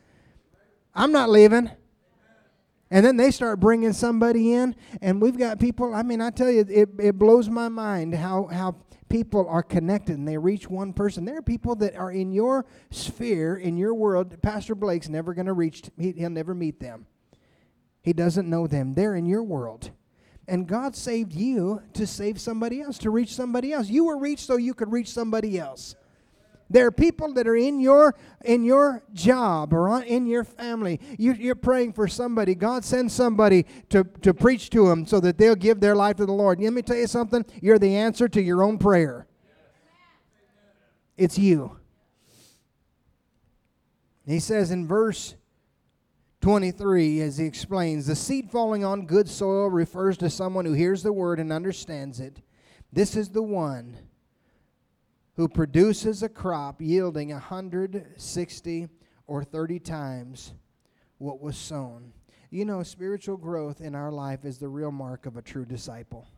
I'm 0.95 1.13
not 1.13 1.29
leaving. 1.29 1.71
And 2.91 3.07
then 3.07 3.17
they 3.17 3.31
start 3.31 3.61
bringing 3.61 3.93
somebody 3.93 4.53
in, 4.53 4.75
and 5.01 5.23
we've 5.23 5.39
got 5.39 5.61
people. 5.61 5.95
I 5.95 6.03
mean, 6.03 6.21
I 6.21 6.31
tell 6.31 6.51
you, 6.51 6.67
it, 6.69 6.89
it 6.99 7.19
blows 7.19 7.49
my 7.49 7.69
mind 7.69 8.15
how, 8.15 8.47
how 8.47 8.77
people 9.11 9.47
are 9.49 9.63
connected 9.63 10.17
and 10.17 10.27
they 10.27 10.39
reach 10.39 10.71
one 10.71 10.93
person. 10.95 11.25
There 11.25 11.37
are 11.37 11.43
people 11.43 11.75
that 11.77 11.95
are 11.97 12.11
in 12.11 12.33
your 12.33 12.65
sphere, 12.91 13.57
in 13.57 13.77
your 13.77 13.93
world. 13.93 14.41
Pastor 14.41 14.75
Blake's 14.75 15.09
never 15.09 15.35
going 15.35 15.47
to 15.47 15.53
reach, 15.53 15.83
he, 15.99 16.13
he'll 16.13 16.31
never 16.31 16.55
meet 16.55 16.81
them. 16.81 17.07
He 18.03 18.15
doesn't 18.15 18.49
know 18.49 18.67
them. 18.67 18.95
They're 18.95 19.17
in 19.17 19.27
your 19.27 19.43
world. 19.43 19.91
And 20.49 20.67
God 20.67 20.97
saved 20.97 21.35
you 21.35 21.83
to 21.93 22.07
save 22.07 22.41
somebody 22.41 22.81
else, 22.81 22.99
to 22.99 23.11
reach 23.11 23.35
somebody 23.35 23.73
else. 23.73 23.89
You 23.89 24.07
were 24.07 24.17
reached 24.17 24.47
so 24.47 24.57
you 24.57 24.75
could 24.75 24.91
reach 24.91 25.11
somebody 25.11 25.59
else. 25.59 25.95
There 26.71 26.87
are 26.87 26.93
people 26.93 27.33
that 27.35 27.49
are 27.49 27.57
in 27.57 27.81
your 27.81 28.15
in 28.45 28.65
your 28.65 29.03
job 29.13 29.73
or 29.73 29.89
on, 29.89 30.05
in 30.05 30.27
your 30.27 30.45
family. 30.45 31.01
You, 31.19 31.33
you're 31.33 31.57
praying 31.57 31.95
for 31.95 32.07
somebody. 32.07 32.55
God 32.55 32.85
sends 32.85 33.13
somebody 33.13 33.67
to, 33.89 34.05
to 34.23 34.33
preach 34.33 34.71
to 34.71 34.87
them 34.87 35.05
so 35.05 35.19
that 35.19 35.37
they'll 35.37 35.57
give 35.57 35.81
their 35.81 35.97
life 35.97 36.17
to 36.17 36.27
the 36.27 36.33
Lord. 36.33 36.61
Let 36.61 36.73
me 36.73 36.83
tell 36.83 36.97
you 36.97 37.09
something. 37.09 37.45
You're 37.61 37.81
the 37.81 37.97
answer 37.97 38.29
to 38.29 38.41
your 38.41 38.63
own 38.63 38.79
prayer. 38.79 39.27
It's 41.17 41.37
you. 41.37 41.77
He 44.25 44.39
says 44.39 44.71
in 44.71 44.87
verse 44.87 45.35
23, 46.41 47.21
as 47.21 47.37
he 47.37 47.47
explains, 47.47 48.07
the 48.07 48.15
seed 48.15 48.49
falling 48.51 48.85
on 48.85 49.07
good 49.07 49.29
soil 49.29 49.69
refers 49.69 50.17
to 50.19 50.31
someone 50.31 50.65
who 50.65 50.73
hears 50.73 51.03
the 51.03 51.13
word 51.13 51.41
and 51.41 51.53
understands 51.53 52.21
it. 52.21 52.41
This 52.93 53.17
is 53.17 53.31
the 53.31 53.43
one 53.43 53.99
who 55.37 55.49
produces 55.49 56.23
a 56.23 56.29
crop 56.29 56.81
yielding 56.81 57.31
160 57.31 58.89
or 59.27 59.45
30 59.45 59.79
times 59.79 60.55
what 61.19 61.41
was 61.41 61.57
sown. 61.57 62.13
You 62.51 62.65
know, 62.65 62.83
spiritual 62.83 63.37
growth 63.37 63.81
in 63.81 63.95
our 63.95 64.11
life 64.11 64.45
is 64.45 64.59
the 64.59 64.69
real 64.69 64.91
mark 64.91 65.27
of 65.27 65.37
a 65.37 65.43
true 65.43 65.65
disciple. 65.65 66.29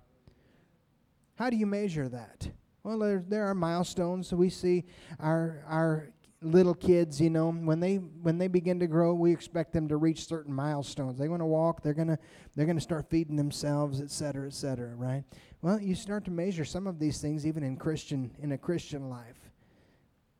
How 1.36 1.48
do 1.48 1.56
you 1.56 1.66
measure 1.66 2.08
that? 2.08 2.50
Well, 2.84 2.98
there, 2.98 3.24
there 3.26 3.46
are 3.46 3.54
milestones. 3.54 4.32
We 4.32 4.50
see 4.50 4.84
our, 5.18 5.64
our 5.66 6.10
little 6.42 6.74
kids, 6.74 7.20
you 7.20 7.30
know, 7.30 7.50
when 7.50 7.80
they 7.80 7.96
when 7.96 8.38
they 8.38 8.48
begin 8.48 8.80
to 8.80 8.86
grow, 8.86 9.14
we 9.14 9.32
expect 9.32 9.72
them 9.72 9.88
to 9.88 9.96
reach 9.96 10.26
certain 10.26 10.52
milestones. 10.52 11.18
They 11.18 11.28
want 11.28 11.40
to 11.40 11.46
walk, 11.46 11.82
they're 11.82 11.94
gonna 11.94 12.18
they're 12.54 12.66
gonna 12.66 12.80
start 12.80 13.08
feeding 13.08 13.36
themselves, 13.36 14.00
et 14.00 14.10
cetera, 14.10 14.46
et 14.46 14.54
cetera, 14.54 14.94
right? 14.94 15.24
Well, 15.60 15.80
you 15.80 15.94
start 15.94 16.24
to 16.26 16.30
measure 16.30 16.64
some 16.64 16.86
of 16.86 16.98
these 16.98 17.20
things 17.20 17.46
even 17.46 17.62
in 17.62 17.76
Christian 17.76 18.30
in 18.40 18.52
a 18.52 18.58
Christian 18.58 19.08
life. 19.08 19.50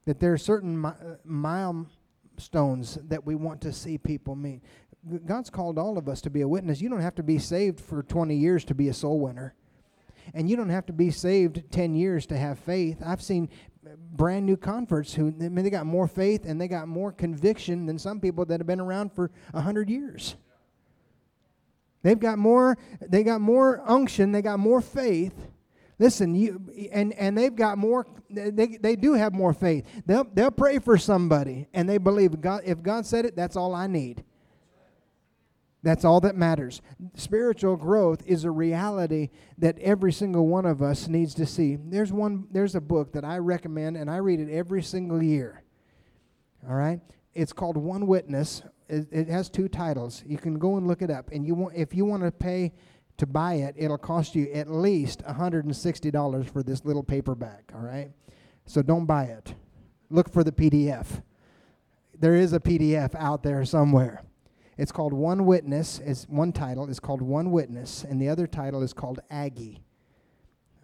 That 0.04 0.18
there 0.18 0.32
are 0.32 0.38
certain 0.38 0.84
uh, 0.84 0.94
milestones 1.24 2.98
that 3.08 3.24
we 3.24 3.34
want 3.34 3.60
to 3.62 3.72
see 3.72 3.98
people 3.98 4.34
meet. 4.34 4.62
God's 5.26 5.50
called 5.50 5.78
all 5.78 5.98
of 5.98 6.08
us 6.08 6.20
to 6.22 6.30
be 6.30 6.42
a 6.42 6.48
witness. 6.48 6.80
You 6.80 6.88
don't 6.88 7.00
have 7.00 7.16
to 7.16 7.22
be 7.22 7.38
saved 7.38 7.80
for 7.80 8.02
20 8.02 8.36
years 8.36 8.64
to 8.66 8.74
be 8.74 8.88
a 8.88 8.94
soul 8.94 9.20
winner. 9.20 9.54
And 10.34 10.48
you 10.48 10.56
don't 10.56 10.68
have 10.68 10.86
to 10.86 10.92
be 10.92 11.10
saved 11.10 11.70
10 11.72 11.94
years 11.94 12.26
to 12.26 12.36
have 12.36 12.58
faith. 12.58 13.02
I've 13.04 13.22
seen 13.22 13.48
brand 14.12 14.46
new 14.46 14.56
converts 14.56 15.14
who 15.14 15.28
I 15.28 15.48
mean, 15.48 15.64
they 15.64 15.70
got 15.70 15.86
more 15.86 16.06
faith 16.06 16.44
and 16.46 16.60
they 16.60 16.68
got 16.68 16.88
more 16.88 17.12
conviction 17.12 17.86
than 17.86 17.98
some 17.98 18.20
people 18.20 18.44
that 18.46 18.60
have 18.60 18.66
been 18.66 18.80
around 18.80 19.12
for 19.12 19.30
a 19.52 19.60
hundred 19.60 19.90
years. 19.90 20.36
They've 22.02 22.18
got 22.18 22.38
more. 22.38 22.76
They 23.00 23.22
got 23.22 23.40
more 23.40 23.82
unction. 23.88 24.32
They 24.32 24.42
got 24.42 24.58
more 24.58 24.80
faith. 24.80 25.34
Listen, 25.98 26.34
you 26.34 26.60
and 26.92 27.12
and 27.14 27.36
they've 27.38 27.54
got 27.54 27.78
more. 27.78 28.06
They 28.28 28.66
they 28.66 28.96
do 28.96 29.14
have 29.14 29.32
more 29.32 29.52
faith. 29.52 29.86
They'll 30.06 30.24
they'll 30.24 30.50
pray 30.50 30.78
for 30.78 30.98
somebody 30.98 31.68
and 31.72 31.88
they 31.88 31.98
believe 31.98 32.40
God. 32.40 32.62
If 32.64 32.82
God 32.82 33.06
said 33.06 33.24
it, 33.24 33.36
that's 33.36 33.56
all 33.56 33.74
I 33.74 33.86
need. 33.86 34.24
That's 35.82 36.04
all 36.04 36.20
that 36.20 36.36
matters. 36.36 36.80
Spiritual 37.16 37.76
growth 37.76 38.22
is 38.24 38.44
a 38.44 38.50
reality 38.50 39.30
that 39.58 39.78
every 39.80 40.12
single 40.12 40.46
one 40.46 40.64
of 40.64 40.80
us 40.80 41.08
needs 41.08 41.34
to 41.34 41.46
see. 41.46 41.76
There's 41.76 42.12
one 42.12 42.46
there's 42.52 42.76
a 42.76 42.80
book 42.80 43.12
that 43.12 43.24
I 43.24 43.38
recommend 43.38 43.96
and 43.96 44.08
I 44.08 44.18
read 44.18 44.38
it 44.38 44.50
every 44.50 44.82
single 44.82 45.22
year. 45.22 45.64
All 46.68 46.76
right? 46.76 47.00
It's 47.34 47.52
called 47.52 47.76
One 47.76 48.06
Witness. 48.06 48.62
It, 48.88 49.08
it 49.10 49.28
has 49.28 49.50
two 49.50 49.68
titles. 49.68 50.22
You 50.24 50.38
can 50.38 50.58
go 50.58 50.76
and 50.76 50.86
look 50.86 51.02
it 51.02 51.10
up 51.10 51.30
and 51.32 51.44
you 51.44 51.54
want 51.54 51.74
if 51.74 51.94
you 51.94 52.04
want 52.04 52.22
to 52.22 52.30
pay 52.30 52.72
to 53.18 53.26
buy 53.26 53.54
it, 53.54 53.74
it'll 53.76 53.98
cost 53.98 54.34
you 54.34 54.50
at 54.52 54.70
least 54.70 55.22
$160 55.24 56.50
for 56.50 56.62
this 56.62 56.84
little 56.84 57.02
paperback, 57.02 57.70
all 57.74 57.80
right? 57.80 58.10
So 58.66 58.82
don't 58.82 59.06
buy 59.06 59.24
it. 59.24 59.54
Look 60.10 60.32
for 60.32 60.42
the 60.44 60.52
PDF. 60.52 61.22
There 62.18 62.34
is 62.34 62.52
a 62.52 62.60
PDF 62.60 63.14
out 63.16 63.42
there 63.42 63.64
somewhere. 63.64 64.22
It's 64.78 64.92
called 64.92 65.12
One 65.12 65.44
Witness. 65.44 65.98
Is 65.98 66.26
one 66.28 66.52
title 66.52 66.88
is 66.88 67.00
called 67.00 67.22
One 67.22 67.50
Witness, 67.50 68.04
and 68.04 68.20
the 68.20 68.28
other 68.28 68.46
title 68.46 68.82
is 68.82 68.92
called 68.92 69.20
Aggie. 69.30 69.82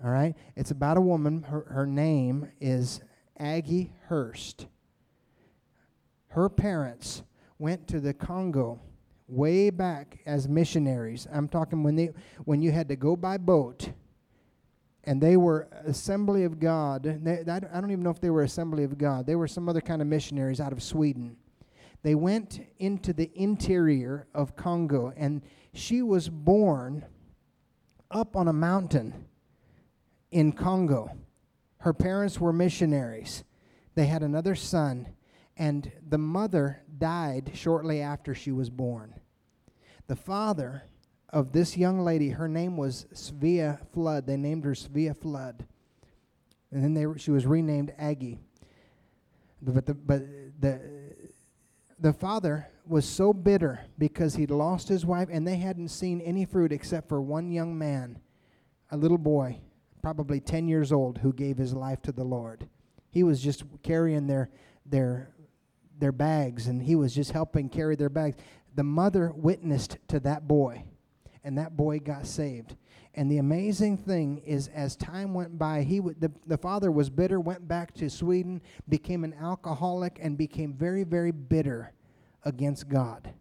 All 0.05 0.11
right? 0.11 0.35
It's 0.57 0.71
about 0.71 0.97
a 0.97 1.01
woman. 1.01 1.43
Her, 1.43 1.67
her 1.71 1.87
name 1.87 2.51
is 2.61 3.01
Aggie 3.39 3.93
Hurst. 4.07 4.67
Her 6.29 6.49
parents 6.49 7.23
went 7.59 7.89
to 7.89 8.01
the 8.01 8.15
Congo 8.15 8.81
way 9.27 9.71
back 9.71 10.21
as 10.27 10.49
missionaries. 10.49 11.27
I'm 11.33 11.49
talking 11.49 11.83
when 11.83 11.97
they 11.97 12.11
when 12.45 12.63
you 12.63 12.71
had 12.73 12.89
to 12.89 12.97
go 12.97 13.17
by 13.17 13.39
boat 13.39 13.91
and 15.05 15.21
they 15.21 15.37
were 15.37 15.69
Assembly 15.87 16.45
of 16.45 16.59
God. 16.61 17.03
They, 17.03 17.41
I 17.51 17.61
don't 17.61 17.91
even 17.91 18.03
know 18.03 18.11
if 18.11 18.21
they 18.21 18.31
were 18.31 18.43
Assembly 18.43 18.85
of 18.85 18.99
God. 18.99 19.27
They 19.27 19.37
were 19.37 19.49
some 19.49 19.69
other 19.69 19.81
kind 19.81 20.03
of 20.03 20.09
missionaries 20.09 20.61
out 20.61 20.73
of 20.73 20.83
Sweden. 20.83 21.37
They 22.03 22.15
went 22.15 22.61
into 22.79 23.13
the 23.13 23.31
interior 23.35 24.27
of 24.35 24.57
Congo, 24.57 25.13
and 25.17 25.43
she 25.73 26.03
was 26.03 26.29
born 26.29 27.05
up 28.11 28.37
on 28.37 28.49
a 28.49 28.53
mountain 28.53 29.27
in 30.31 30.53
Congo. 30.53 31.11
Her 31.79 31.93
parents 31.93 32.41
were 32.41 32.53
missionaries. 32.53 33.45
They 33.95 34.07
had 34.07 34.23
another 34.23 34.55
son, 34.55 35.09
and 35.57 35.91
the 36.07 36.19
mother 36.19 36.83
died 36.99 37.53
shortly 37.55 38.01
after 38.01 38.35
she 38.35 38.53
was 38.53 38.71
born. 38.71 39.15
The 40.07 40.17
father 40.17 40.85
of 41.31 41.53
this 41.53 41.77
young 41.77 42.01
lady, 42.01 42.31
her 42.31 42.49
name 42.49 42.77
was 42.77 43.07
Svea 43.13 43.79
Flood. 43.93 44.27
They 44.27 44.37
named 44.37 44.65
her 44.65 44.73
Svea 44.73 45.17
Flood. 45.17 45.67
And 46.71 46.83
then 46.83 46.95
they, 46.95 47.19
she 47.19 47.31
was 47.31 47.47
renamed 47.47 47.93
Aggie. 47.99 48.39
But 49.61 49.87
the, 49.87 49.95
but 49.95 50.23
the, 50.61 50.81
the 52.01 52.13
father 52.13 52.69
was 52.87 53.05
so 53.05 53.33
bitter 53.33 53.81
because 53.99 54.35
he'd 54.35 54.51
lost 54.51 54.89
his 54.89 55.05
wife 55.05 55.29
and 55.31 55.47
they 55.47 55.57
hadn't 55.57 55.89
seen 55.89 56.21
any 56.21 56.45
fruit 56.45 56.73
except 56.73 57.09
for 57.09 57.21
one 57.21 57.51
young 57.51 57.77
man, 57.77 58.19
a 58.91 58.97
little 58.97 59.19
boy, 59.19 59.59
probably 60.03 60.41
10 60.41 60.69
years 60.69 60.93
old, 60.93 61.19
who 61.19 61.33
gave 61.33 61.59
his 61.59 61.75
life 61.75 62.01
to 62.03 62.13
the 62.13 62.25
Lord. 62.25 62.69
He 63.11 63.23
was 63.23 63.43
just 63.43 63.65
carrying 63.83 64.27
their, 64.27 64.51
their, 64.87 65.31
their 65.99 66.13
bags 66.13 66.67
and 66.67 66.83
he 66.83 66.95
was 66.95 67.15
just 67.15 67.33
helping 67.33 67.69
carry 67.69 67.97
their 67.97 68.09
bags. 68.09 68.37
The 68.75 68.85
mother 68.85 69.33
witnessed 69.35 69.99
to 70.09 70.21
that 70.21 70.47
boy, 70.47 70.85
and 71.43 71.59
that 71.59 71.77
boy 71.77 71.99
got 71.99 72.27
saved. 72.27 72.77
And 73.19 73.29
the 73.29 73.39
amazing 73.39 73.97
thing 73.97 74.41
is, 74.47 74.69
as 74.69 74.95
time 74.95 75.35
went 75.35 75.59
by, 75.59 75.83
he 75.83 75.97
w- 75.97 76.15
the, 76.21 76.31
the 76.47 76.57
father 76.57 76.93
was 76.93 77.11
bitter, 77.11 77.41
went 77.41 77.67
back 77.67 77.93
to 77.95 78.09
Sweden, 78.09 78.63
became 78.89 79.25
an 79.25 79.35
alcoholic, 79.35 80.21
and 80.23 80.39
became 80.39 80.73
very, 80.73 81.03
very 81.03 81.33
bitter 81.33 81.93
against 82.45 82.89
God. 82.89 83.35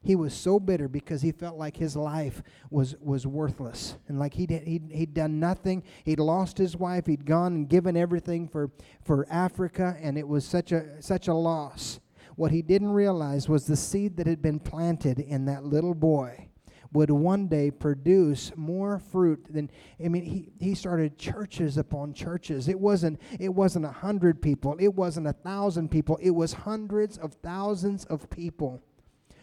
He 0.00 0.14
was 0.14 0.32
so 0.32 0.60
bitter 0.60 0.86
because 0.86 1.22
he 1.22 1.32
felt 1.32 1.58
like 1.58 1.76
his 1.76 1.96
life 1.96 2.40
was, 2.70 2.94
was 3.00 3.26
worthless 3.26 3.96
and 4.06 4.20
like 4.20 4.34
he'd, 4.34 4.52
he'd, 4.52 4.92
he'd 4.92 5.12
done 5.12 5.40
nothing. 5.40 5.82
He'd 6.04 6.20
lost 6.20 6.56
his 6.56 6.76
wife. 6.76 7.06
He'd 7.06 7.26
gone 7.26 7.54
and 7.54 7.68
given 7.68 7.96
everything 7.96 8.46
for, 8.46 8.70
for 9.02 9.26
Africa, 9.28 9.96
and 10.00 10.16
it 10.16 10.28
was 10.28 10.44
such 10.44 10.70
a, 10.70 11.02
such 11.02 11.26
a 11.26 11.34
loss. 11.34 11.98
What 12.36 12.52
he 12.52 12.62
didn't 12.62 12.92
realize 12.92 13.48
was 13.48 13.66
the 13.66 13.74
seed 13.74 14.16
that 14.18 14.28
had 14.28 14.40
been 14.40 14.60
planted 14.60 15.18
in 15.18 15.46
that 15.46 15.64
little 15.64 15.94
boy 15.96 16.47
would 16.92 17.10
one 17.10 17.48
day 17.48 17.70
produce 17.70 18.52
more 18.56 18.98
fruit 18.98 19.46
than 19.50 19.70
I 20.02 20.08
mean 20.08 20.22
he, 20.24 20.52
he 20.58 20.74
started 20.74 21.18
churches 21.18 21.76
upon 21.76 22.14
churches. 22.14 22.68
It 22.68 22.80
wasn't 22.80 23.20
it 23.38 23.50
wasn't 23.50 23.84
a 23.84 23.92
hundred 23.92 24.40
people, 24.40 24.76
it 24.80 24.94
wasn't 24.94 25.26
a 25.26 25.32
thousand 25.32 25.90
people, 25.90 26.18
it 26.22 26.30
was 26.30 26.52
hundreds 26.52 27.18
of 27.18 27.34
thousands 27.34 28.04
of 28.06 28.30
people 28.30 28.82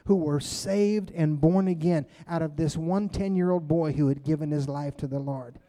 who 0.05 0.15
were 0.15 0.39
saved 0.39 1.11
and 1.15 1.41
born 1.41 1.67
again 1.67 2.05
out 2.27 2.41
of 2.41 2.55
this 2.55 2.77
one 2.77 3.09
10 3.09 3.35
year 3.35 3.51
old 3.51 3.67
boy 3.67 3.91
who 3.91 4.07
had 4.07 4.23
given 4.23 4.51
his 4.51 4.67
life 4.69 4.95
to 4.97 5.07
the 5.07 5.19
Lord. 5.19 5.59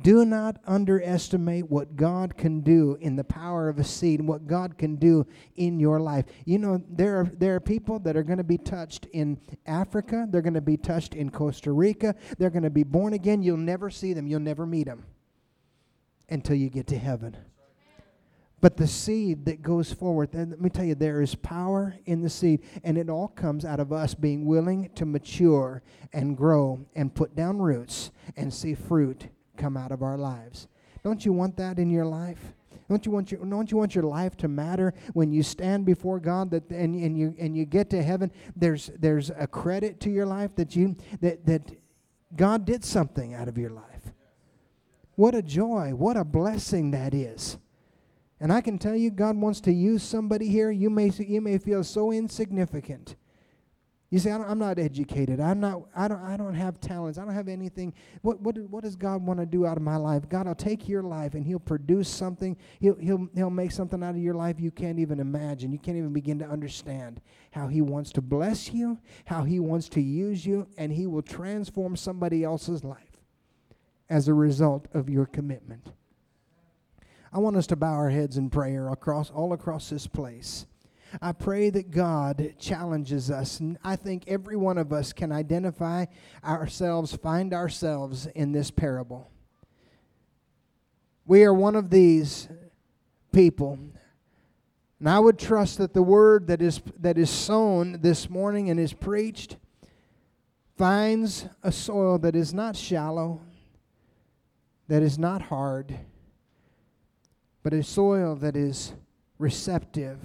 Do 0.00 0.24
not 0.24 0.56
underestimate 0.66 1.68
what 1.68 1.96
God 1.96 2.36
can 2.36 2.60
do 2.60 2.96
in 3.00 3.16
the 3.16 3.24
power 3.24 3.68
of 3.68 3.78
a 3.78 3.84
seed 3.84 4.20
and 4.20 4.28
what 4.28 4.46
God 4.46 4.78
can 4.78 4.96
do 4.96 5.26
in 5.56 5.78
your 5.78 6.00
life. 6.00 6.24
You 6.46 6.58
know, 6.58 6.82
there 6.88 7.20
are, 7.20 7.30
there 7.36 7.54
are 7.56 7.60
people 7.60 7.98
that 8.00 8.16
are 8.16 8.22
going 8.22 8.38
to 8.38 8.44
be 8.44 8.56
touched 8.56 9.06
in 9.06 9.38
Africa, 9.66 10.26
they're 10.30 10.40
going 10.40 10.54
to 10.54 10.60
be 10.62 10.78
touched 10.78 11.14
in 11.14 11.30
Costa 11.30 11.72
Rica, 11.72 12.14
they're 12.38 12.50
going 12.50 12.62
to 12.62 12.70
be 12.70 12.84
born 12.84 13.12
again. 13.12 13.42
You'll 13.42 13.58
never 13.58 13.90
see 13.90 14.14
them, 14.14 14.26
you'll 14.26 14.40
never 14.40 14.64
meet 14.64 14.86
them 14.86 15.04
until 16.30 16.56
you 16.56 16.70
get 16.70 16.86
to 16.86 16.98
heaven. 16.98 17.36
But 18.62 18.76
the 18.76 18.86
seed 18.86 19.44
that 19.46 19.60
goes 19.60 19.92
forward, 19.92 20.30
let 20.32 20.60
me 20.60 20.70
tell 20.70 20.84
you, 20.84 20.94
there 20.94 21.20
is 21.20 21.34
power 21.34 21.96
in 22.06 22.22
the 22.22 22.30
seed, 22.30 22.62
and 22.84 22.96
it 22.96 23.10
all 23.10 23.28
comes 23.28 23.64
out 23.64 23.80
of 23.80 23.92
us 23.92 24.14
being 24.14 24.46
willing 24.46 24.88
to 24.94 25.04
mature 25.04 25.82
and 26.12 26.36
grow 26.36 26.86
and 26.94 27.12
put 27.12 27.34
down 27.34 27.58
roots 27.60 28.12
and 28.36 28.54
see 28.54 28.74
fruit 28.74 29.26
come 29.56 29.76
out 29.76 29.92
of 29.92 30.02
our 30.02 30.16
lives. 30.16 30.68
Don't 31.02 31.24
you 31.24 31.32
want 31.32 31.56
that 31.56 31.78
in 31.78 31.90
your 31.90 32.06
life? 32.06 32.52
Don't 32.88 33.06
you 33.06 33.12
want 33.12 33.32
your 33.32 33.44
don't 33.44 33.70
you 33.70 33.76
want 33.76 33.94
your 33.94 34.04
life 34.04 34.36
to 34.38 34.48
matter 34.48 34.92
when 35.14 35.32
you 35.32 35.42
stand 35.42 35.86
before 35.86 36.20
God 36.20 36.50
that 36.50 36.68
and, 36.70 36.94
and 36.94 37.16
you 37.16 37.34
and 37.38 37.56
you 37.56 37.64
get 37.64 37.88
to 37.90 38.02
heaven 38.02 38.30
there's 38.54 38.90
there's 38.98 39.30
a 39.30 39.46
credit 39.46 39.98
to 40.00 40.10
your 40.10 40.26
life 40.26 40.54
that 40.56 40.76
you 40.76 40.96
that 41.20 41.46
that 41.46 41.62
God 42.36 42.64
did 42.64 42.84
something 42.84 43.34
out 43.34 43.48
of 43.48 43.56
your 43.56 43.70
life. 43.70 44.12
What 45.14 45.34
a 45.34 45.42
joy, 45.42 45.94
what 45.94 46.16
a 46.16 46.24
blessing 46.24 46.90
that 46.92 47.14
is. 47.14 47.58
And 48.40 48.52
I 48.52 48.60
can 48.60 48.78
tell 48.78 48.96
you, 48.96 49.10
God 49.10 49.36
wants 49.36 49.60
to 49.62 49.72
use 49.72 50.02
somebody 50.02 50.48
here. 50.48 50.70
You 50.70 50.90
may, 50.90 51.10
you 51.10 51.40
may 51.40 51.58
feel 51.58 51.84
so 51.84 52.10
insignificant. 52.10 53.14
You 54.12 54.18
say, 54.18 54.30
I'm 54.30 54.58
not 54.58 54.78
educated. 54.78 55.40
I'm 55.40 55.58
not, 55.58 55.88
I, 55.96 56.06
don't, 56.06 56.22
I 56.22 56.36
don't 56.36 56.52
have 56.52 56.78
talents. 56.82 57.16
I 57.16 57.24
don't 57.24 57.32
have 57.32 57.48
anything. 57.48 57.94
What, 58.20 58.42
what, 58.42 58.58
what 58.58 58.84
does 58.84 58.94
God 58.94 59.26
want 59.26 59.40
to 59.40 59.46
do 59.46 59.64
out 59.64 59.78
of 59.78 59.82
my 59.82 59.96
life? 59.96 60.28
God 60.28 60.46
will 60.46 60.54
take 60.54 60.86
your 60.86 61.02
life 61.02 61.32
and 61.32 61.46
He'll 61.46 61.58
produce 61.58 62.10
something. 62.10 62.54
He'll, 62.78 62.96
he'll, 62.96 63.26
he'll 63.34 63.48
make 63.48 63.72
something 63.72 64.02
out 64.04 64.10
of 64.10 64.18
your 64.18 64.34
life 64.34 64.60
you 64.60 64.70
can't 64.70 64.98
even 64.98 65.18
imagine. 65.18 65.72
You 65.72 65.78
can't 65.78 65.96
even 65.96 66.12
begin 66.12 66.38
to 66.40 66.44
understand 66.44 67.22
how 67.52 67.68
He 67.68 67.80
wants 67.80 68.12
to 68.12 68.20
bless 68.20 68.70
you, 68.70 68.98
how 69.24 69.44
He 69.44 69.58
wants 69.60 69.88
to 69.88 70.02
use 70.02 70.44
you, 70.44 70.66
and 70.76 70.92
He 70.92 71.06
will 71.06 71.22
transform 71.22 71.96
somebody 71.96 72.44
else's 72.44 72.84
life 72.84 73.16
as 74.10 74.28
a 74.28 74.34
result 74.34 74.88
of 74.92 75.08
your 75.08 75.24
commitment. 75.24 75.90
I 77.32 77.38
want 77.38 77.56
us 77.56 77.66
to 77.68 77.76
bow 77.76 77.94
our 77.94 78.10
heads 78.10 78.36
in 78.36 78.50
prayer 78.50 78.90
across 78.90 79.30
all 79.30 79.54
across 79.54 79.88
this 79.88 80.06
place. 80.06 80.66
I 81.20 81.32
pray 81.32 81.70
that 81.70 81.90
God 81.90 82.54
challenges 82.58 83.30
us. 83.30 83.60
And 83.60 83.78
I 83.84 83.96
think 83.96 84.24
every 84.26 84.56
one 84.56 84.78
of 84.78 84.92
us 84.92 85.12
can 85.12 85.32
identify 85.32 86.06
ourselves, 86.44 87.14
find 87.14 87.52
ourselves 87.52 88.26
in 88.26 88.52
this 88.52 88.70
parable. 88.70 89.30
We 91.26 91.44
are 91.44 91.54
one 91.54 91.76
of 91.76 91.90
these 91.90 92.48
people. 93.32 93.78
And 94.98 95.08
I 95.08 95.18
would 95.18 95.38
trust 95.38 95.78
that 95.78 95.94
the 95.94 96.02
word 96.02 96.46
that 96.46 96.62
is, 96.62 96.80
that 97.00 97.18
is 97.18 97.30
sown 97.30 98.00
this 98.00 98.30
morning 98.30 98.70
and 98.70 98.78
is 98.78 98.92
preached 98.92 99.56
finds 100.76 101.46
a 101.62 101.70
soil 101.70 102.18
that 102.18 102.34
is 102.34 102.54
not 102.54 102.76
shallow, 102.76 103.40
that 104.88 105.02
is 105.02 105.18
not 105.18 105.42
hard, 105.42 105.98
but 107.62 107.72
a 107.72 107.82
soil 107.82 108.34
that 108.36 108.56
is 108.56 108.94
receptive 109.38 110.18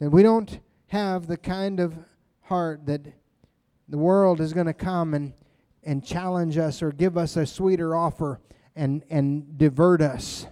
that 0.00 0.10
we 0.10 0.22
don't 0.22 0.58
have 0.88 1.26
the 1.26 1.36
kind 1.36 1.78
of 1.78 1.94
heart 2.40 2.86
that 2.86 3.02
the 3.88 3.98
world 3.98 4.40
is 4.40 4.52
going 4.52 4.66
to 4.66 4.74
come 4.74 5.14
and, 5.14 5.32
and 5.84 6.04
challenge 6.04 6.58
us 6.58 6.82
or 6.82 6.90
give 6.90 7.16
us 7.16 7.36
a 7.36 7.46
sweeter 7.46 7.94
offer 7.94 8.40
and, 8.74 9.04
and 9.10 9.58
divert 9.58 10.00
us. 10.00 10.46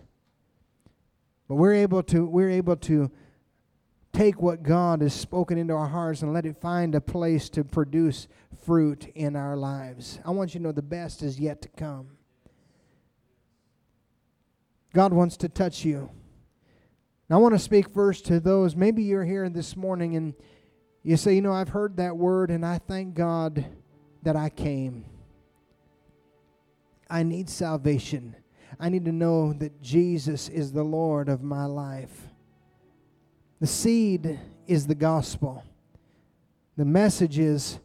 But 1.49 1.55
we're 1.55 1.74
able 1.74 2.03
to 2.05 2.26
we're 2.26 2.51
able 2.51 2.76
to 2.76 3.11
take 4.12 4.42
what 4.42 4.62
God 4.62 5.01
has 5.01 5.14
spoken 5.14 5.57
into 5.57 5.72
our 5.72 5.88
hearts 5.88 6.20
and 6.20 6.34
let 6.34 6.44
it 6.44 6.61
find 6.61 6.94
a 6.94 7.01
place 7.01 7.49
to 7.51 7.64
produce 7.64 8.28
fruit 8.64 9.11
in 9.14 9.34
our 9.34 9.57
lives. 9.57 10.18
I 10.26 10.30
want 10.30 10.53
you 10.53 10.61
to 10.61 10.64
know 10.64 10.72
the 10.72 10.82
best 10.82 11.22
is 11.22 11.40
yet 11.40 11.62
to 11.62 11.68
come. 11.68 12.18
God 14.92 15.12
wants 15.14 15.38
to 15.38 15.49
touch 15.49 15.84
you. 15.84 16.11
I 17.30 17.36
want 17.36 17.54
to 17.54 17.58
speak 17.58 17.90
first 17.90 18.24
to 18.26 18.40
those. 18.40 18.74
Maybe 18.74 19.02
you're 19.02 19.24
here 19.24 19.48
this 19.50 19.76
morning 19.76 20.16
and 20.16 20.34
you 21.02 21.16
say, 21.16 21.34
You 21.34 21.42
know, 21.42 21.52
I've 21.52 21.68
heard 21.68 21.98
that 21.98 22.16
word 22.16 22.50
and 22.50 22.64
I 22.64 22.78
thank 22.78 23.14
God 23.14 23.66
that 24.22 24.34
I 24.34 24.48
came. 24.48 25.04
I 27.10 27.22
need 27.22 27.50
salvation. 27.50 28.34
I 28.80 28.88
need 28.88 29.04
to 29.04 29.12
know 29.12 29.52
that 29.54 29.82
Jesus 29.82 30.48
is 30.48 30.72
the 30.72 30.82
Lord 30.82 31.28
of 31.28 31.42
my 31.42 31.64
life. 31.64 32.28
The 33.60 33.66
seed 33.66 34.38
is 34.66 34.86
the 34.86 34.94
gospel. 34.94 35.64
The 36.76 36.84
message 36.84 37.38
is 37.38 37.78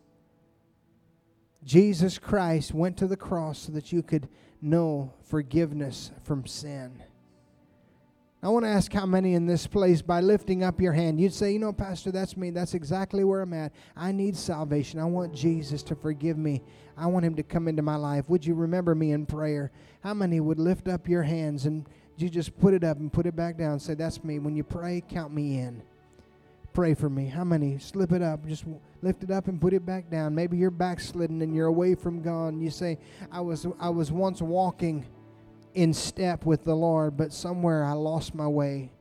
Jesus 1.64 2.18
Christ 2.18 2.74
went 2.74 2.98
to 2.98 3.08
the 3.08 3.18
cross 3.18 3.60
so 3.60 3.72
that 3.72 3.92
you 3.92 4.04
could 4.04 4.30
know 4.62 5.14
forgiveness 5.24 6.12
from 6.24 6.46
sin. 6.46 7.02
I 8.44 8.50
want 8.50 8.66
to 8.66 8.70
ask 8.70 8.92
how 8.92 9.06
many 9.06 9.36
in 9.36 9.46
this 9.46 9.66
place, 9.66 10.02
by 10.02 10.20
lifting 10.20 10.66
up 10.66 10.82
your 10.82 10.92
hand, 10.92 11.18
you'd 11.18 11.34
say, 11.34 11.54
You 11.54 11.60
know, 11.60 11.72
Pastor, 11.72 12.12
that's 12.12 12.36
me. 12.36 12.50
That's 12.50 12.74
exactly 12.74 13.24
where 13.24 13.40
I'm 13.40 13.54
at. 13.54 13.72
I 13.96 14.12
need 14.12 14.36
salvation. 14.36 15.00
I 15.00 15.06
want 15.06 15.34
Jesus 15.34 15.82
to 15.84 15.96
forgive 15.96 16.38
me. 16.38 16.62
I 16.98 17.08
want 17.08 17.24
Him 17.24 17.36
to 17.36 17.44
come 17.44 17.70
into 17.70 17.82
my 17.82 17.96
life. 17.96 18.28
Would 18.28 18.46
you 18.46 18.54
remember 18.54 18.96
me 18.96 19.14
in 19.14 19.26
prayer? 19.26 19.72
How 20.02 20.14
many 20.14 20.42
would 20.42 20.60
lift 20.60 20.90
up 20.90 21.08
your 21.08 21.24
hands 21.24 21.68
and 21.68 21.88
you 22.18 22.30
just 22.30 22.60
put 22.60 22.74
it 22.74 22.84
up 22.84 22.98
and 22.98 23.14
put 23.14 23.26
it 23.26 23.36
back 23.36 23.58
down? 23.58 23.72
and 23.72 23.82
Say, 23.82 23.94
That's 23.94 24.22
me. 24.26 24.40
When 24.40 24.58
you 24.58 24.66
pray, 24.66 25.02
count 25.08 25.34
me 25.34 25.60
in. 25.60 25.82
Pray 26.74 26.96
for 26.96 27.10
me. 27.10 27.28
How 27.28 27.46
many? 27.46 27.78
Slip 27.78 28.12
it 28.12 28.22
up. 28.22 28.46
Just 28.46 28.66
lift 29.02 29.24
it 29.24 29.32
up 29.32 29.48
and 29.48 29.62
put 29.62 29.74
it 29.74 29.86
back 29.86 30.10
down. 30.10 30.36
Maybe 30.36 30.58
you're 30.58 30.70
backslidden 30.70 31.42
and 31.42 31.56
you're 31.56 31.68
away 31.68 31.96
from 31.96 32.22
God. 32.22 32.50
And 32.50 32.62
you 32.62 32.72
say, 32.72 33.00
I 33.32 33.40
was, 33.40 33.66
I 33.80 33.88
was 33.88 34.12
once 34.12 34.42
walking 34.42 35.06
in 35.74 35.94
step 35.94 36.46
with 36.46 36.64
the 36.64 36.76
Lord, 36.76 37.18
but 37.18 37.34
somewhere 37.34 37.84
I 37.84 37.94
lost 37.94 38.36
my 38.36 38.48
way 38.48 38.92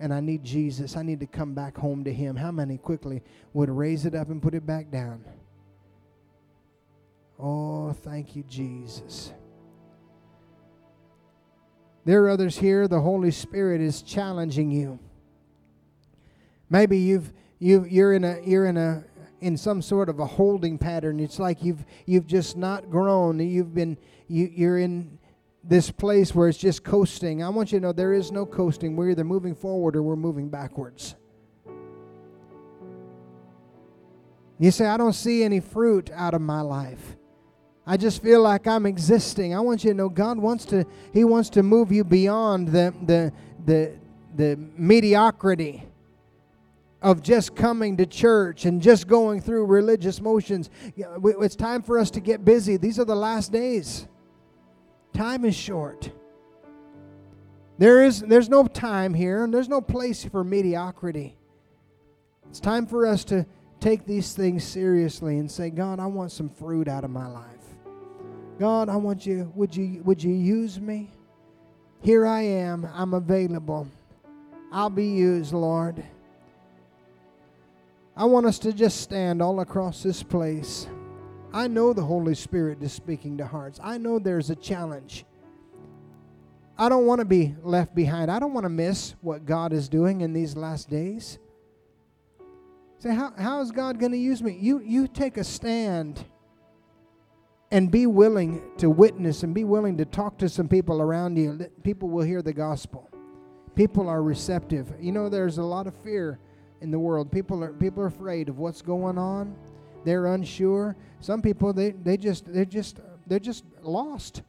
and 0.00 0.12
I 0.12 0.20
need 0.20 0.44
Jesus. 0.44 0.96
I 0.96 1.02
need 1.02 1.20
to 1.20 1.26
come 1.26 1.54
back 1.54 1.76
home 1.76 2.04
to 2.04 2.12
Him. 2.12 2.36
How 2.36 2.50
many 2.50 2.78
quickly 2.78 3.22
would 3.52 3.70
raise 3.70 4.06
it 4.06 4.14
up 4.14 4.28
and 4.28 4.42
put 4.42 4.54
it 4.54 4.66
back 4.66 4.90
down? 4.90 5.24
Oh, 7.38 7.92
thank 7.92 8.36
you, 8.36 8.44
Jesus. 8.44 9.32
There 12.04 12.24
are 12.24 12.30
others 12.30 12.58
here, 12.58 12.86
the 12.86 13.00
Holy 13.00 13.30
Spirit 13.30 13.80
is 13.80 14.02
challenging 14.02 14.70
you. 14.70 14.98
Maybe 16.68 16.98
you've 16.98 17.32
you 17.58 17.84
you're 17.84 18.12
in 18.12 18.24
a 18.24 18.40
you're 18.44 18.66
in 18.66 18.76
a 18.76 19.04
in 19.40 19.56
some 19.56 19.80
sort 19.80 20.08
of 20.08 20.20
a 20.20 20.26
holding 20.26 20.76
pattern. 20.76 21.20
It's 21.20 21.38
like 21.38 21.62
you've 21.62 21.84
you've 22.04 22.26
just 22.26 22.56
not 22.56 22.90
grown. 22.90 23.38
You've 23.38 23.74
been 23.74 23.96
you 24.28 24.50
you're 24.54 24.78
in 24.78 25.18
this 25.66 25.90
place 25.90 26.34
where 26.34 26.48
it's 26.48 26.58
just 26.58 26.84
coasting. 26.84 27.42
I 27.42 27.48
want 27.48 27.72
you 27.72 27.80
to 27.80 27.86
know 27.86 27.92
there 27.92 28.12
is 28.12 28.30
no 28.30 28.44
coasting. 28.44 28.96
We're 28.96 29.10
either 29.10 29.24
moving 29.24 29.54
forward 29.54 29.96
or 29.96 30.02
we're 30.02 30.16
moving 30.16 30.48
backwards. 30.48 31.16
You 34.58 34.70
say, 34.70 34.86
I 34.86 34.96
don't 34.96 35.14
see 35.14 35.42
any 35.42 35.60
fruit 35.60 36.10
out 36.12 36.34
of 36.34 36.40
my 36.40 36.60
life. 36.60 37.16
I 37.86 37.96
just 37.96 38.22
feel 38.22 38.40
like 38.40 38.66
I'm 38.66 38.86
existing. 38.86 39.54
I 39.54 39.60
want 39.60 39.84
you 39.84 39.90
to 39.90 39.96
know 39.96 40.08
God 40.08 40.38
wants 40.38 40.64
to 40.66 40.86
He 41.12 41.24
wants 41.24 41.50
to 41.50 41.62
move 41.62 41.92
you 41.92 42.04
beyond 42.04 42.68
the 42.68 42.94
the 43.04 43.32
the 43.66 43.98
the 44.34 44.56
mediocrity 44.76 45.84
of 47.02 47.22
just 47.22 47.54
coming 47.54 47.98
to 47.98 48.06
church 48.06 48.64
and 48.64 48.80
just 48.80 49.06
going 49.06 49.42
through 49.42 49.66
religious 49.66 50.22
motions. 50.22 50.70
It's 50.96 51.56
time 51.56 51.82
for 51.82 51.98
us 51.98 52.10
to 52.12 52.20
get 52.20 52.44
busy. 52.44 52.78
These 52.78 52.98
are 52.98 53.04
the 53.04 53.14
last 53.14 53.52
days. 53.52 54.08
Time 55.14 55.44
is 55.44 55.54
short. 55.54 56.10
There 57.78 58.04
is 58.04 58.20
there's 58.20 58.48
no 58.48 58.66
time 58.66 59.14
here, 59.14 59.44
and 59.44 59.54
there's 59.54 59.68
no 59.68 59.80
place 59.80 60.24
for 60.24 60.44
mediocrity. 60.44 61.36
It's 62.50 62.60
time 62.60 62.86
for 62.86 63.06
us 63.06 63.24
to 63.24 63.46
take 63.80 64.06
these 64.06 64.32
things 64.32 64.64
seriously 64.64 65.38
and 65.38 65.50
say, 65.50 65.70
God, 65.70 65.98
I 66.00 66.06
want 66.06 66.32
some 66.32 66.48
fruit 66.48 66.88
out 66.88 67.04
of 67.04 67.10
my 67.10 67.26
life. 67.26 67.46
God, 68.58 68.88
I 68.88 68.96
want 68.96 69.26
you, 69.26 69.50
would 69.54 69.74
you 69.74 70.02
would 70.04 70.22
you 70.22 70.32
use 70.32 70.80
me? 70.80 71.10
Here 72.02 72.26
I 72.26 72.42
am, 72.42 72.88
I'm 72.92 73.14
available. 73.14 73.88
I'll 74.70 74.90
be 74.90 75.06
used, 75.06 75.52
Lord. 75.52 76.02
I 78.16 78.24
want 78.26 78.46
us 78.46 78.58
to 78.60 78.72
just 78.72 79.00
stand 79.00 79.40
all 79.40 79.60
across 79.60 80.02
this 80.02 80.22
place. 80.22 80.86
I 81.54 81.68
know 81.68 81.92
the 81.92 82.02
Holy 82.02 82.34
Spirit 82.34 82.82
is 82.82 82.92
speaking 82.92 83.38
to 83.38 83.46
hearts. 83.46 83.78
I 83.80 83.96
know 83.96 84.18
there's 84.18 84.50
a 84.50 84.56
challenge. 84.56 85.24
I 86.76 86.88
don't 86.88 87.06
want 87.06 87.20
to 87.20 87.24
be 87.24 87.54
left 87.62 87.94
behind. 87.94 88.28
I 88.28 88.40
don't 88.40 88.52
want 88.52 88.64
to 88.64 88.70
miss 88.70 89.14
what 89.20 89.46
God 89.46 89.72
is 89.72 89.88
doing 89.88 90.22
in 90.22 90.32
these 90.32 90.56
last 90.56 90.90
days. 90.90 91.38
Say, 92.98 93.14
how, 93.14 93.32
how 93.38 93.60
is 93.60 93.70
God 93.70 94.00
going 94.00 94.10
to 94.10 94.18
use 94.18 94.42
me? 94.42 94.58
You, 94.60 94.80
you 94.80 95.06
take 95.06 95.36
a 95.36 95.44
stand 95.44 96.24
and 97.70 97.88
be 97.88 98.08
willing 98.08 98.60
to 98.78 98.90
witness 98.90 99.44
and 99.44 99.54
be 99.54 99.62
willing 99.62 99.96
to 99.98 100.04
talk 100.04 100.38
to 100.38 100.48
some 100.48 100.66
people 100.66 101.00
around 101.00 101.36
you. 101.36 101.70
People 101.84 102.08
will 102.08 102.24
hear 102.24 102.42
the 102.42 102.52
gospel. 102.52 103.08
People 103.76 104.08
are 104.08 104.24
receptive. 104.24 104.92
You 104.98 105.12
know, 105.12 105.28
there's 105.28 105.58
a 105.58 105.62
lot 105.64 105.86
of 105.86 105.94
fear 106.02 106.40
in 106.80 106.90
the 106.90 106.98
world. 106.98 107.30
People 107.30 107.62
are 107.62 107.72
people 107.72 108.02
are 108.02 108.06
afraid 108.06 108.48
of 108.48 108.58
what's 108.58 108.82
going 108.82 109.18
on 109.18 109.56
they're 110.04 110.26
unsure. 110.26 110.96
Some 111.20 111.42
people 111.42 111.72
they, 111.72 111.90
they 111.90 112.16
just 112.16 112.52
they're 112.52 112.64
just 112.64 112.98
they're 113.26 113.38
just 113.38 113.64
lost. 113.82 114.42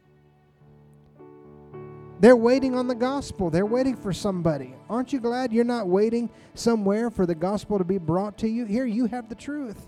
They're 2.20 2.36
waiting 2.36 2.76
on 2.76 2.88
the 2.88 2.96
gospel. 2.96 3.50
They're 3.50 3.66
waiting 3.66 3.96
for 3.96 4.14
somebody. 4.14 4.74
Aren't 4.90 5.12
you 5.12 5.20
glad 5.20 5.52
you're 5.52 5.66
not 5.66 5.88
waiting 5.88 6.30
somewhere 6.54 7.10
for 7.10 7.26
the 7.26 7.36
gospel 7.36 7.78
to 7.78 7.84
be 7.84 7.98
brought 7.98 8.38
to 8.40 8.48
you? 8.48 8.66
Here 8.66 8.86
you 8.86 9.06
have 9.08 9.28
the 9.28 9.36
truth. 9.36 9.88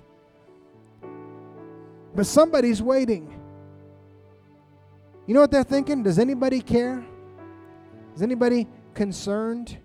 But 2.16 2.26
somebody's 2.26 2.82
waiting. 2.82 3.34
You 5.26 5.34
know 5.34 5.42
what 5.42 5.52
they're 5.52 5.64
thinking? 5.64 6.04
Does 6.04 6.20
anybody 6.20 6.62
care? 6.62 7.06
Is 8.16 8.22
anybody 8.22 8.68
concerned? 8.94 9.78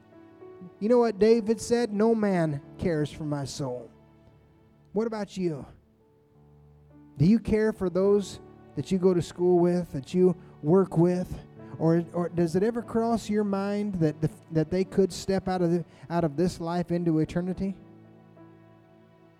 You 0.80 0.89
know 0.89 0.99
what 0.99 1.18
David 1.18 1.61
said? 1.61 1.93
No 1.93 2.14
man 2.14 2.61
cares 2.78 3.11
for 3.11 3.24
my 3.24 3.45
soul. 3.45 3.91
What 4.93 5.07
about 5.07 5.36
you? 5.36 5.64
Do 7.18 7.24
you 7.24 7.38
care 7.38 7.72
for 7.72 7.88
those 7.88 8.40
that 8.76 8.90
you 8.90 8.99
go 8.99 9.14
to 9.14 9.22
school 9.22 9.59
with, 9.59 9.93
that 9.93 10.12
you 10.12 10.36
work 10.62 10.97
with? 10.97 11.32
Or, 11.78 12.05
or 12.12 12.28
does 12.28 12.55
it 12.57 12.62
ever 12.62 12.82
cross 12.82 13.28
your 13.28 13.45
mind 13.45 13.95
that, 13.95 14.20
the, 14.20 14.30
that 14.53 14.70
they 14.70 14.84
could 14.84 15.12
step 15.12 15.49
out 15.49 15.62
of, 15.62 15.70
the, 15.70 15.84
out 16.11 16.24
of 16.24 16.36
this 16.36 16.61
life 16.61 16.90
into 16.90 17.18
eternity? 17.18 17.74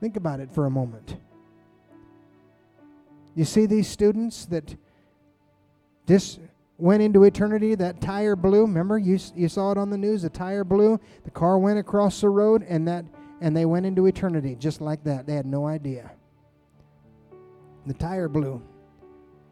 Think 0.01 0.17
about 0.17 0.41
it 0.41 0.53
for 0.53 0.67
a 0.67 0.71
moment. 0.71 1.17
You 3.35 3.45
see 3.45 3.67
these 3.67 3.89
students 3.89 4.47
that 4.47 4.77
just 6.09 6.41
went 6.79 7.03
into 7.03 7.25
eternity, 7.25 7.75
that 7.77 8.01
tire 8.01 8.35
blew. 8.35 8.63
Remember, 8.63 8.99
you, 8.99 9.19
you 9.37 9.49
saw 9.49 9.71
it 9.71 9.79
on 9.79 9.91
the 9.91 9.97
news, 9.97 10.23
the 10.23 10.31
tire 10.31 10.65
blew, 10.65 10.99
the 11.25 11.31
car 11.31 11.59
went 11.59 11.79
across 11.79 12.21
the 12.21 12.29
road, 12.29 12.65
and, 12.69 12.89
that, 12.89 13.05
and 13.43 13.57
they 13.57 13.65
went 13.67 13.85
into 13.85 14.07
eternity 14.07 14.55
just 14.55 14.81
like 14.81 15.03
that. 15.03 15.27
They 15.27 15.35
had 15.35 15.47
no 15.47 15.67
idea. 15.67 16.13
The 17.87 17.95
tire 17.95 18.29
blew. 18.29 18.63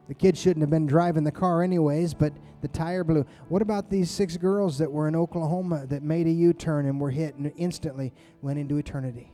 The 0.06 0.14
kid 0.14 0.38
shouldn't 0.38 0.62
have 0.62 0.70
been 0.70 0.86
driving 0.86 1.24
the 1.24 1.32
car 1.32 1.62
anyways, 1.62 2.14
but 2.14 2.32
the 2.62 2.68
tire 2.68 3.02
blew. 3.02 3.26
What 3.48 3.62
about 3.62 3.90
these 3.90 4.08
six 4.08 4.36
girls 4.36 4.78
that 4.78 4.90
were 4.90 5.08
in 5.08 5.16
Oklahoma 5.16 5.86
that 5.86 6.04
made 6.04 6.28
a 6.28 6.30
U 6.30 6.52
turn 6.52 6.86
and 6.86 7.00
were 7.00 7.10
hit 7.10 7.34
and 7.34 7.52
instantly 7.56 8.12
went 8.42 8.60
into 8.60 8.76
eternity? 8.76 9.32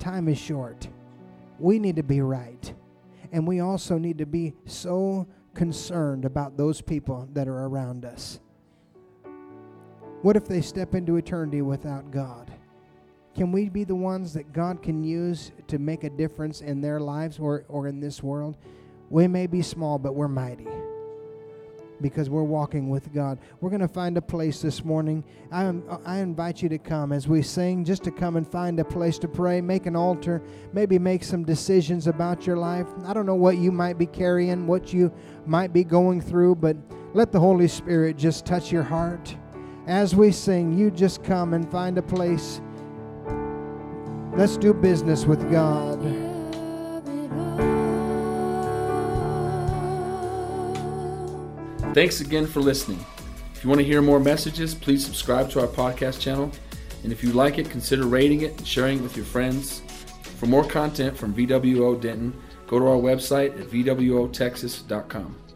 Time 0.00 0.28
is 0.28 0.38
short. 0.38 0.88
We 1.60 1.78
need 1.78 1.96
to 1.96 2.02
be 2.02 2.20
right. 2.20 2.74
And 3.30 3.46
we 3.46 3.60
also 3.60 3.96
need 3.96 4.18
to 4.18 4.26
be 4.26 4.54
so 4.64 5.28
concerned 5.54 6.24
about 6.24 6.56
those 6.56 6.80
people 6.80 7.28
that 7.32 7.46
are 7.46 7.66
around 7.66 8.04
us. 8.04 8.40
What 10.22 10.36
if 10.36 10.46
they 10.46 10.60
step 10.60 10.94
into 10.94 11.16
eternity 11.16 11.62
without 11.62 12.10
God? 12.10 12.50
Can 13.36 13.52
we 13.52 13.68
be 13.68 13.84
the 13.84 13.94
ones 13.94 14.32
that 14.32 14.52
God 14.52 14.82
can 14.82 15.04
use 15.04 15.52
to 15.68 15.78
make 15.78 16.02
a 16.02 16.10
difference 16.10 16.60
in 16.60 16.80
their 16.80 16.98
lives 16.98 17.38
or, 17.38 17.64
or 17.68 17.86
in 17.86 18.00
this 18.00 18.20
world? 18.20 18.56
We 19.10 19.28
may 19.28 19.46
be 19.46 19.62
small, 19.62 19.96
but 19.96 20.16
we're 20.16 20.26
mighty 20.26 20.66
because 22.00 22.28
we're 22.30 22.42
walking 22.42 22.88
with 22.88 23.12
God. 23.12 23.38
We're 23.60 23.70
going 23.70 23.80
to 23.80 23.88
find 23.88 24.16
a 24.16 24.22
place 24.22 24.60
this 24.60 24.84
morning. 24.84 25.22
I, 25.52 25.72
I 26.04 26.18
invite 26.18 26.62
you 26.62 26.68
to 26.68 26.78
come 26.78 27.12
as 27.12 27.28
we 27.28 27.42
sing, 27.42 27.84
just 27.84 28.02
to 28.04 28.10
come 28.10 28.36
and 28.36 28.46
find 28.46 28.78
a 28.80 28.84
place 28.84 29.18
to 29.20 29.28
pray, 29.28 29.60
make 29.60 29.86
an 29.86 29.96
altar, 29.96 30.42
maybe 30.72 30.98
make 30.98 31.22
some 31.22 31.44
decisions 31.44 32.06
about 32.06 32.46
your 32.46 32.56
life. 32.56 32.86
I 33.04 33.14
don't 33.14 33.26
know 33.26 33.34
what 33.34 33.58
you 33.58 33.72
might 33.72 33.98
be 33.98 34.06
carrying, 34.06 34.66
what 34.66 34.92
you 34.92 35.12
might 35.46 35.72
be 35.72 35.84
going 35.84 36.20
through, 36.20 36.56
but 36.56 36.76
let 37.14 37.32
the 37.32 37.40
Holy 37.40 37.68
Spirit 37.68 38.16
just 38.16 38.44
touch 38.44 38.70
your 38.70 38.82
heart. 38.82 39.36
As 39.88 40.14
we 40.14 40.30
sing, 40.30 40.78
you 40.78 40.90
just 40.90 41.24
come 41.24 41.54
and 41.54 41.68
find 41.68 41.98
a 41.98 42.02
place 42.02 42.60
Let's 44.38 44.56
do 44.56 44.72
business 44.72 45.24
with 45.24 45.50
God. 45.50 45.98
Thanks 51.92 52.20
again 52.20 52.46
for 52.46 52.60
listening. 52.60 53.04
If 53.52 53.64
you 53.64 53.68
want 53.68 53.80
to 53.80 53.84
hear 53.84 54.00
more 54.00 54.20
messages, 54.20 54.76
please 54.76 55.04
subscribe 55.04 55.50
to 55.50 55.60
our 55.60 55.66
podcast 55.66 56.20
channel. 56.20 56.52
And 57.02 57.10
if 57.10 57.24
you 57.24 57.32
like 57.32 57.58
it, 57.58 57.68
consider 57.68 58.06
rating 58.06 58.42
it 58.42 58.56
and 58.58 58.68
sharing 58.68 58.98
it 58.98 59.02
with 59.02 59.16
your 59.16 59.26
friends. 59.26 59.80
For 60.38 60.46
more 60.46 60.62
content 60.62 61.16
from 61.16 61.34
VWO 61.34 62.00
Denton, 62.00 62.40
go 62.68 62.78
to 62.78 62.86
our 62.86 62.96
website 62.96 63.60
at 63.60 63.66
VWOTexas.com. 63.70 65.47